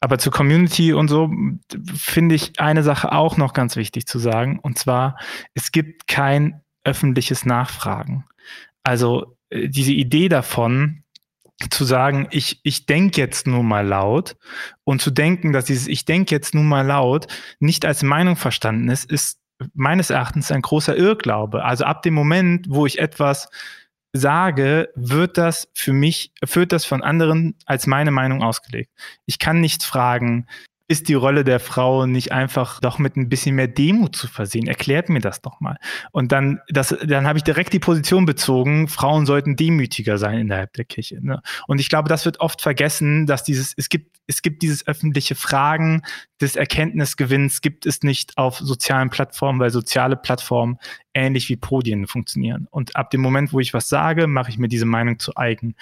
Aber 0.00 0.18
zur 0.18 0.32
Community 0.32 0.92
und 0.92 1.08
so 1.08 1.30
finde 1.96 2.36
ich 2.36 2.60
eine 2.60 2.84
Sache 2.84 3.10
auch 3.10 3.36
noch 3.36 3.52
ganz 3.52 3.74
wichtig 3.74 4.06
zu 4.06 4.18
sagen. 4.20 4.60
Und 4.60 4.78
zwar, 4.78 5.18
es 5.54 5.72
gibt 5.72 6.06
kein 6.06 6.62
öffentliches 6.84 7.44
Nachfragen. 7.44 8.24
Also 8.84 9.36
äh, 9.50 9.68
diese 9.68 9.92
Idee 9.92 10.28
davon, 10.28 11.02
zu 11.70 11.84
sagen, 11.84 12.28
ich, 12.30 12.60
ich 12.62 12.86
denke 12.86 13.20
jetzt 13.20 13.46
nur 13.46 13.64
mal 13.64 13.86
laut 13.86 14.36
und 14.84 15.02
zu 15.02 15.10
denken, 15.10 15.52
dass 15.52 15.64
dieses 15.64 15.88
Ich 15.88 16.04
denke 16.04 16.34
jetzt 16.34 16.54
nur 16.54 16.62
mal 16.62 16.86
laut 16.86 17.26
nicht 17.58 17.84
als 17.84 18.02
Meinung 18.02 18.36
verstanden 18.36 18.88
ist, 18.88 19.10
ist 19.10 19.40
meines 19.74 20.10
Erachtens 20.10 20.50
ein 20.50 20.62
großer 20.62 20.96
Irrglaube. 20.96 21.64
Also 21.64 21.84
ab 21.84 22.02
dem 22.02 22.14
Moment, 22.14 22.66
wo 22.68 22.86
ich 22.86 22.98
etwas 22.98 23.48
sage, 24.12 24.90
wird 24.94 25.36
das 25.38 25.68
für 25.74 25.92
mich, 25.92 26.32
wird 26.40 26.72
das 26.72 26.84
von 26.84 27.02
anderen 27.02 27.54
als 27.66 27.86
meine 27.86 28.10
Meinung 28.10 28.42
ausgelegt. 28.42 28.90
Ich 29.26 29.38
kann 29.38 29.60
nicht 29.60 29.82
fragen, 29.82 30.46
ist 30.88 31.08
die 31.08 31.14
Rolle 31.14 31.44
der 31.44 31.60
Frau 31.60 32.06
nicht 32.06 32.32
einfach 32.32 32.80
doch 32.80 32.98
mit 32.98 33.16
ein 33.16 33.28
bisschen 33.28 33.54
mehr 33.54 33.68
Demut 33.68 34.16
zu 34.16 34.26
versehen? 34.26 34.66
Erklärt 34.66 35.10
mir 35.10 35.20
das 35.20 35.42
doch 35.42 35.60
mal. 35.60 35.76
Und 36.12 36.32
dann, 36.32 36.60
das, 36.68 36.96
dann 37.06 37.26
habe 37.26 37.38
ich 37.38 37.44
direkt 37.44 37.74
die 37.74 37.78
Position 37.78 38.24
bezogen, 38.24 38.88
Frauen 38.88 39.26
sollten 39.26 39.54
demütiger 39.54 40.16
sein 40.16 40.38
innerhalb 40.38 40.72
der 40.72 40.86
Kirche. 40.86 41.24
Ne? 41.24 41.42
Und 41.66 41.78
ich 41.78 41.90
glaube, 41.90 42.08
das 42.08 42.24
wird 42.24 42.40
oft 42.40 42.62
vergessen, 42.62 43.26
dass 43.26 43.44
dieses, 43.44 43.74
es 43.76 43.90
gibt, 43.90 44.16
es 44.26 44.40
gibt 44.40 44.62
dieses 44.62 44.86
öffentliche 44.86 45.34
Fragen 45.34 46.02
des 46.40 46.56
Erkenntnisgewinns 46.56 47.60
gibt 47.60 47.84
es 47.84 48.02
nicht 48.02 48.38
auf 48.38 48.58
sozialen 48.58 49.10
Plattformen, 49.10 49.60
weil 49.60 49.70
soziale 49.70 50.16
Plattformen 50.16 50.78
ähnlich 51.14 51.48
wie 51.48 51.56
Podien 51.56 52.06
funktionieren. 52.06 52.66
Und 52.70 52.96
ab 52.96 53.10
dem 53.10 53.20
Moment, 53.20 53.52
wo 53.52 53.60
ich 53.60 53.74
was 53.74 53.88
sage, 53.88 54.26
mache 54.26 54.50
ich 54.50 54.58
mir 54.58 54.68
diese 54.68 54.86
Meinung 54.86 55.18
zu 55.18 55.36
eigen. 55.36 55.74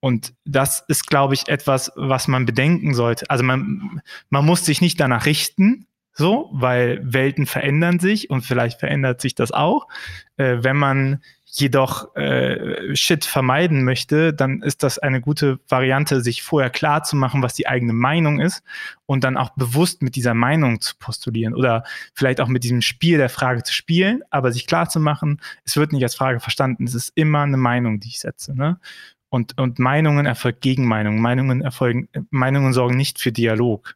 Und 0.00 0.34
das 0.44 0.84
ist, 0.88 1.06
glaube 1.06 1.34
ich, 1.34 1.48
etwas, 1.48 1.92
was 1.96 2.28
man 2.28 2.46
bedenken 2.46 2.94
sollte. 2.94 3.28
Also 3.30 3.44
man, 3.44 4.02
man 4.30 4.44
muss 4.44 4.64
sich 4.64 4.80
nicht 4.80 5.00
danach 5.00 5.26
richten, 5.26 5.86
so, 6.12 6.48
weil 6.52 7.00
Welten 7.02 7.46
verändern 7.46 7.98
sich 7.98 8.30
und 8.30 8.42
vielleicht 8.42 8.78
verändert 8.78 9.20
sich 9.20 9.34
das 9.34 9.50
auch. 9.50 9.88
Äh, 10.36 10.58
wenn 10.60 10.76
man 10.76 11.22
jedoch 11.56 12.16
äh, 12.16 12.96
Shit 12.96 13.24
vermeiden 13.24 13.84
möchte, 13.84 14.34
dann 14.34 14.60
ist 14.60 14.82
das 14.82 14.98
eine 14.98 15.20
gute 15.20 15.60
Variante, 15.68 16.20
sich 16.20 16.42
vorher 16.42 16.68
klar 16.68 17.04
zu 17.04 17.14
machen, 17.14 17.42
was 17.42 17.54
die 17.54 17.68
eigene 17.68 17.92
Meinung 17.92 18.40
ist 18.40 18.64
und 19.06 19.22
dann 19.22 19.36
auch 19.36 19.50
bewusst 19.50 20.02
mit 20.02 20.16
dieser 20.16 20.34
Meinung 20.34 20.80
zu 20.80 20.96
postulieren 20.98 21.54
oder 21.54 21.84
vielleicht 22.12 22.40
auch 22.40 22.48
mit 22.48 22.64
diesem 22.64 22.82
Spiel 22.82 23.18
der 23.18 23.28
Frage 23.28 23.62
zu 23.62 23.72
spielen, 23.72 24.22
aber 24.30 24.50
sich 24.50 24.66
klar 24.66 24.88
zu 24.88 24.98
machen, 24.98 25.40
es 25.64 25.76
wird 25.76 25.92
nicht 25.92 26.02
als 26.02 26.16
Frage 26.16 26.40
verstanden, 26.40 26.86
es 26.86 26.94
ist 26.96 27.12
immer 27.14 27.42
eine 27.42 27.56
Meinung, 27.56 28.00
die 28.00 28.08
ich 28.08 28.18
setze. 28.18 28.52
Ne? 28.56 28.80
Und, 29.28 29.56
und 29.56 29.78
Meinungen 29.78 30.26
erfolgt 30.26 30.60
Gegenmeinungen. 30.60 31.20
Meinungen 31.20 31.60
erfolgen, 31.60 32.08
Meinungen 32.30 32.72
sorgen 32.72 32.96
nicht 32.96 33.20
für 33.20 33.30
Dialog, 33.30 33.94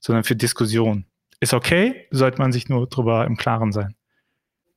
sondern 0.00 0.24
für 0.24 0.34
Diskussion. 0.34 1.04
Ist 1.40 1.52
okay, 1.52 2.06
sollte 2.10 2.38
man 2.38 2.52
sich 2.52 2.70
nur 2.70 2.88
darüber 2.88 3.26
im 3.26 3.36
Klaren 3.36 3.72
sein. 3.72 3.94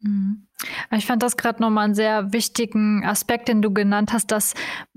Mhm. 0.01 0.48
Ich 0.91 1.05
fand 1.05 1.23
das 1.23 1.37
gerade 1.37 1.61
nochmal 1.61 1.85
einen 1.85 1.95
sehr 1.95 2.33
wichtigen 2.33 3.05
Aspekt, 3.05 3.47
den 3.47 3.61
du 3.61 3.73
genannt 3.73 4.11
hast, 4.11 4.31
dass 4.31 4.53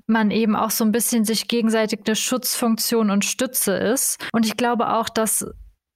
man 0.07 0.31
eben 0.31 0.57
auch 0.57 0.71
so 0.71 0.85
ein 0.85 0.93
bisschen 0.93 1.25
sich 1.25 1.49
gegenseitig 1.49 2.01
eine 2.07 2.17
Schutzfunktion 2.17 3.11
und 3.11 3.25
Stütze 3.25 3.73
ist. 3.73 4.25
Und 4.33 4.47
ich 4.47 4.57
glaube 4.57 4.93
auch, 4.93 5.09
dass 5.09 5.47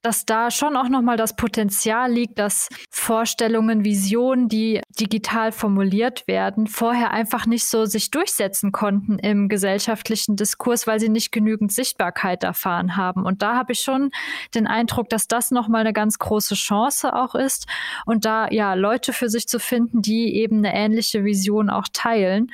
dass 0.07 0.25
da 0.25 0.53
schon 0.53 0.77
auch 0.77 0.88
nochmal 0.88 1.16
das 1.16 1.35
Potenzial 1.35 2.12
liegt, 2.12 2.38
dass 2.38 2.69
Vorstellungen, 2.92 3.83
Visionen, 3.83 4.49
die 4.49 4.81
digital 5.01 5.51
formuliert 5.51 6.29
werden, 6.29 6.69
vorher 6.69 7.11
einfach 7.11 7.47
nicht 7.47 7.66
so 7.66 7.87
sich 7.87 8.12
durchsetzen 8.12 8.71
konnten 8.71 9.19
im 9.19 9.49
gesellschaftlichen 9.49 10.37
Diskurs, 10.37 10.87
weil 10.87 11.01
sie 11.01 11.09
nicht 11.09 11.33
genügend 11.33 11.73
Sichtbarkeit 11.73 12.45
erfahren 12.45 12.97
haben. 12.97 13.27
Und 13.27 13.42
da 13.42 13.57
habe 13.57 13.73
ich 13.73 13.81
schon 13.81 14.12
den 14.55 14.69
Eindruck, 14.69 15.09
dass 15.09 15.27
das 15.27 15.51
nochmal 15.51 15.81
eine 15.81 15.92
ganz 15.92 16.21
große 16.21 16.55
Chance 16.55 17.12
auch 17.12 17.35
ist 17.35 17.66
und 18.05 18.25
da 18.25 18.49
ja 18.49 18.75
Leute 18.75 19.12
für 19.12 19.29
sich 19.29 19.49
zu 19.49 19.59
finden, 19.59 20.03
die 20.03 20.37
eben 20.37 20.59
eine 20.59 20.73
ähnliche 20.73 21.25
Vision 21.25 21.69
auch 21.69 21.88
teilen. 21.92 22.53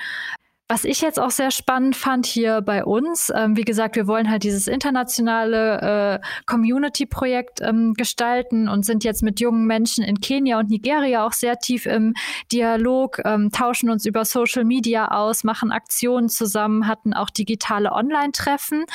Was 0.72 0.86
ich 0.86 1.02
jetzt 1.02 1.20
auch 1.20 1.30
sehr 1.30 1.50
spannend 1.50 1.96
fand 1.96 2.24
hier 2.24 2.62
bei 2.62 2.82
uns, 2.82 3.30
ähm, 3.36 3.58
wie 3.58 3.62
gesagt, 3.62 3.94
wir 3.94 4.06
wollen 4.06 4.30
halt 4.30 4.42
dieses 4.42 4.66
internationale 4.66 6.20
äh, 6.22 6.26
Community-Projekt 6.46 7.60
ähm, 7.60 7.92
gestalten 7.92 8.70
und 8.70 8.86
sind 8.86 9.04
jetzt 9.04 9.22
mit 9.22 9.38
jungen 9.38 9.66
Menschen 9.66 10.02
in 10.02 10.22
Kenia 10.22 10.58
und 10.58 10.70
Nigeria 10.70 11.26
auch 11.26 11.34
sehr 11.34 11.58
tief 11.58 11.84
im 11.84 12.14
Dialog, 12.52 13.20
ähm, 13.26 13.50
tauschen 13.52 13.90
uns 13.90 14.06
über 14.06 14.24
Social 14.24 14.64
Media 14.64 15.08
aus, 15.08 15.44
machen 15.44 15.72
Aktionen 15.72 16.30
zusammen, 16.30 16.86
hatten 16.86 17.12
auch 17.12 17.28
digitale 17.28 17.92
Online-Treffen. 17.92 18.86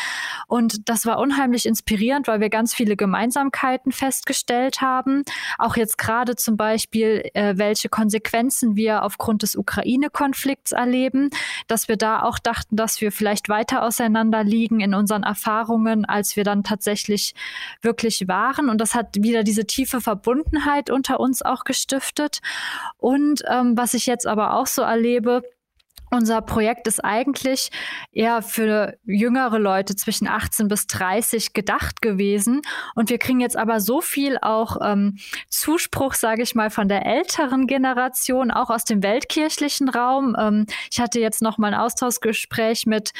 Und 0.48 0.90
das 0.90 1.06
war 1.06 1.20
unheimlich 1.20 1.68
inspirierend, 1.68 2.28
weil 2.28 2.40
wir 2.40 2.50
ganz 2.50 2.74
viele 2.74 2.96
Gemeinsamkeiten 2.96 3.92
festgestellt 3.92 4.82
haben. 4.82 5.22
Auch 5.60 5.78
jetzt 5.78 6.00
gerade 6.00 6.36
zum 6.36 6.58
Beispiel, 6.58 7.30
äh, 7.36 7.54
welche 7.58 7.88
Konsequenzen 7.88 8.76
wir 8.76 9.04
aufgrund 9.04 9.44
des 9.44 9.56
Ukraine-Konflikts 9.56 10.72
erleben 10.72 11.30
dass 11.68 11.88
wir 11.88 11.98
da 11.98 12.24
auch 12.24 12.40
dachten, 12.40 12.76
dass 12.76 13.02
wir 13.02 13.12
vielleicht 13.12 13.50
weiter 13.50 13.84
auseinander 13.84 14.44
liegen 14.44 14.80
in 14.80 14.94
unseren 14.94 15.24
Erfahrungen, 15.24 16.06
als 16.06 16.36
wir 16.36 16.44
dann 16.44 16.64
tatsächlich 16.64 17.34
wirklich 17.82 18.28
waren. 18.28 18.70
Und 18.70 18.80
das 18.80 18.96
hat 18.96 19.16
wieder 19.20 19.44
diese 19.44 19.66
tiefe 19.66 20.02
Verbundenheit 20.02 20.90
unter 20.90 21.20
uns 21.20 21.42
auch 21.42 21.64
gestiftet. 21.64 22.40
Und 22.98 23.44
ähm, 23.48 23.78
was 23.78 23.94
ich 23.94 24.06
jetzt 24.06 24.28
aber 24.28 24.54
auch 24.54 24.68
so 24.68 24.82
erlebe, 24.82 25.44
unser 26.10 26.42
Projekt 26.42 26.88
ist 26.88 27.04
eigentlich 27.04 27.70
eher 28.12 28.42
für 28.42 28.98
jüngere 29.06 29.60
Leute 29.60 29.96
zwischen 29.96 30.28
18 30.28 30.68
bis 30.68 30.88
30 30.88 31.54
gedacht 31.54 32.02
gewesen. 32.02 32.62
Und 32.96 33.10
wir 33.10 33.18
kriegen 33.18 33.40
jetzt 33.40 33.58
aber 33.58 33.80
so 33.80 34.02
viel 34.02 34.38
auch 34.42 34.78
ähm, 34.82 35.18
Zuspruch, 35.50 36.14
sage 36.14 36.44
ich 36.44 36.56
mal, 36.56 36.70
von 36.70 36.88
der 36.88 37.06
älteren 37.06 37.68
Generation, 37.68 38.52
auch 38.52 38.70
aus 38.70 38.86
dem 38.86 39.04
weltkirchlichen 39.04 39.90
Raum. 39.90 40.36
Ähm, 40.40 40.66
ich 40.92 41.00
hatte 41.00 41.20
jetzt 41.20 41.42
noch 41.42 41.58
mal 41.58 41.74
ein 41.74 41.80
Austauschgespräch 41.80 42.86
mit 42.86 43.12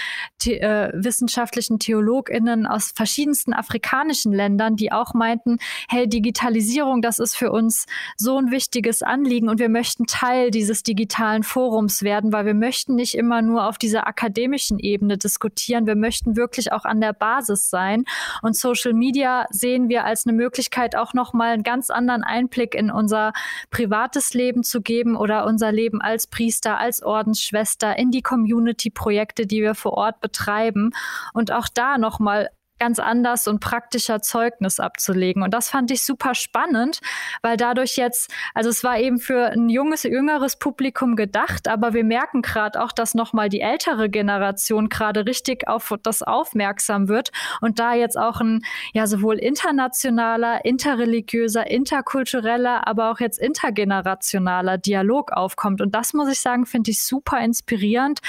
the 0.42 0.60
äh, 0.60 0.92
wissenschaftlichen 0.94 1.80
TheologInnen 1.80 2.66
aus 2.66 2.94
verschiedensten 2.96 3.54
afrikanischen 3.54 4.32
Ländern, 4.32 4.76
die 4.76 4.92
auch 4.92 5.14
meinten, 5.14 5.58
hey, 5.90 6.08
Digitalisierung, 6.08 7.02
das 7.02 7.20
ist 7.20 7.36
für 7.36 7.52
uns 7.52 7.86
so 8.16 8.38
ein 8.38 8.52
wichtiges 8.52 9.02
Anliegen 9.02 9.50
und 9.50 9.60
wir 9.60 9.70
möchten 9.70 10.06
Teil 10.06 10.52
dieses 10.52 10.84
digitalen 10.84 11.44
Forums 11.44 12.02
werden, 12.02 12.32
weil 12.32 12.46
wir 12.46 12.54
möchten 12.54 12.77
möchten 12.78 12.94
nicht 12.94 13.16
immer 13.16 13.42
nur 13.42 13.66
auf 13.66 13.80
dieser 13.80 14.06
akademischen 14.06 14.78
Ebene 14.78 15.18
diskutieren. 15.18 15.88
Wir 15.88 15.96
möchten 15.96 16.36
wirklich 16.36 16.72
auch 16.72 16.86
an 16.86 17.02
der 17.02 17.12
Basis 17.12 17.72
sein. 17.72 18.06
Und 18.44 18.56
Social 18.56 18.94
Media 18.94 19.48
sehen 19.50 19.90
wir 19.90 20.04
als 20.04 20.28
eine 20.28 20.38
Möglichkeit, 20.38 20.96
auch 20.96 21.16
nochmal 21.16 21.54
einen 21.54 21.64
ganz 21.64 21.90
anderen 21.90 22.24
Einblick 22.24 22.76
in 22.76 22.92
unser 22.92 23.34
privates 23.72 24.36
Leben 24.36 24.62
zu 24.62 24.82
geben 24.82 25.16
oder 25.16 25.48
unser 25.48 25.72
Leben 25.72 26.02
als 26.02 26.28
Priester, 26.28 26.78
als 26.78 27.02
Ordensschwester, 27.02 27.98
in 27.98 28.12
die 28.12 28.22
Community-Projekte, 28.22 29.48
die 29.48 29.64
wir 29.64 29.74
vor 29.74 29.94
Ort 29.94 30.22
betreiben. 30.22 30.92
Und 31.34 31.52
auch 31.52 31.70
da 31.74 31.98
nochmal 31.98 32.50
ganz 32.80 33.00
anders 33.00 33.48
und 33.48 33.60
praktischer 33.60 34.22
Zeugnis 34.22 34.80
abzulegen. 34.80 35.44
Und 35.44 35.54
das 35.54 35.70
fand 35.70 35.92
ich 35.92 36.04
super 36.04 36.36
spannend, 36.36 37.00
weil 37.42 37.58
dadurch 37.58 37.98
jetzt, 37.98 38.32
also 38.54 38.70
es 38.70 38.84
war 38.84 39.00
eben 39.00 39.20
für 39.20 39.48
ein 39.48 39.70
junges, 39.70 40.04
jüngeres 40.04 40.58
Publikum 40.58 41.16
gedacht, 41.16 41.68
aber 41.68 41.94
wir 41.94 42.04
merken 42.04 42.42
gerade 42.42 42.82
auch, 42.82 42.92
dass 42.92 43.14
nochmal 43.14 43.50
die 43.50 43.62
ältere 43.62 44.10
Generation 44.10 44.90
gerade 44.90 45.26
richtig 45.26 45.68
auf 45.68 45.94
das 46.04 46.24
aufmerksam 46.24 47.08
wird 47.08 47.32
und 47.62 47.80
da 47.80 47.94
jetzt 47.94 48.18
auch 48.18 48.40
ein, 48.42 48.64
ja, 48.94 49.08
sowohl 49.08 49.38
internationaler, 49.38 50.66
interreligiöser, 50.66 51.70
interkultureller, 51.70 52.88
aber 52.88 53.12
auch 53.12 53.20
jetzt 53.20 53.40
intergenerationaler 53.40 54.78
Dialog 54.78 55.32
aufkommt. 55.32 55.82
Und 55.82 55.96
das 55.96 56.14
muss 56.14 56.30
ich 56.30 56.40
sagen, 56.40 56.66
finde 56.66 56.92
ich 56.92 57.04
super 57.04 57.40
inspirierend, 57.40 58.20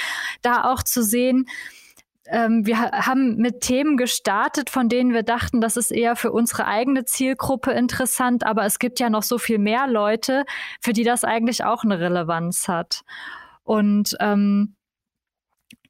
da 0.41 0.63
auch 0.63 0.83
zu 0.83 1.03
sehen, 1.03 1.45
ähm, 2.31 2.65
wir 2.65 2.79
haben 2.79 3.37
mit 3.37 3.61
Themen 3.61 3.97
gestartet, 3.97 4.69
von 4.69 4.89
denen 4.89 5.13
wir 5.13 5.23
dachten, 5.23 5.61
das 5.61 5.77
ist 5.77 5.91
eher 5.91 6.15
für 6.15 6.31
unsere 6.31 6.65
eigene 6.65 7.05
Zielgruppe 7.05 7.71
interessant, 7.71 8.45
aber 8.45 8.65
es 8.65 8.79
gibt 8.79 8.99
ja 8.99 9.09
noch 9.09 9.23
so 9.23 9.37
viel 9.37 9.57
mehr 9.57 9.87
Leute, 9.87 10.45
für 10.81 10.93
die 10.93 11.03
das 11.03 11.23
eigentlich 11.23 11.63
auch 11.63 11.83
eine 11.83 11.99
Relevanz 11.99 12.67
hat. 12.67 13.01
Und 13.63 14.15
ähm, 14.19 14.75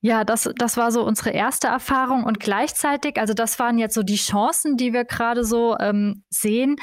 ja, 0.02 0.24
das, 0.24 0.50
das 0.56 0.78
war 0.78 0.92
so 0.92 1.04
unsere 1.06 1.32
erste 1.32 1.68
Erfahrung 1.68 2.24
und 2.24 2.40
gleichzeitig, 2.40 3.18
also 3.20 3.34
das 3.34 3.60
waren 3.60 3.78
jetzt 3.78 3.96
so 3.96 4.04
die 4.04 4.16
Chancen, 4.16 4.78
die 4.78 4.94
wir 4.94 5.04
gerade 5.04 5.44
so 5.44 5.78
ähm, 5.78 6.24
sehen, 6.30 6.78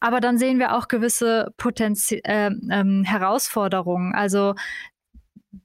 aber 0.00 0.20
dann 0.20 0.38
sehen 0.38 0.58
wir 0.58 0.74
auch 0.74 0.88
gewisse 0.88 1.52
Potenzi 1.58 2.22
äh, 2.24 2.50
ähm, 2.70 3.04
Herausforderungen. 3.04 4.14
Also 4.14 4.54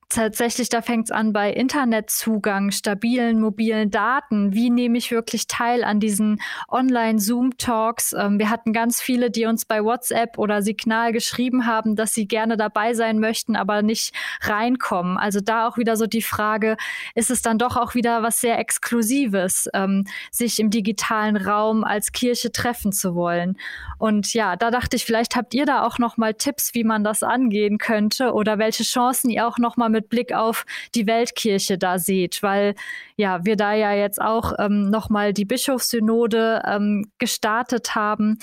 tatsächlich, 0.10 0.70
da 0.70 0.82
fängt 0.82 1.05
es 1.08 1.12
an 1.12 1.34
bei 1.34 1.51
Internetzugang, 1.51 2.72
stabilen 2.72 3.39
mobilen 3.41 3.91
Daten. 3.91 4.53
Wie 4.53 4.70
nehme 4.70 4.97
ich 4.97 5.12
wirklich 5.12 5.47
teil 5.47 5.84
an 5.84 5.99
diesen 5.99 6.41
Online-Zoom-Talks? 6.70 8.14
Ähm, 8.14 8.39
wir 8.39 8.49
hatten 8.49 8.74
ganz 8.74 9.01
viele, 9.01 9.30
die 9.30 9.45
uns 9.45 9.66
bei 9.66 9.84
WhatsApp 9.84 10.38
oder 10.38 10.62
Signal 10.62 11.12
geschrieben 11.12 11.66
haben, 11.66 11.95
dass 11.95 12.14
sie 12.14 12.28
gerne 12.28 12.58
dabei 12.58 12.93
sein 12.93 13.20
möchten, 13.20 13.55
aber 13.55 13.82
nicht 13.82 14.14
reinkommen. 14.41 15.18
Also 15.18 15.41
da 15.41 15.68
auch 15.68 15.78
wieder 15.78 15.97
so 15.97 16.08
die 16.08 16.22
Frage, 16.22 16.78
ist 17.14 17.30
es 17.30 17.41
dann 17.41 17.58
doch 17.58 17.76
auch 17.76 17.93
wieder 17.93 18.24
was 18.24 18.39
sehr 18.39 18.58
Exklusives, 18.60 19.70
ähm, 19.74 20.05
sich 20.32 20.60
im 20.60 20.70
digitalen 20.70 21.36
Raum 21.38 21.84
als 21.84 22.12
Kirche 22.12 22.51
treffen 22.51 22.91
zu 22.91 23.14
wollen? 23.16 23.58
Und 23.97 24.34
ja, 24.34 24.55
da 24.55 24.72
dachte 24.72 24.95
ich, 24.95 25.05
vielleicht 25.05 25.36
habt 25.36 25.53
ihr 25.53 25.66
da 25.66 25.84
auch 25.84 25.99
noch 25.99 26.18
mal 26.18 26.34
Tipps, 26.34 26.74
wie 26.74 26.84
man 26.84 27.03
das 27.03 27.24
angehen 27.24 27.78
könnte 27.78 28.32
oder 28.34 28.58
welche 28.58 28.84
Chancen 28.84 29.30
ihr 29.30 29.47
auch 29.47 29.58
noch 29.58 29.76
mal 29.76 29.89
mit 29.89 29.97
mit 29.98 30.10
Blick 30.10 30.34
auf 30.34 30.66
die 30.93 31.08
Weltkirche 31.08 31.78
da 31.78 31.98
seht, 31.98 32.43
weil 32.43 32.76
ja, 33.16 33.43
wir 33.43 33.56
da 33.56 33.74
ja 33.74 33.93
jetzt 33.93 34.22
auch 34.22 34.54
ähm, 34.60 34.89
nochmal 34.89 35.34
die 35.34 35.45
Bischofssynode 35.45 36.62
ähm, 36.66 37.12
gestartet 37.18 37.95
haben. 37.95 38.38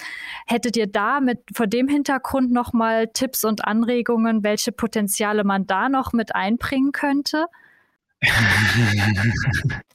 Hättet 0.46 0.76
ihr 0.76 0.88
da 0.88 1.20
mit 1.20 1.38
vor 1.55 1.68
dem 1.68 1.86
Hintergrund 1.88 2.50
nochmal 2.50 3.09
Tipps 3.09 3.44
und 3.44 3.64
Anregungen, 3.64 4.42
welche 4.42 4.72
Potenziale 4.72 5.44
man 5.44 5.66
da 5.66 5.88
noch 5.88 6.12
mit 6.12 6.34
einbringen 6.34 6.92
könnte? 6.92 7.46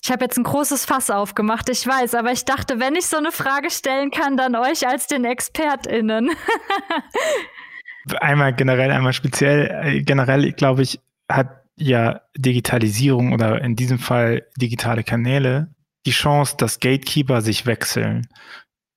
Ich 0.01 0.11
habe 0.11 0.23
jetzt 0.23 0.37
ein 0.37 0.43
großes 0.43 0.85
Fass 0.85 1.11
aufgemacht, 1.11 1.69
ich 1.69 1.85
weiß, 1.85 2.15
aber 2.15 2.31
ich 2.31 2.45
dachte, 2.45 2.79
wenn 2.79 2.95
ich 2.95 3.05
so 3.05 3.17
eine 3.17 3.31
Frage 3.31 3.69
stellen 3.69 4.11
kann, 4.11 4.37
dann 4.37 4.55
euch 4.55 4.87
als 4.87 5.07
den 5.07 5.25
ExpertInnen. 5.25 6.31
einmal 8.21 8.53
generell, 8.53 8.91
einmal 8.91 9.13
speziell. 9.13 9.69
Äh, 9.83 10.01
generell, 10.01 10.51
glaube 10.53 10.81
ich, 10.81 10.99
hat 11.29 11.63
ja 11.77 12.21
Digitalisierung 12.37 13.33
oder 13.33 13.61
in 13.61 13.75
diesem 13.75 13.99
Fall 13.99 14.47
digitale 14.57 15.03
Kanäle 15.03 15.73
die 16.05 16.11
Chance, 16.11 16.55
dass 16.57 16.79
Gatekeeper 16.79 17.41
sich 17.41 17.65
wechseln. 17.65 18.27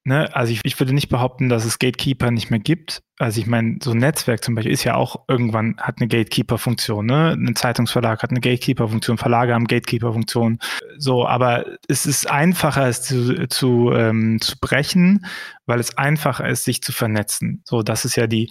Ne? 0.05 0.35
Also 0.35 0.53
ich, 0.53 0.61
ich 0.65 0.79
würde 0.81 0.93
nicht 0.93 1.09
behaupten, 1.09 1.49
dass 1.49 1.65
es 1.65 1.79
Gatekeeper 1.79 2.33
nicht 2.33 2.51
mehr 2.51 2.59
gibt. 2.59 3.03
Also 3.19 3.41
ich 3.41 3.47
meine, 3.47 3.79
so 3.81 3.93
ein 3.93 3.99
Netzwerk 3.99 4.43
zum 4.43 4.57
Beispiel 4.57 4.73
ist 4.73 4.83
ja 4.83 4.97
auch 4.97 5.25
irgendwann 5.29 5.77
hat 5.79 5.99
eine 5.99 6.09
Gatekeeper-Funktion. 6.09 7.07
Ne? 7.07 7.37
Ein 7.39 7.55
Zeitungsverlag 7.55 8.21
hat 8.23 8.31
eine 8.31 8.41
Gatekeeper-Funktion, 8.41 9.17
Verlage 9.17 9.55
haben 9.55 9.69
Gatekeeper-Funktion. 9.69 10.59
So, 10.99 11.27
aber 11.27 11.67
es 11.87 12.05
ist 12.07 12.29
einfacher, 12.29 12.89
es 12.89 13.03
zu, 13.03 13.47
zu, 13.47 13.93
ähm, 13.93 14.41
zu 14.41 14.59
brechen, 14.61 15.25
weil 15.67 15.79
es 15.79 15.97
einfacher 15.97 16.49
ist, 16.49 16.65
sich 16.65 16.83
zu 16.83 16.91
vernetzen. 16.91 17.63
So, 17.65 17.83
das 17.83 18.05
ist 18.05 18.17
ja 18.17 18.27
die 18.27 18.51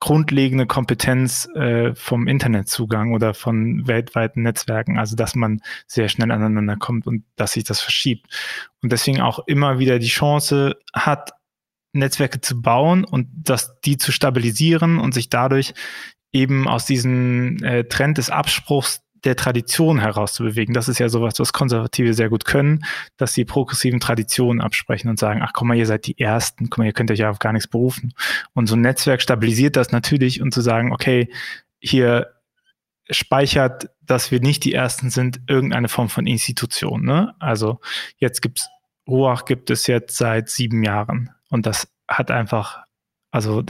grundlegende 0.00 0.66
Kompetenz 0.66 1.48
äh, 1.54 1.94
vom 1.94 2.28
Internetzugang 2.28 3.14
oder 3.14 3.32
von 3.32 3.86
weltweiten 3.86 4.42
Netzwerken, 4.42 4.98
also 4.98 5.16
dass 5.16 5.34
man 5.34 5.60
sehr 5.86 6.08
schnell 6.08 6.30
aneinander 6.30 6.76
kommt 6.76 7.06
und 7.06 7.24
dass 7.36 7.52
sich 7.52 7.64
das 7.64 7.80
verschiebt. 7.80 8.26
Und 8.82 8.92
deswegen 8.92 9.20
auch 9.20 9.40
immer 9.46 9.78
wieder 9.78 9.98
die 9.98 10.08
Chance 10.08 10.76
hat, 10.92 11.32
Netzwerke 11.92 12.40
zu 12.40 12.60
bauen 12.60 13.04
und 13.04 13.28
das, 13.34 13.80
die 13.80 13.96
zu 13.96 14.12
stabilisieren 14.12 14.98
und 14.98 15.14
sich 15.14 15.30
dadurch 15.30 15.74
eben 16.32 16.68
aus 16.68 16.84
diesem 16.84 17.62
äh, 17.62 17.84
Trend 17.84 18.18
des 18.18 18.28
Abspruchs 18.28 19.00
der 19.24 19.36
Tradition 19.36 20.00
herauszubewegen. 20.00 20.74
Das 20.74 20.88
ist 20.88 20.98
ja 20.98 21.08
sowas, 21.08 21.38
was 21.38 21.52
Konservative 21.52 22.14
sehr 22.14 22.28
gut 22.28 22.44
können, 22.44 22.84
dass 23.16 23.34
sie 23.34 23.44
progressiven 23.44 24.00
Traditionen 24.00 24.60
absprechen 24.60 25.08
und 25.08 25.18
sagen, 25.18 25.40
ach 25.42 25.52
komm 25.52 25.68
mal, 25.68 25.76
ihr 25.76 25.86
seid 25.86 26.06
die 26.06 26.18
Ersten, 26.18 26.70
guck 26.70 26.78
mal, 26.78 26.86
ihr 26.86 26.92
könnt 26.92 27.10
euch 27.10 27.20
ja 27.20 27.30
auf 27.30 27.38
gar 27.38 27.52
nichts 27.52 27.68
berufen. 27.68 28.12
Und 28.52 28.66
so 28.66 28.76
ein 28.76 28.82
Netzwerk 28.82 29.22
stabilisiert 29.22 29.76
das 29.76 29.92
natürlich 29.92 30.40
und 30.40 30.52
zu 30.52 30.60
sagen, 30.60 30.92
okay, 30.92 31.32
hier 31.80 32.34
speichert, 33.10 33.90
dass 34.02 34.30
wir 34.30 34.40
nicht 34.40 34.64
die 34.64 34.72
Ersten 34.72 35.10
sind, 35.10 35.40
irgendeine 35.46 35.88
Form 35.88 36.08
von 36.08 36.26
Institution. 36.26 37.04
Ne? 37.04 37.34
Also 37.38 37.80
jetzt 38.18 38.40
gibt's 38.40 38.68
Ruach 39.06 39.44
gibt 39.44 39.70
es 39.70 39.86
jetzt 39.86 40.16
seit 40.16 40.48
sieben 40.48 40.82
Jahren 40.82 41.30
und 41.50 41.66
das 41.66 41.88
hat 42.08 42.30
einfach, 42.30 42.84
also 43.30 43.62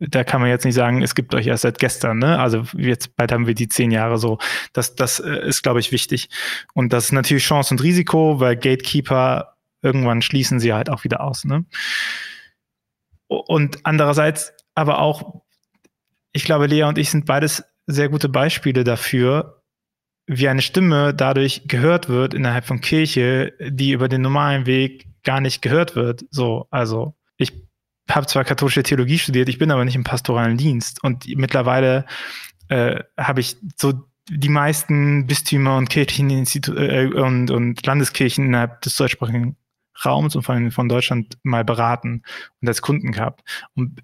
da 0.00 0.24
kann 0.24 0.40
man 0.40 0.48
jetzt 0.48 0.64
nicht 0.64 0.74
sagen, 0.74 1.02
es 1.02 1.14
gibt 1.14 1.34
euch 1.34 1.46
erst 1.46 1.62
seit 1.62 1.78
gestern, 1.78 2.18
ne? 2.18 2.38
Also 2.38 2.64
jetzt 2.76 3.14
bald 3.16 3.32
haben 3.32 3.46
wir 3.46 3.54
die 3.54 3.68
zehn 3.68 3.90
Jahre 3.90 4.18
so. 4.18 4.38
Das, 4.72 4.94
das 4.94 5.20
äh, 5.20 5.46
ist, 5.46 5.62
glaube 5.62 5.80
ich, 5.80 5.92
wichtig. 5.92 6.30
Und 6.74 6.92
das 6.92 7.06
ist 7.06 7.12
natürlich 7.12 7.44
Chance 7.44 7.74
und 7.74 7.82
Risiko, 7.82 8.40
weil 8.40 8.56
Gatekeeper 8.56 9.56
irgendwann 9.82 10.22
schließen 10.22 10.58
sie 10.58 10.72
halt 10.72 10.90
auch 10.90 11.04
wieder 11.04 11.20
aus, 11.20 11.44
ne? 11.44 11.64
Und 13.28 13.78
andererseits 13.84 14.52
aber 14.74 15.00
auch, 15.00 15.42
ich 16.32 16.44
glaube, 16.44 16.66
Lea 16.66 16.84
und 16.84 16.98
ich 16.98 17.10
sind 17.10 17.26
beides 17.26 17.64
sehr 17.86 18.08
gute 18.08 18.28
Beispiele 18.28 18.84
dafür, 18.84 19.62
wie 20.26 20.48
eine 20.48 20.62
Stimme 20.62 21.12
dadurch 21.12 21.62
gehört 21.66 22.08
wird 22.08 22.34
innerhalb 22.34 22.64
von 22.64 22.80
Kirche, 22.80 23.52
die 23.60 23.92
über 23.92 24.08
den 24.08 24.22
normalen 24.22 24.64
Weg 24.66 25.06
gar 25.22 25.40
nicht 25.40 25.60
gehört 25.60 25.96
wird. 25.96 26.24
So, 26.30 26.66
also 26.70 27.14
ich 27.36 27.69
habe 28.14 28.26
zwar 28.26 28.44
katholische 28.44 28.82
Theologie 28.82 29.18
studiert, 29.18 29.48
ich 29.48 29.58
bin 29.58 29.70
aber 29.70 29.84
nicht 29.84 29.96
im 29.96 30.04
pastoralen 30.04 30.56
Dienst. 30.56 31.02
Und 31.02 31.26
mittlerweile 31.36 32.06
äh, 32.68 33.00
habe 33.16 33.40
ich 33.40 33.56
so 33.76 33.92
die 34.28 34.48
meisten 34.48 35.26
Bistümer 35.26 35.76
und 35.76 35.90
Kircheninstitu 35.90 36.74
äh, 36.74 37.06
und, 37.06 37.50
und 37.50 37.84
Landeskirchen 37.84 38.46
innerhalb 38.46 38.80
des 38.82 38.96
deutschsprachigen 38.96 39.56
Raums 40.04 40.36
und 40.36 40.42
vor 40.42 40.54
allem 40.54 40.70
von 40.70 40.88
Deutschland 40.88 41.38
mal 41.42 41.64
beraten 41.64 42.22
und 42.60 42.68
als 42.68 42.80
Kunden 42.80 43.12
gehabt. 43.12 43.42
Und 43.74 44.00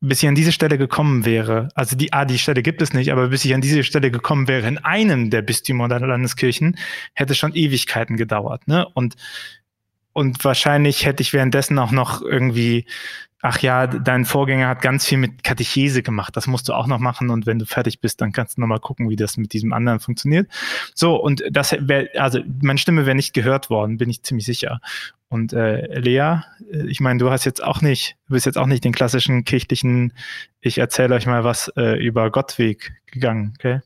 bis 0.00 0.22
ich 0.22 0.28
an 0.28 0.34
diese 0.34 0.52
Stelle 0.52 0.78
gekommen 0.78 1.24
wäre, 1.24 1.68
also 1.74 1.94
die, 1.94 2.12
ah, 2.12 2.24
die 2.24 2.38
Stelle 2.38 2.62
gibt 2.62 2.80
es 2.80 2.94
nicht, 2.94 3.12
aber 3.12 3.28
bis 3.28 3.44
ich 3.44 3.54
an 3.54 3.60
diese 3.60 3.84
Stelle 3.84 4.10
gekommen 4.10 4.48
wäre 4.48 4.66
in 4.66 4.78
einem 4.78 5.30
der 5.30 5.42
Bistümer 5.42 5.84
oder 5.84 6.00
Landeskirchen, 6.00 6.78
hätte 7.14 7.34
schon 7.34 7.54
Ewigkeiten 7.54 8.16
gedauert, 8.16 8.66
ne? 8.66 8.88
Und, 8.94 9.16
und 10.12 10.44
wahrscheinlich 10.44 11.06
hätte 11.06 11.22
ich 11.22 11.32
währenddessen 11.32 11.78
auch 11.78 11.92
noch 11.92 12.22
irgendwie 12.22 12.86
ach 13.42 13.60
ja, 13.60 13.86
dein 13.86 14.24
Vorgänger 14.24 14.68
hat 14.68 14.82
ganz 14.82 15.06
viel 15.06 15.18
mit 15.18 15.42
Katechese 15.42 16.02
gemacht, 16.02 16.36
das 16.36 16.46
musst 16.46 16.68
du 16.68 16.74
auch 16.74 16.86
noch 16.86 16.98
machen 16.98 17.30
und 17.30 17.46
wenn 17.46 17.58
du 17.58 17.64
fertig 17.64 18.00
bist, 18.00 18.20
dann 18.20 18.32
kannst 18.32 18.56
du 18.56 18.60
nochmal 18.60 18.80
gucken, 18.80 19.08
wie 19.08 19.16
das 19.16 19.36
mit 19.36 19.52
diesem 19.52 19.72
anderen 19.72 20.00
funktioniert. 20.00 20.50
So, 20.94 21.16
und 21.16 21.42
das 21.50 21.72
wäre, 21.72 22.08
also 22.20 22.40
meine 22.62 22.78
Stimme 22.78 23.06
wäre 23.06 23.16
nicht 23.16 23.32
gehört 23.32 23.70
worden, 23.70 23.96
bin 23.96 24.10
ich 24.10 24.22
ziemlich 24.22 24.46
sicher. 24.46 24.80
Und 25.28 25.52
äh, 25.52 25.98
Lea, 25.98 26.40
äh, 26.70 26.86
ich 26.88 27.00
meine, 27.00 27.18
du 27.18 27.30
hast 27.30 27.44
jetzt 27.44 27.62
auch 27.62 27.80
nicht, 27.80 28.16
du 28.26 28.34
bist 28.34 28.46
jetzt 28.46 28.58
auch 28.58 28.66
nicht 28.66 28.84
den 28.84 28.92
klassischen 28.92 29.44
kirchlichen, 29.44 30.12
ich 30.60 30.78
erzähle 30.78 31.14
euch 31.14 31.26
mal 31.26 31.44
was 31.44 31.72
äh, 31.76 31.98
über 32.04 32.30
Gottweg 32.30 32.92
gegangen, 33.06 33.54
okay? 33.58 33.80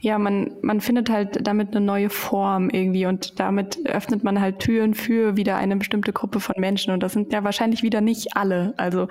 Ja, 0.00 0.18
man, 0.18 0.52
man 0.62 0.80
findet 0.80 1.10
halt 1.10 1.46
damit 1.46 1.74
eine 1.74 1.84
neue 1.84 2.10
Form 2.10 2.70
irgendwie 2.70 3.06
und 3.06 3.38
damit 3.40 3.78
öffnet 3.86 4.24
man 4.24 4.40
halt 4.40 4.58
Türen 4.60 4.94
für 4.94 5.36
wieder 5.36 5.56
eine 5.56 5.76
bestimmte 5.76 6.12
Gruppe 6.12 6.40
von 6.40 6.54
Menschen 6.58 6.92
und 6.92 7.02
das 7.02 7.12
sind 7.12 7.32
ja 7.32 7.44
wahrscheinlich 7.44 7.82
wieder 7.82 8.00
nicht 8.00 8.36
alle, 8.36 8.74
also 8.76 9.08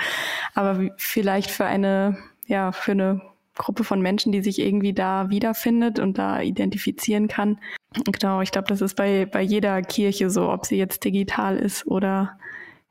aber 0.53 0.89
vielleicht 0.97 1.51
für 1.51 1.65
eine, 1.65 2.17
ja, 2.47 2.71
für 2.71 2.91
eine 2.91 3.21
Gruppe 3.55 3.83
von 3.83 4.01
Menschen, 4.01 4.31
die 4.31 4.41
sich 4.41 4.59
irgendwie 4.59 4.93
da 4.93 5.29
wiederfindet 5.29 5.99
und 5.99 6.17
da 6.17 6.41
identifizieren 6.41 7.27
kann. 7.27 7.59
Genau, 8.05 8.41
ich 8.41 8.51
glaube, 8.51 8.67
das 8.67 8.81
ist 8.81 8.95
bei, 8.95 9.25
bei 9.25 9.41
jeder 9.41 9.81
Kirche 9.83 10.29
so, 10.29 10.49
ob 10.49 10.65
sie 10.65 10.77
jetzt 10.77 11.03
digital 11.03 11.57
ist 11.57 11.85
oder 11.85 12.39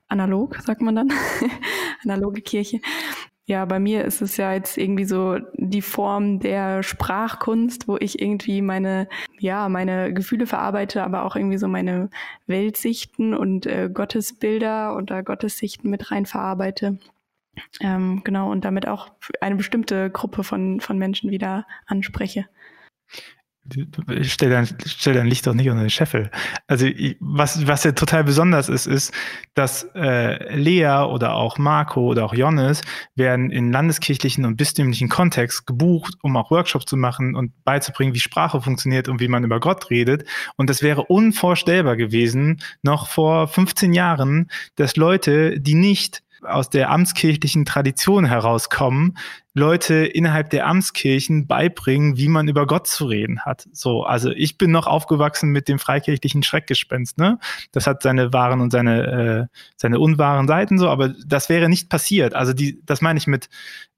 analog, 0.08 0.56
sagt 0.64 0.80
man 0.82 0.94
dann, 0.94 1.12
analoge 2.04 2.42
Kirche. 2.42 2.80
Ja, 3.44 3.64
bei 3.64 3.80
mir 3.80 4.04
ist 4.04 4.22
es 4.22 4.36
ja 4.36 4.52
jetzt 4.52 4.78
irgendwie 4.78 5.04
so 5.04 5.38
die 5.54 5.82
Form 5.82 6.38
der 6.38 6.82
Sprachkunst, 6.82 7.88
wo 7.88 7.96
ich 7.98 8.22
irgendwie 8.22 8.62
meine, 8.62 9.08
ja, 9.38 9.68
meine 9.68 10.14
Gefühle 10.14 10.46
verarbeite, 10.46 11.02
aber 11.02 11.24
auch 11.24 11.34
irgendwie 11.34 11.58
so 11.58 11.66
meine 11.66 12.08
Weltsichten 12.46 13.34
und 13.34 13.66
äh, 13.66 13.90
Gottesbilder 13.92 14.96
oder 14.96 15.22
Gottessichten 15.22 15.90
mit 15.90 16.10
rein 16.12 16.26
verarbeite. 16.26 16.98
Ähm, 17.80 18.22
genau, 18.24 18.50
und 18.50 18.64
damit 18.64 18.86
auch 18.86 19.10
eine 19.40 19.56
bestimmte 19.56 20.08
Gruppe 20.10 20.44
von, 20.44 20.80
von 20.80 20.96
Menschen 20.96 21.30
wieder 21.30 21.66
anspreche 21.86 22.46
stell 24.22 24.50
dein, 24.50 24.66
stell 24.84 25.14
dein 25.14 25.26
Licht 25.26 25.46
doch 25.46 25.54
nicht 25.54 25.70
unter 25.70 25.82
den 25.82 25.90
Scheffel. 25.90 26.30
Also 26.66 26.86
was, 27.20 27.66
was 27.66 27.84
ja 27.84 27.92
total 27.92 28.24
besonders 28.24 28.68
ist, 28.68 28.86
ist, 28.86 29.12
dass 29.54 29.84
äh, 29.94 30.54
Lea 30.56 31.06
oder 31.08 31.34
auch 31.34 31.58
Marco 31.58 32.00
oder 32.00 32.24
auch 32.24 32.34
Johannes 32.34 32.82
werden 33.14 33.50
in 33.50 33.70
landeskirchlichen 33.70 34.44
und 34.44 34.56
bistümlichen 34.56 35.08
Kontext 35.08 35.66
gebucht, 35.66 36.14
um 36.22 36.36
auch 36.36 36.50
Workshops 36.50 36.86
zu 36.86 36.96
machen 36.96 37.36
und 37.36 37.52
beizubringen, 37.64 38.14
wie 38.14 38.20
Sprache 38.20 38.60
funktioniert 38.60 39.08
und 39.08 39.20
wie 39.20 39.28
man 39.28 39.44
über 39.44 39.60
Gott 39.60 39.90
redet. 39.90 40.24
Und 40.56 40.68
das 40.68 40.82
wäre 40.82 41.04
unvorstellbar 41.04 41.96
gewesen, 41.96 42.62
noch 42.82 43.06
vor 43.08 43.46
15 43.46 43.92
Jahren, 43.92 44.50
dass 44.74 44.96
Leute, 44.96 45.60
die 45.60 45.74
nicht 45.74 46.22
aus 46.42 46.70
der 46.70 46.90
amtskirchlichen 46.90 47.64
Tradition 47.64 48.24
herauskommen, 48.24 49.16
Leute 49.54 50.06
innerhalb 50.06 50.48
der 50.50 50.66
Amtskirchen 50.66 51.46
beibringen, 51.46 52.16
wie 52.16 52.28
man 52.28 52.48
über 52.48 52.66
Gott 52.66 52.86
zu 52.86 53.04
reden 53.04 53.40
hat. 53.40 53.68
So, 53.72 54.02
also 54.04 54.30
ich 54.30 54.56
bin 54.56 54.70
noch 54.70 54.86
aufgewachsen 54.86 55.50
mit 55.50 55.68
dem 55.68 55.78
freikirchlichen 55.78 56.42
Schreckgespenst, 56.42 57.18
ne? 57.18 57.38
Das 57.70 57.86
hat 57.86 58.02
seine 58.02 58.32
wahren 58.32 58.62
und 58.62 58.70
seine, 58.70 59.48
äh, 59.50 59.56
seine 59.76 60.00
unwahren 60.00 60.48
Seiten 60.48 60.78
so, 60.78 60.88
aber 60.88 61.10
das 61.26 61.50
wäre 61.50 61.68
nicht 61.68 61.90
passiert. 61.90 62.34
Also 62.34 62.54
die, 62.54 62.80
das 62.86 63.02
meine 63.02 63.18
ich 63.18 63.26
mit, 63.26 63.50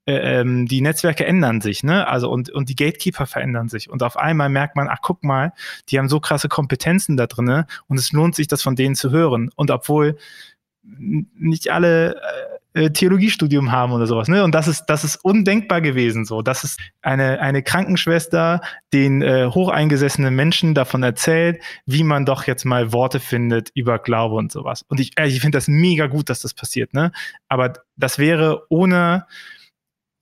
äh, 0.05 0.39
ähm, 0.41 0.67
die 0.67 0.81
Netzwerke 0.81 1.25
ändern 1.25 1.61
sich, 1.61 1.83
ne? 1.83 2.05
Also 2.07 2.29
und, 2.29 2.49
und 2.49 2.67
die 2.67 2.75
Gatekeeper 2.75 3.25
verändern 3.25 3.69
sich. 3.69 3.89
Und 3.89 4.03
auf 4.03 4.17
einmal 4.17 4.49
merkt 4.49 4.75
man, 4.75 4.89
ach 4.89 4.99
guck 5.01 5.23
mal, 5.23 5.53
die 5.87 5.97
haben 5.97 6.09
so 6.09 6.19
krasse 6.19 6.49
Kompetenzen 6.49 7.15
da 7.15 7.27
drinne 7.27 7.65
und 7.87 7.97
es 7.97 8.11
lohnt 8.11 8.35
sich, 8.35 8.47
das 8.47 8.61
von 8.61 8.75
denen 8.75 8.95
zu 8.95 9.09
hören. 9.09 9.49
Und 9.55 9.71
obwohl 9.71 10.17
nicht 10.85 11.69
alle 11.71 12.15
äh, 12.15 12.55
äh, 12.75 12.91
Theologiestudium 12.91 13.71
haben 13.71 13.93
oder 13.93 14.05
sowas. 14.05 14.27
Ne? 14.27 14.43
Und 14.43 14.53
das 14.53 14.67
ist, 14.67 14.85
das 14.87 15.05
ist 15.05 15.15
undenkbar 15.23 15.79
gewesen 15.79 16.25
so. 16.25 16.41
Das 16.41 16.65
ist 16.65 16.77
eine, 17.01 17.39
eine 17.39 17.63
Krankenschwester 17.63 18.59
den 18.91 19.21
äh, 19.21 19.47
hocheingesessenen 19.47 20.35
Menschen 20.35 20.73
davon 20.73 21.01
erzählt, 21.01 21.61
wie 21.85 22.03
man 22.03 22.25
doch 22.25 22.47
jetzt 22.47 22.65
mal 22.65 22.91
Worte 22.91 23.21
findet 23.21 23.69
über 23.75 23.97
Glaube 23.97 24.35
und 24.35 24.51
sowas. 24.51 24.83
Und 24.89 24.99
ich, 24.99 25.17
äh, 25.17 25.27
ich 25.27 25.39
finde 25.39 25.57
das 25.57 25.69
mega 25.69 26.07
gut, 26.07 26.29
dass 26.29 26.41
das 26.41 26.53
passiert. 26.53 26.93
Ne? 26.93 27.13
Aber 27.47 27.71
das 27.95 28.19
wäre 28.19 28.63
ohne 28.67 29.25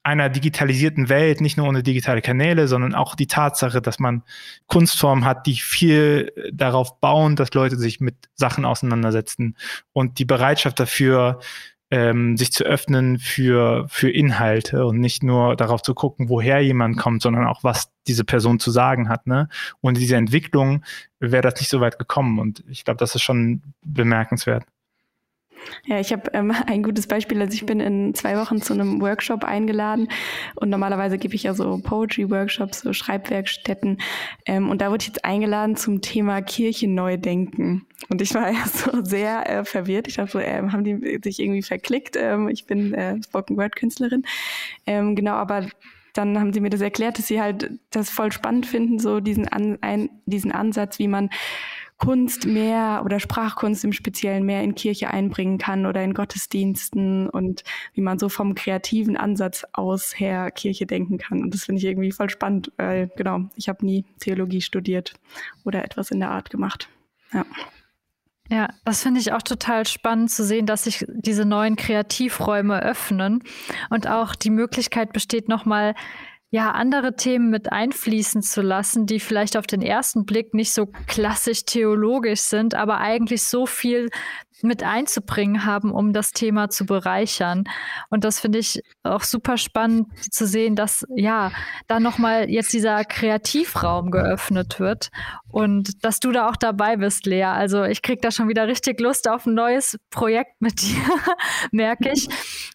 einer 0.04 0.30
digitalisierten 0.30 1.08
Welt, 1.08 1.40
nicht 1.40 1.58
nur 1.58 1.68
ohne 1.68 1.82
digitale 1.82 2.22
Kanäle, 2.22 2.68
sondern 2.68 2.94
auch 2.94 3.16
die 3.16 3.28
Tatsache, 3.28 3.82
dass 3.82 4.00
man 4.00 4.24
Kunstformen 4.68 5.24
hat, 5.24 5.48
die 5.48 5.56
viel 5.56 6.32
darauf 6.52 7.00
bauen, 7.00 7.38
dass 7.38 7.54
Leute 7.54 7.78
sich 7.78 8.02
mit 8.02 8.16
Sachen 8.36 8.66
auseinandersetzen 8.66 9.56
und 9.94 10.20
die 10.20 10.26
Bereitschaft 10.26 10.80
dafür, 10.80 11.40
ähm, 11.94 12.38
sich 12.38 12.52
zu 12.52 12.64
öffnen 12.64 13.20
für, 13.20 13.86
für 13.88 14.10
Inhalte 14.10 14.86
und 14.88 15.00
nicht 15.00 15.22
nur 15.22 15.56
darauf 15.56 15.84
zu 15.84 15.94
gucken, 15.94 16.28
woher 16.28 16.60
jemand 16.60 16.98
kommt, 16.98 17.22
sondern 17.22 17.46
auch, 17.46 17.64
was 17.64 17.92
diese 18.08 18.24
Person 18.24 18.60
zu 18.60 18.72
sagen 18.72 19.10
hat. 19.10 19.28
Ne? 19.28 19.48
Und 19.80 19.98
diese 19.98 20.16
Entwicklung 20.16 20.84
wäre 21.20 21.44
das 21.44 21.60
nicht 21.60 21.70
so 21.70 21.82
weit 21.82 22.00
gekommen. 22.00 22.40
Und 22.40 22.64
ich 22.68 22.84
glaube, 22.84 22.98
das 22.98 23.14
ist 23.14 23.22
schon 23.22 23.62
bemerkenswert. 23.84 24.66
Ja, 25.86 26.00
ich 26.00 26.12
habe 26.12 26.32
ähm, 26.34 26.52
ein 26.68 26.84
gutes 26.84 27.08
Beispiel. 27.08 27.42
Also 27.42 27.54
ich 27.54 27.66
bin 27.66 27.80
in 27.80 28.14
zwei 28.14 28.38
Wochen 28.38 28.62
zu 28.62 28.74
einem 28.74 29.02
Workshop 29.02 29.44
eingeladen 29.44 30.08
und 30.56 30.70
normalerweise 30.70 31.18
gebe 31.18 31.36
ich 31.36 31.44
ja 31.44 31.54
so 31.54 31.80
Poetry-Workshops, 31.84 32.82
so 32.82 32.94
Schreibwerkstätten. 32.94 34.00
Ähm, 34.46 34.70
und 34.70 34.82
da 34.82 34.90
wurde 34.90 35.02
ich 35.02 35.08
jetzt 35.08 35.26
eingeladen 35.26 35.76
zum 35.76 36.02
Thema 36.02 36.42
Kirche 36.42 36.88
neu 36.88 37.18
denken. 37.18 37.86
Und 38.10 38.22
ich 38.22 38.34
war 38.34 38.52
ja 38.52 38.66
so 38.66 39.04
sehr 39.04 39.50
äh, 39.50 39.66
verwirrt. 39.66 40.08
Ich 40.08 40.16
dachte, 40.16 40.44
äh, 40.44 40.62
haben 40.70 40.84
die 40.84 41.20
sich 41.24 41.40
irgendwie 41.40 41.64
verklickt? 41.64 42.16
Ähm, 42.18 42.48
ich 42.50 42.66
bin 42.66 42.94
äh, 42.94 43.22
Spoken 43.24 43.58
Word 43.58 43.76
Künstlerin. 43.76 44.24
Ähm, 44.86 45.16
genau, 45.16 45.34
aber 45.34 45.68
dann 46.14 46.40
haben 46.40 46.54
sie 46.54 46.60
mir 46.60 46.70
das 46.70 46.82
erklärt, 46.82 47.18
dass 47.18 47.28
sie 47.28 47.42
halt 47.42 47.72
das 47.90 48.10
voll 48.10 48.32
spannend 48.32 48.68
finden, 48.68 49.00
so 49.00 49.20
diesen, 49.20 49.48
An 49.48 49.80
ein, 49.82 50.10
diesen 50.26 50.52
Ansatz, 50.52 51.00
wie 51.00 51.08
man 51.08 51.30
Kunst 52.04 52.46
mehr 52.46 53.02
oder 53.06 53.20
Sprachkunst 53.20 53.84
im 53.84 53.94
Speziellen 53.94 54.46
mehr 54.46 54.62
in 54.62 54.76
Kirche 54.76 55.10
einbringen 55.10 55.58
kann 55.58 55.86
oder 55.86 56.04
in 56.04 56.14
Gottesdiensten 56.14 57.30
und 57.30 57.64
wie 57.94 58.02
man 58.02 58.20
so 58.20 58.28
vom 58.28 58.56
kreativen 58.56 59.16
Ansatz 59.16 59.66
aus 59.72 60.20
her 60.20 60.52
Kirche 60.52 60.86
denken 60.86 61.18
kann. 61.18 61.42
Und 61.42 61.54
das 61.54 61.64
finde 61.64 61.80
ich 61.80 61.86
irgendwie 61.86 62.12
voll 62.12 62.30
spannend, 62.30 62.72
weil 62.78 63.10
genau, 63.16 63.50
ich 63.56 63.70
habe 63.70 63.86
nie 63.86 64.06
Theologie 64.20 64.62
studiert 64.62 65.14
oder 65.64 65.84
etwas 65.86 66.12
in 66.12 66.20
der 66.20 66.32
Art 66.32 66.50
gemacht. 66.50 66.90
Ja. 67.32 67.46
Ja, 68.50 68.68
das 68.84 69.02
finde 69.02 69.22
ich 69.22 69.32
auch 69.32 69.42
total 69.42 69.88
spannend 69.88 70.30
zu 70.30 70.44
sehen, 70.44 70.66
dass 70.66 70.84
sich 70.84 71.06
diese 71.08 71.46
neuen 71.46 71.78
Kreativräume 71.78 72.84
öffnen 72.84 73.42
und 73.90 74.08
auch 74.08 74.36
die 74.36 74.50
Möglichkeit 74.50 75.14
besteht, 75.14 75.48
nochmal 75.48 75.96
ja, 76.54 76.70
andere 76.70 77.16
Themen 77.16 77.50
mit 77.50 77.72
einfließen 77.72 78.44
zu 78.44 78.62
lassen, 78.62 79.08
die 79.08 79.20
vielleicht 79.20 79.58
auf 79.58 79.66
den 79.66 79.82
ersten 79.82 80.24
Blick 80.24 80.54
nicht 80.54 80.72
so 80.72 80.86
klassisch 81.08 81.66
theologisch 81.66 82.42
sind, 82.42 82.76
aber 82.76 83.00
eigentlich 83.00 83.42
so 83.42 83.66
viel 83.66 84.12
mit 84.64 84.84
einzubringen 84.84 85.66
haben, 85.66 85.92
um 85.92 86.14
das 86.14 86.32
Thema 86.32 86.70
zu 86.70 86.86
bereichern. 86.86 87.66
Und 88.10 88.24
das 88.24 88.40
finde 88.40 88.60
ich 88.60 88.82
auch 89.04 89.24
super 89.24 89.58
spannend 89.58 90.08
zu 90.32 90.48
sehen, 90.48 90.76
dass 90.76 91.06
ja 91.16 91.52
da 91.88 92.00
nochmal 92.00 92.50
jetzt 92.50 92.74
dieser 92.74 93.04
Kreativraum 93.04 94.12
geöffnet 94.12 94.80
wird 94.80 95.12
und 95.50 96.04
dass 96.04 96.20
du 96.20 96.32
da 96.32 96.50
auch 96.50 96.56
dabei 96.56 96.98
bist, 96.98 97.26
Lea. 97.26 97.44
Also 97.44 97.84
ich 97.84 98.02
kriege 98.02 98.22
da 98.22 98.32
schon 98.32 98.50
wieder 98.50 98.68
richtig 98.68 99.00
Lust 99.00 99.30
auf 99.30 99.46
ein 99.46 99.54
neues 99.54 100.00
Projekt 100.10 100.62
mit 100.62 100.82
dir, 100.82 101.04
merke 101.72 102.12
ich, 102.12 102.28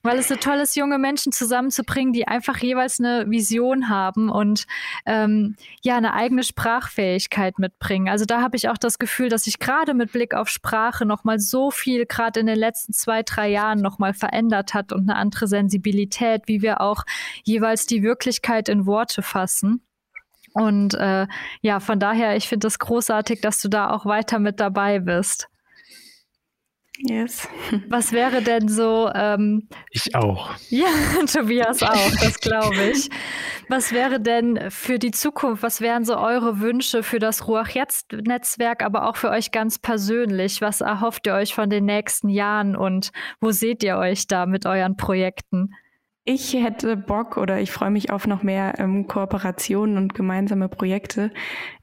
weil 0.03 0.19
es 0.19 0.29
so 0.29 0.37
toll 0.37 0.59
ist, 0.59 0.77
junge 0.77 0.99
Menschen 0.99 1.33
zusammenzubringen, 1.33 2.13
die 2.13 2.29
einfach 2.29 2.59
jeweils 2.59 3.01
eine 3.01 3.29
Vision 3.29 3.89
haben 3.89 4.31
und 4.31 4.67
ähm, 5.07 5.57
ja 5.83 5.97
eine 5.97 6.13
eigene 6.15 6.45
Sprachfähigkeit 6.45 7.59
mitbringen. 7.59 8.09
Also 8.09 8.27
da 8.27 8.43
habe 8.43 8.57
ich 8.57 8.69
auch 8.69 8.79
das 8.79 8.99
Gefühl, 8.99 9.29
dass 9.29 9.47
ich 9.47 9.59
gerade 9.59 9.95
mit 9.95 10.13
Blick 10.13 10.35
auf 10.35 10.49
Sprache 10.49 11.05
nochmal 11.05 11.41
so 11.41 11.71
viel 11.79 12.07
gerade 12.07 12.41
in 12.41 12.47
den 12.47 12.59
letzten 12.59 12.93
zwei, 12.93 13.23
drei 13.23 13.49
Jahren 13.49 13.81
nochmal 13.81 14.15
verändert 14.15 14.75
hat 14.75 14.93
und 14.93 15.09
eine 15.09 15.19
andere 15.19 15.47
Sensibilität, 15.47 16.43
wie 16.47 16.63
wir 16.63 16.81
auch 16.81 17.05
jeweils 17.45 17.87
die 17.87 18.03
Wirklichkeit 18.03 18.69
in 18.69 18.87
Worte 18.87 19.23
fassen. 19.23 19.83
Und 20.55 20.95
äh, 20.95 21.27
ja, 21.63 21.81
von 21.81 22.01
daher, 22.01 22.37
ich 22.37 22.49
finde 22.49 22.67
es 22.67 22.75
das 22.75 22.79
großartig, 22.81 23.41
dass 23.41 23.61
du 23.61 23.69
da 23.69 23.91
auch 23.91 24.07
weiter 24.07 24.39
mit 24.39 24.61
dabei 24.61 24.99
bist. 24.99 25.49
Yes. 27.01 27.49
Was 27.89 28.13
wäre 28.13 28.43
denn 28.43 28.69
so? 28.69 29.11
Ähm, 29.15 29.69
ich 29.91 30.15
auch. 30.15 30.51
Ja, 30.71 30.87
Tobias 31.27 31.83
auch, 31.83 32.11
das 32.21 32.41
glaube 32.41 32.77
ich. 32.93 33.09
Was 33.69 33.93
wäre 33.93 34.21
denn 34.21 34.71
für 34.71 34.99
die 34.99 35.13
Zukunft? 35.13 35.63
Was 35.63 35.81
wären 35.81 36.05
so 36.05 36.19
eure 36.19 36.61
Wünsche 36.61 37.03
für 37.03 37.19
das 37.19 37.47
Ruach 37.47 37.69
Jetzt 37.69 38.13
Netzwerk, 38.13 38.83
aber 38.83 39.09
auch 39.09 39.17
für 39.17 39.31
euch 39.31 39.53
ganz 39.53 39.79
persönlich? 39.79 40.61
Was 40.61 40.81
erhofft 40.81 41.27
ihr 41.27 41.35
euch 41.35 41.55
von 41.55 41.71
den 41.71 41.85
nächsten 41.85 42.29
Jahren 42.29 42.77
und 42.77 43.13
wo 43.41 43.51
seht 43.51 43.83
ihr 43.83 43.97
euch 43.97 44.27
da 44.27 44.47
mit 44.47 44.67
euren 44.67 44.97
Projekten? 44.97 45.75
Ich 46.25 46.53
hätte 46.53 46.97
Bock 46.97 47.37
oder 47.37 47.61
ich 47.61 47.71
freue 47.71 47.91
mich 47.91 48.11
auf 48.11 48.27
noch 48.27 48.43
mehr 48.43 48.79
ähm, 48.79 49.07
Kooperationen 49.07 49.97
und 49.97 50.15
gemeinsame 50.15 50.69
Projekte 50.69 51.31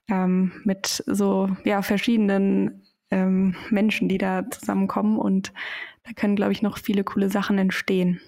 ähm, 0.09 0.51
mit 0.65 1.03
so 1.07 1.49
ja 1.63 1.81
verschiedenen 1.81 2.83
ähm, 3.11 3.55
Menschen, 3.69 4.09
die 4.09 4.17
da 4.17 4.49
zusammenkommen. 4.49 5.17
Und 5.17 5.53
da 6.03 6.13
können, 6.13 6.35
glaube 6.35 6.51
ich, 6.51 6.61
noch 6.61 6.77
viele 6.77 7.03
coole 7.03 7.29
Sachen 7.29 7.57
entstehen. 7.57 8.21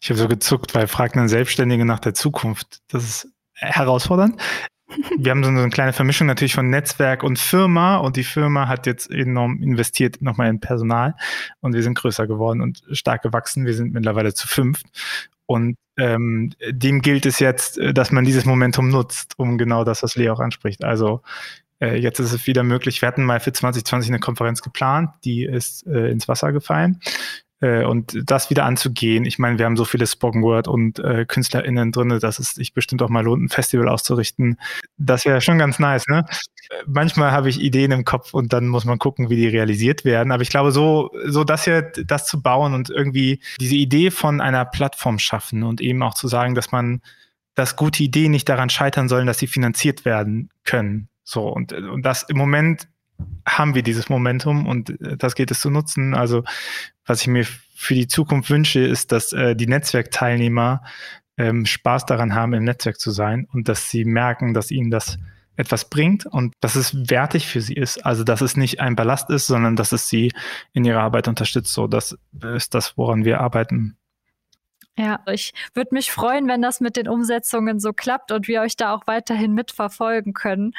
Ich 0.00 0.10
habe 0.10 0.18
so 0.18 0.28
gezuckt, 0.28 0.74
weil 0.74 0.86
fragt 0.86 1.16
einen 1.16 1.28
Selbstständige 1.28 1.84
nach 1.84 2.00
der 2.00 2.14
Zukunft. 2.14 2.82
Das 2.88 3.04
ist 3.04 3.28
herausfordernd. 3.54 4.40
Wir 5.18 5.30
haben 5.30 5.42
so 5.42 5.50
eine 5.50 5.70
kleine 5.70 5.92
Vermischung 5.92 6.26
natürlich 6.26 6.54
von 6.54 6.68
Netzwerk 6.68 7.22
und 7.22 7.38
Firma 7.38 7.96
und 7.96 8.16
die 8.16 8.24
Firma 8.24 8.68
hat 8.68 8.86
jetzt 8.86 9.10
enorm 9.10 9.62
investiert 9.62 10.20
nochmal 10.20 10.50
in 10.50 10.60
Personal 10.60 11.14
und 11.60 11.74
wir 11.74 11.82
sind 11.82 11.94
größer 11.94 12.26
geworden 12.26 12.60
und 12.60 12.82
stark 12.92 13.22
gewachsen. 13.22 13.64
Wir 13.64 13.74
sind 13.74 13.92
mittlerweile 13.92 14.34
zu 14.34 14.46
fünft 14.46 14.86
und 15.46 15.76
ähm, 15.96 16.52
dem 16.70 17.00
gilt 17.00 17.24
es 17.24 17.38
jetzt, 17.38 17.80
dass 17.94 18.12
man 18.12 18.24
dieses 18.24 18.44
Momentum 18.44 18.88
nutzt, 18.88 19.34
um 19.38 19.58
genau 19.58 19.84
das, 19.84 20.02
was 20.02 20.16
Lea 20.16 20.30
auch 20.30 20.40
anspricht. 20.40 20.84
Also 20.84 21.22
äh, 21.84 21.96
jetzt 21.96 22.18
ist 22.20 22.32
es 22.32 22.46
wieder 22.46 22.62
möglich. 22.62 23.02
Wir 23.02 23.08
hatten 23.08 23.24
mal 23.24 23.40
für 23.40 23.52
2020 23.52 24.10
eine 24.10 24.20
Konferenz 24.20 24.62
geplant, 24.62 25.10
die 25.24 25.44
ist 25.44 25.86
äh, 25.86 26.10
ins 26.10 26.28
Wasser 26.28 26.52
gefallen. 26.52 27.00
Äh, 27.60 27.84
und 27.84 28.18
das 28.24 28.50
wieder 28.50 28.64
anzugehen. 28.64 29.24
Ich 29.24 29.38
meine, 29.38 29.58
wir 29.58 29.64
haben 29.64 29.76
so 29.76 29.84
viele 29.84 30.06
Spoken 30.06 30.42
Word 30.42 30.68
und 30.68 30.98
äh, 30.98 31.24
KünstlerInnen 31.24 31.92
drin, 31.92 32.18
dass 32.20 32.38
es 32.38 32.50
sich 32.50 32.74
bestimmt 32.74 33.02
auch 33.02 33.08
mal 33.08 33.24
lohnt, 33.24 33.42
ein 33.42 33.48
Festival 33.48 33.88
auszurichten. 33.88 34.58
Das 34.98 35.24
wäre 35.24 35.40
schon 35.40 35.58
ganz 35.58 35.78
nice, 35.78 36.06
ne? 36.08 36.26
Manchmal 36.86 37.30
habe 37.30 37.48
ich 37.48 37.60
Ideen 37.60 37.92
im 37.92 38.04
Kopf 38.04 38.34
und 38.34 38.52
dann 38.52 38.68
muss 38.68 38.84
man 38.84 38.98
gucken, 38.98 39.30
wie 39.30 39.36
die 39.36 39.48
realisiert 39.48 40.04
werden. 40.04 40.32
Aber 40.32 40.42
ich 40.42 40.48
glaube, 40.48 40.72
so, 40.72 41.10
so 41.26 41.44
das 41.44 41.64
hier, 41.64 41.82
das 41.82 42.26
zu 42.26 42.42
bauen 42.42 42.74
und 42.74 42.90
irgendwie 42.90 43.40
diese 43.60 43.76
Idee 43.76 44.10
von 44.10 44.40
einer 44.40 44.64
Plattform 44.64 45.18
schaffen 45.18 45.62
und 45.62 45.80
eben 45.80 46.02
auch 46.02 46.14
zu 46.14 46.26
sagen, 46.28 46.54
dass 46.54 46.72
man, 46.72 47.02
dass 47.54 47.76
gute 47.76 48.02
Ideen 48.02 48.32
nicht 48.32 48.48
daran 48.48 48.70
scheitern 48.70 49.08
sollen, 49.08 49.26
dass 49.26 49.38
sie 49.38 49.46
finanziert 49.46 50.04
werden 50.04 50.50
können. 50.64 51.08
So, 51.24 51.48
und, 51.48 51.72
und 51.72 52.02
das 52.02 52.22
im 52.24 52.36
Moment 52.36 52.88
haben 53.46 53.74
wir 53.74 53.82
dieses 53.82 54.08
Momentum 54.08 54.66
und 54.66 54.90
äh, 55.00 55.16
das 55.16 55.34
geht 55.34 55.50
es 55.50 55.60
zu 55.60 55.70
nutzen. 55.70 56.14
Also 56.14 56.44
was 57.06 57.22
ich 57.22 57.26
mir 57.26 57.44
für 57.74 57.94
die 57.94 58.08
Zukunft 58.08 58.50
wünsche, 58.50 58.80
ist, 58.80 59.12
dass 59.12 59.32
äh, 59.32 59.56
die 59.56 59.66
Netzwerkteilnehmer 59.66 60.82
ähm, 61.36 61.66
Spaß 61.66 62.06
daran 62.06 62.34
haben, 62.34 62.54
im 62.54 62.64
Netzwerk 62.64 62.98
zu 62.98 63.10
sein 63.10 63.46
und 63.52 63.68
dass 63.68 63.90
sie 63.90 64.04
merken, 64.04 64.54
dass 64.54 64.70
ihnen 64.70 64.90
das 64.90 65.18
etwas 65.56 65.88
bringt 65.88 66.26
und 66.26 66.54
dass 66.60 66.74
es 66.74 67.10
wertig 67.10 67.46
für 67.46 67.60
sie 67.60 67.74
ist. 67.74 68.04
Also 68.04 68.24
dass 68.24 68.40
es 68.40 68.56
nicht 68.56 68.80
ein 68.80 68.96
Ballast 68.96 69.30
ist, 69.30 69.46
sondern 69.46 69.76
dass 69.76 69.92
es 69.92 70.08
sie 70.08 70.32
in 70.72 70.84
ihrer 70.84 71.00
Arbeit 71.00 71.28
unterstützt. 71.28 71.72
So, 71.72 71.86
das 71.86 72.16
ist 72.54 72.74
das, 72.74 72.96
woran 72.96 73.24
wir 73.24 73.40
arbeiten. 73.40 73.96
Ja, 74.96 75.18
ich 75.28 75.52
würde 75.74 75.92
mich 75.92 76.12
freuen, 76.12 76.46
wenn 76.46 76.62
das 76.62 76.80
mit 76.80 76.96
den 76.96 77.08
Umsetzungen 77.08 77.80
so 77.80 77.92
klappt 77.92 78.30
und 78.30 78.46
wir 78.46 78.60
euch 78.60 78.76
da 78.76 78.94
auch 78.94 79.08
weiterhin 79.08 79.52
mitverfolgen 79.52 80.34
können 80.34 80.72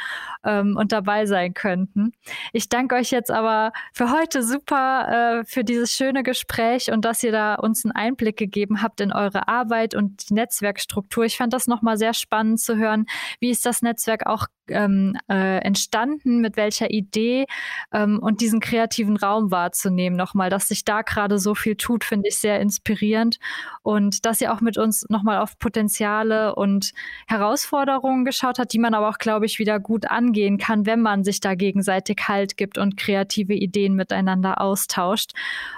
ähm, 0.45 0.78
und 0.78 0.93
dabei 0.93 1.26
sein 1.26 1.53
könnten. 1.53 2.13
Ich 2.53 2.70
danke 2.70 2.95
euch 2.95 3.11
jetzt 3.11 3.30
aber 3.30 3.74
für 3.91 4.11
heute 4.11 4.41
super 4.41 5.41
äh, 5.41 5.45
für 5.45 5.66
dieses 5.66 5.91
schöne 5.91 6.24
Gespräch 6.24 6.91
und 6.91 7.03
dass 7.03 7.24
ihr 7.24 7.34
da 7.34 7.55
uns 7.55 7.84
einen 7.84 7.91
Einblick 7.91 8.38
gegeben 8.38 8.82
habt 8.82 9.01
in 9.01 9.11
eure 9.11 9.49
Arbeit 9.49 9.95
und 9.95 10.30
die 10.30 10.34
Netzwerkstruktur. 10.34 11.26
Ich 11.26 11.36
fand 11.36 11.51
das 11.51 11.68
nochmal 11.68 11.97
sehr 11.97 12.13
spannend 12.13 12.61
zu 12.61 12.78
hören, 12.78 13.07
wie 13.41 13.49
ist 13.49 13.66
das 13.66 13.82
Netzwerk 13.82 14.28
auch 14.28 14.47
ähm, 14.70 15.18
äh, 15.30 15.59
entstanden, 15.59 16.41
mit 16.41 16.57
welcher 16.57 16.91
Idee 16.91 17.45
ähm, 17.91 18.20
und 18.20 18.41
diesen 18.41 18.59
kreativen 18.59 19.18
Raum 19.18 19.51
wahrzunehmen 19.51 20.18
nochmal, 20.18 20.49
dass 20.49 20.68
sich 20.68 20.86
da 20.86 21.01
gerade 21.01 21.39
so 21.39 21.55
viel 21.55 21.76
tut, 21.76 22.03
finde 22.03 22.30
ich 22.30 22.38
sehr 22.38 22.59
inspirierend 22.59 23.39
und 23.84 24.26
dass 24.26 24.41
ihr 24.41 24.53
auch 24.53 24.61
mit 24.61 24.78
uns 24.78 25.05
nochmal 25.09 25.39
auf 25.39 25.59
Potenziale 25.59 26.55
und 26.55 26.91
Herausforderungen 27.28 28.26
geschaut 28.26 28.59
hat, 28.59 28.74
die 28.74 28.80
man 28.80 28.93
aber 28.93 29.09
auch, 29.09 29.18
glaube 29.18 29.45
ich, 29.45 29.59
wieder 29.59 29.80
gut 29.80 30.09
angehen 30.09 30.57
kann, 30.57 30.86
wenn 30.86 31.01
man 31.01 31.24
sich 31.24 31.39
da 31.39 31.55
gegenseitig 31.55 32.18
Halt 32.28 32.57
gibt 32.57 32.78
und 32.78 32.97
kreative 32.97 33.53
Ideen 33.53 33.95
miteinander 33.95 34.61
austauscht. 34.61 35.32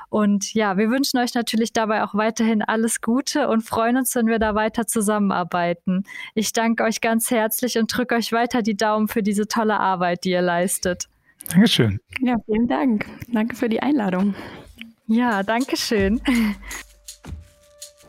Und 0.10 0.54
ja, 0.54 0.78
wir 0.78 0.90
wünschen 0.90 1.18
euch 1.20 1.34
natürlich 1.34 1.74
dabei 1.74 2.04
auch 2.04 2.16
weiterhin 2.16 2.62
alles 2.62 3.02
Gute 3.02 3.50
und 3.50 3.62
freuen 3.62 3.98
uns, 3.98 4.16
wenn 4.16 4.28
wir 4.28 4.40
da 4.40 4.56
weiter 4.56 4.88
zusammenarbeiten. 4.88 6.04
Ich 6.34 6.54
danke 6.54 6.84
euch 6.84 7.02
ganz 7.02 7.30
herzlich 7.30 7.78
und 7.78 7.96
drücke 7.96 8.16
euch 8.16 8.32
weiter 8.32 8.62
die 8.62 8.78
Daumen 8.78 9.08
für 9.08 9.22
diese 9.22 9.48
tolle 9.48 9.80
Arbeit, 9.80 10.24
die 10.24 10.32
ihr 10.32 10.42
leistet. 10.42 11.10
Dankeschön. 11.50 12.00
Ja, 12.22 12.36
vielen 12.46 12.68
Dank. 12.68 13.06
Danke 13.28 13.56
für 13.56 13.70
die 13.70 13.82
Einladung. 13.82 14.34
Ja, 15.08 15.44
danke 15.44 15.78
schön. 15.78 16.22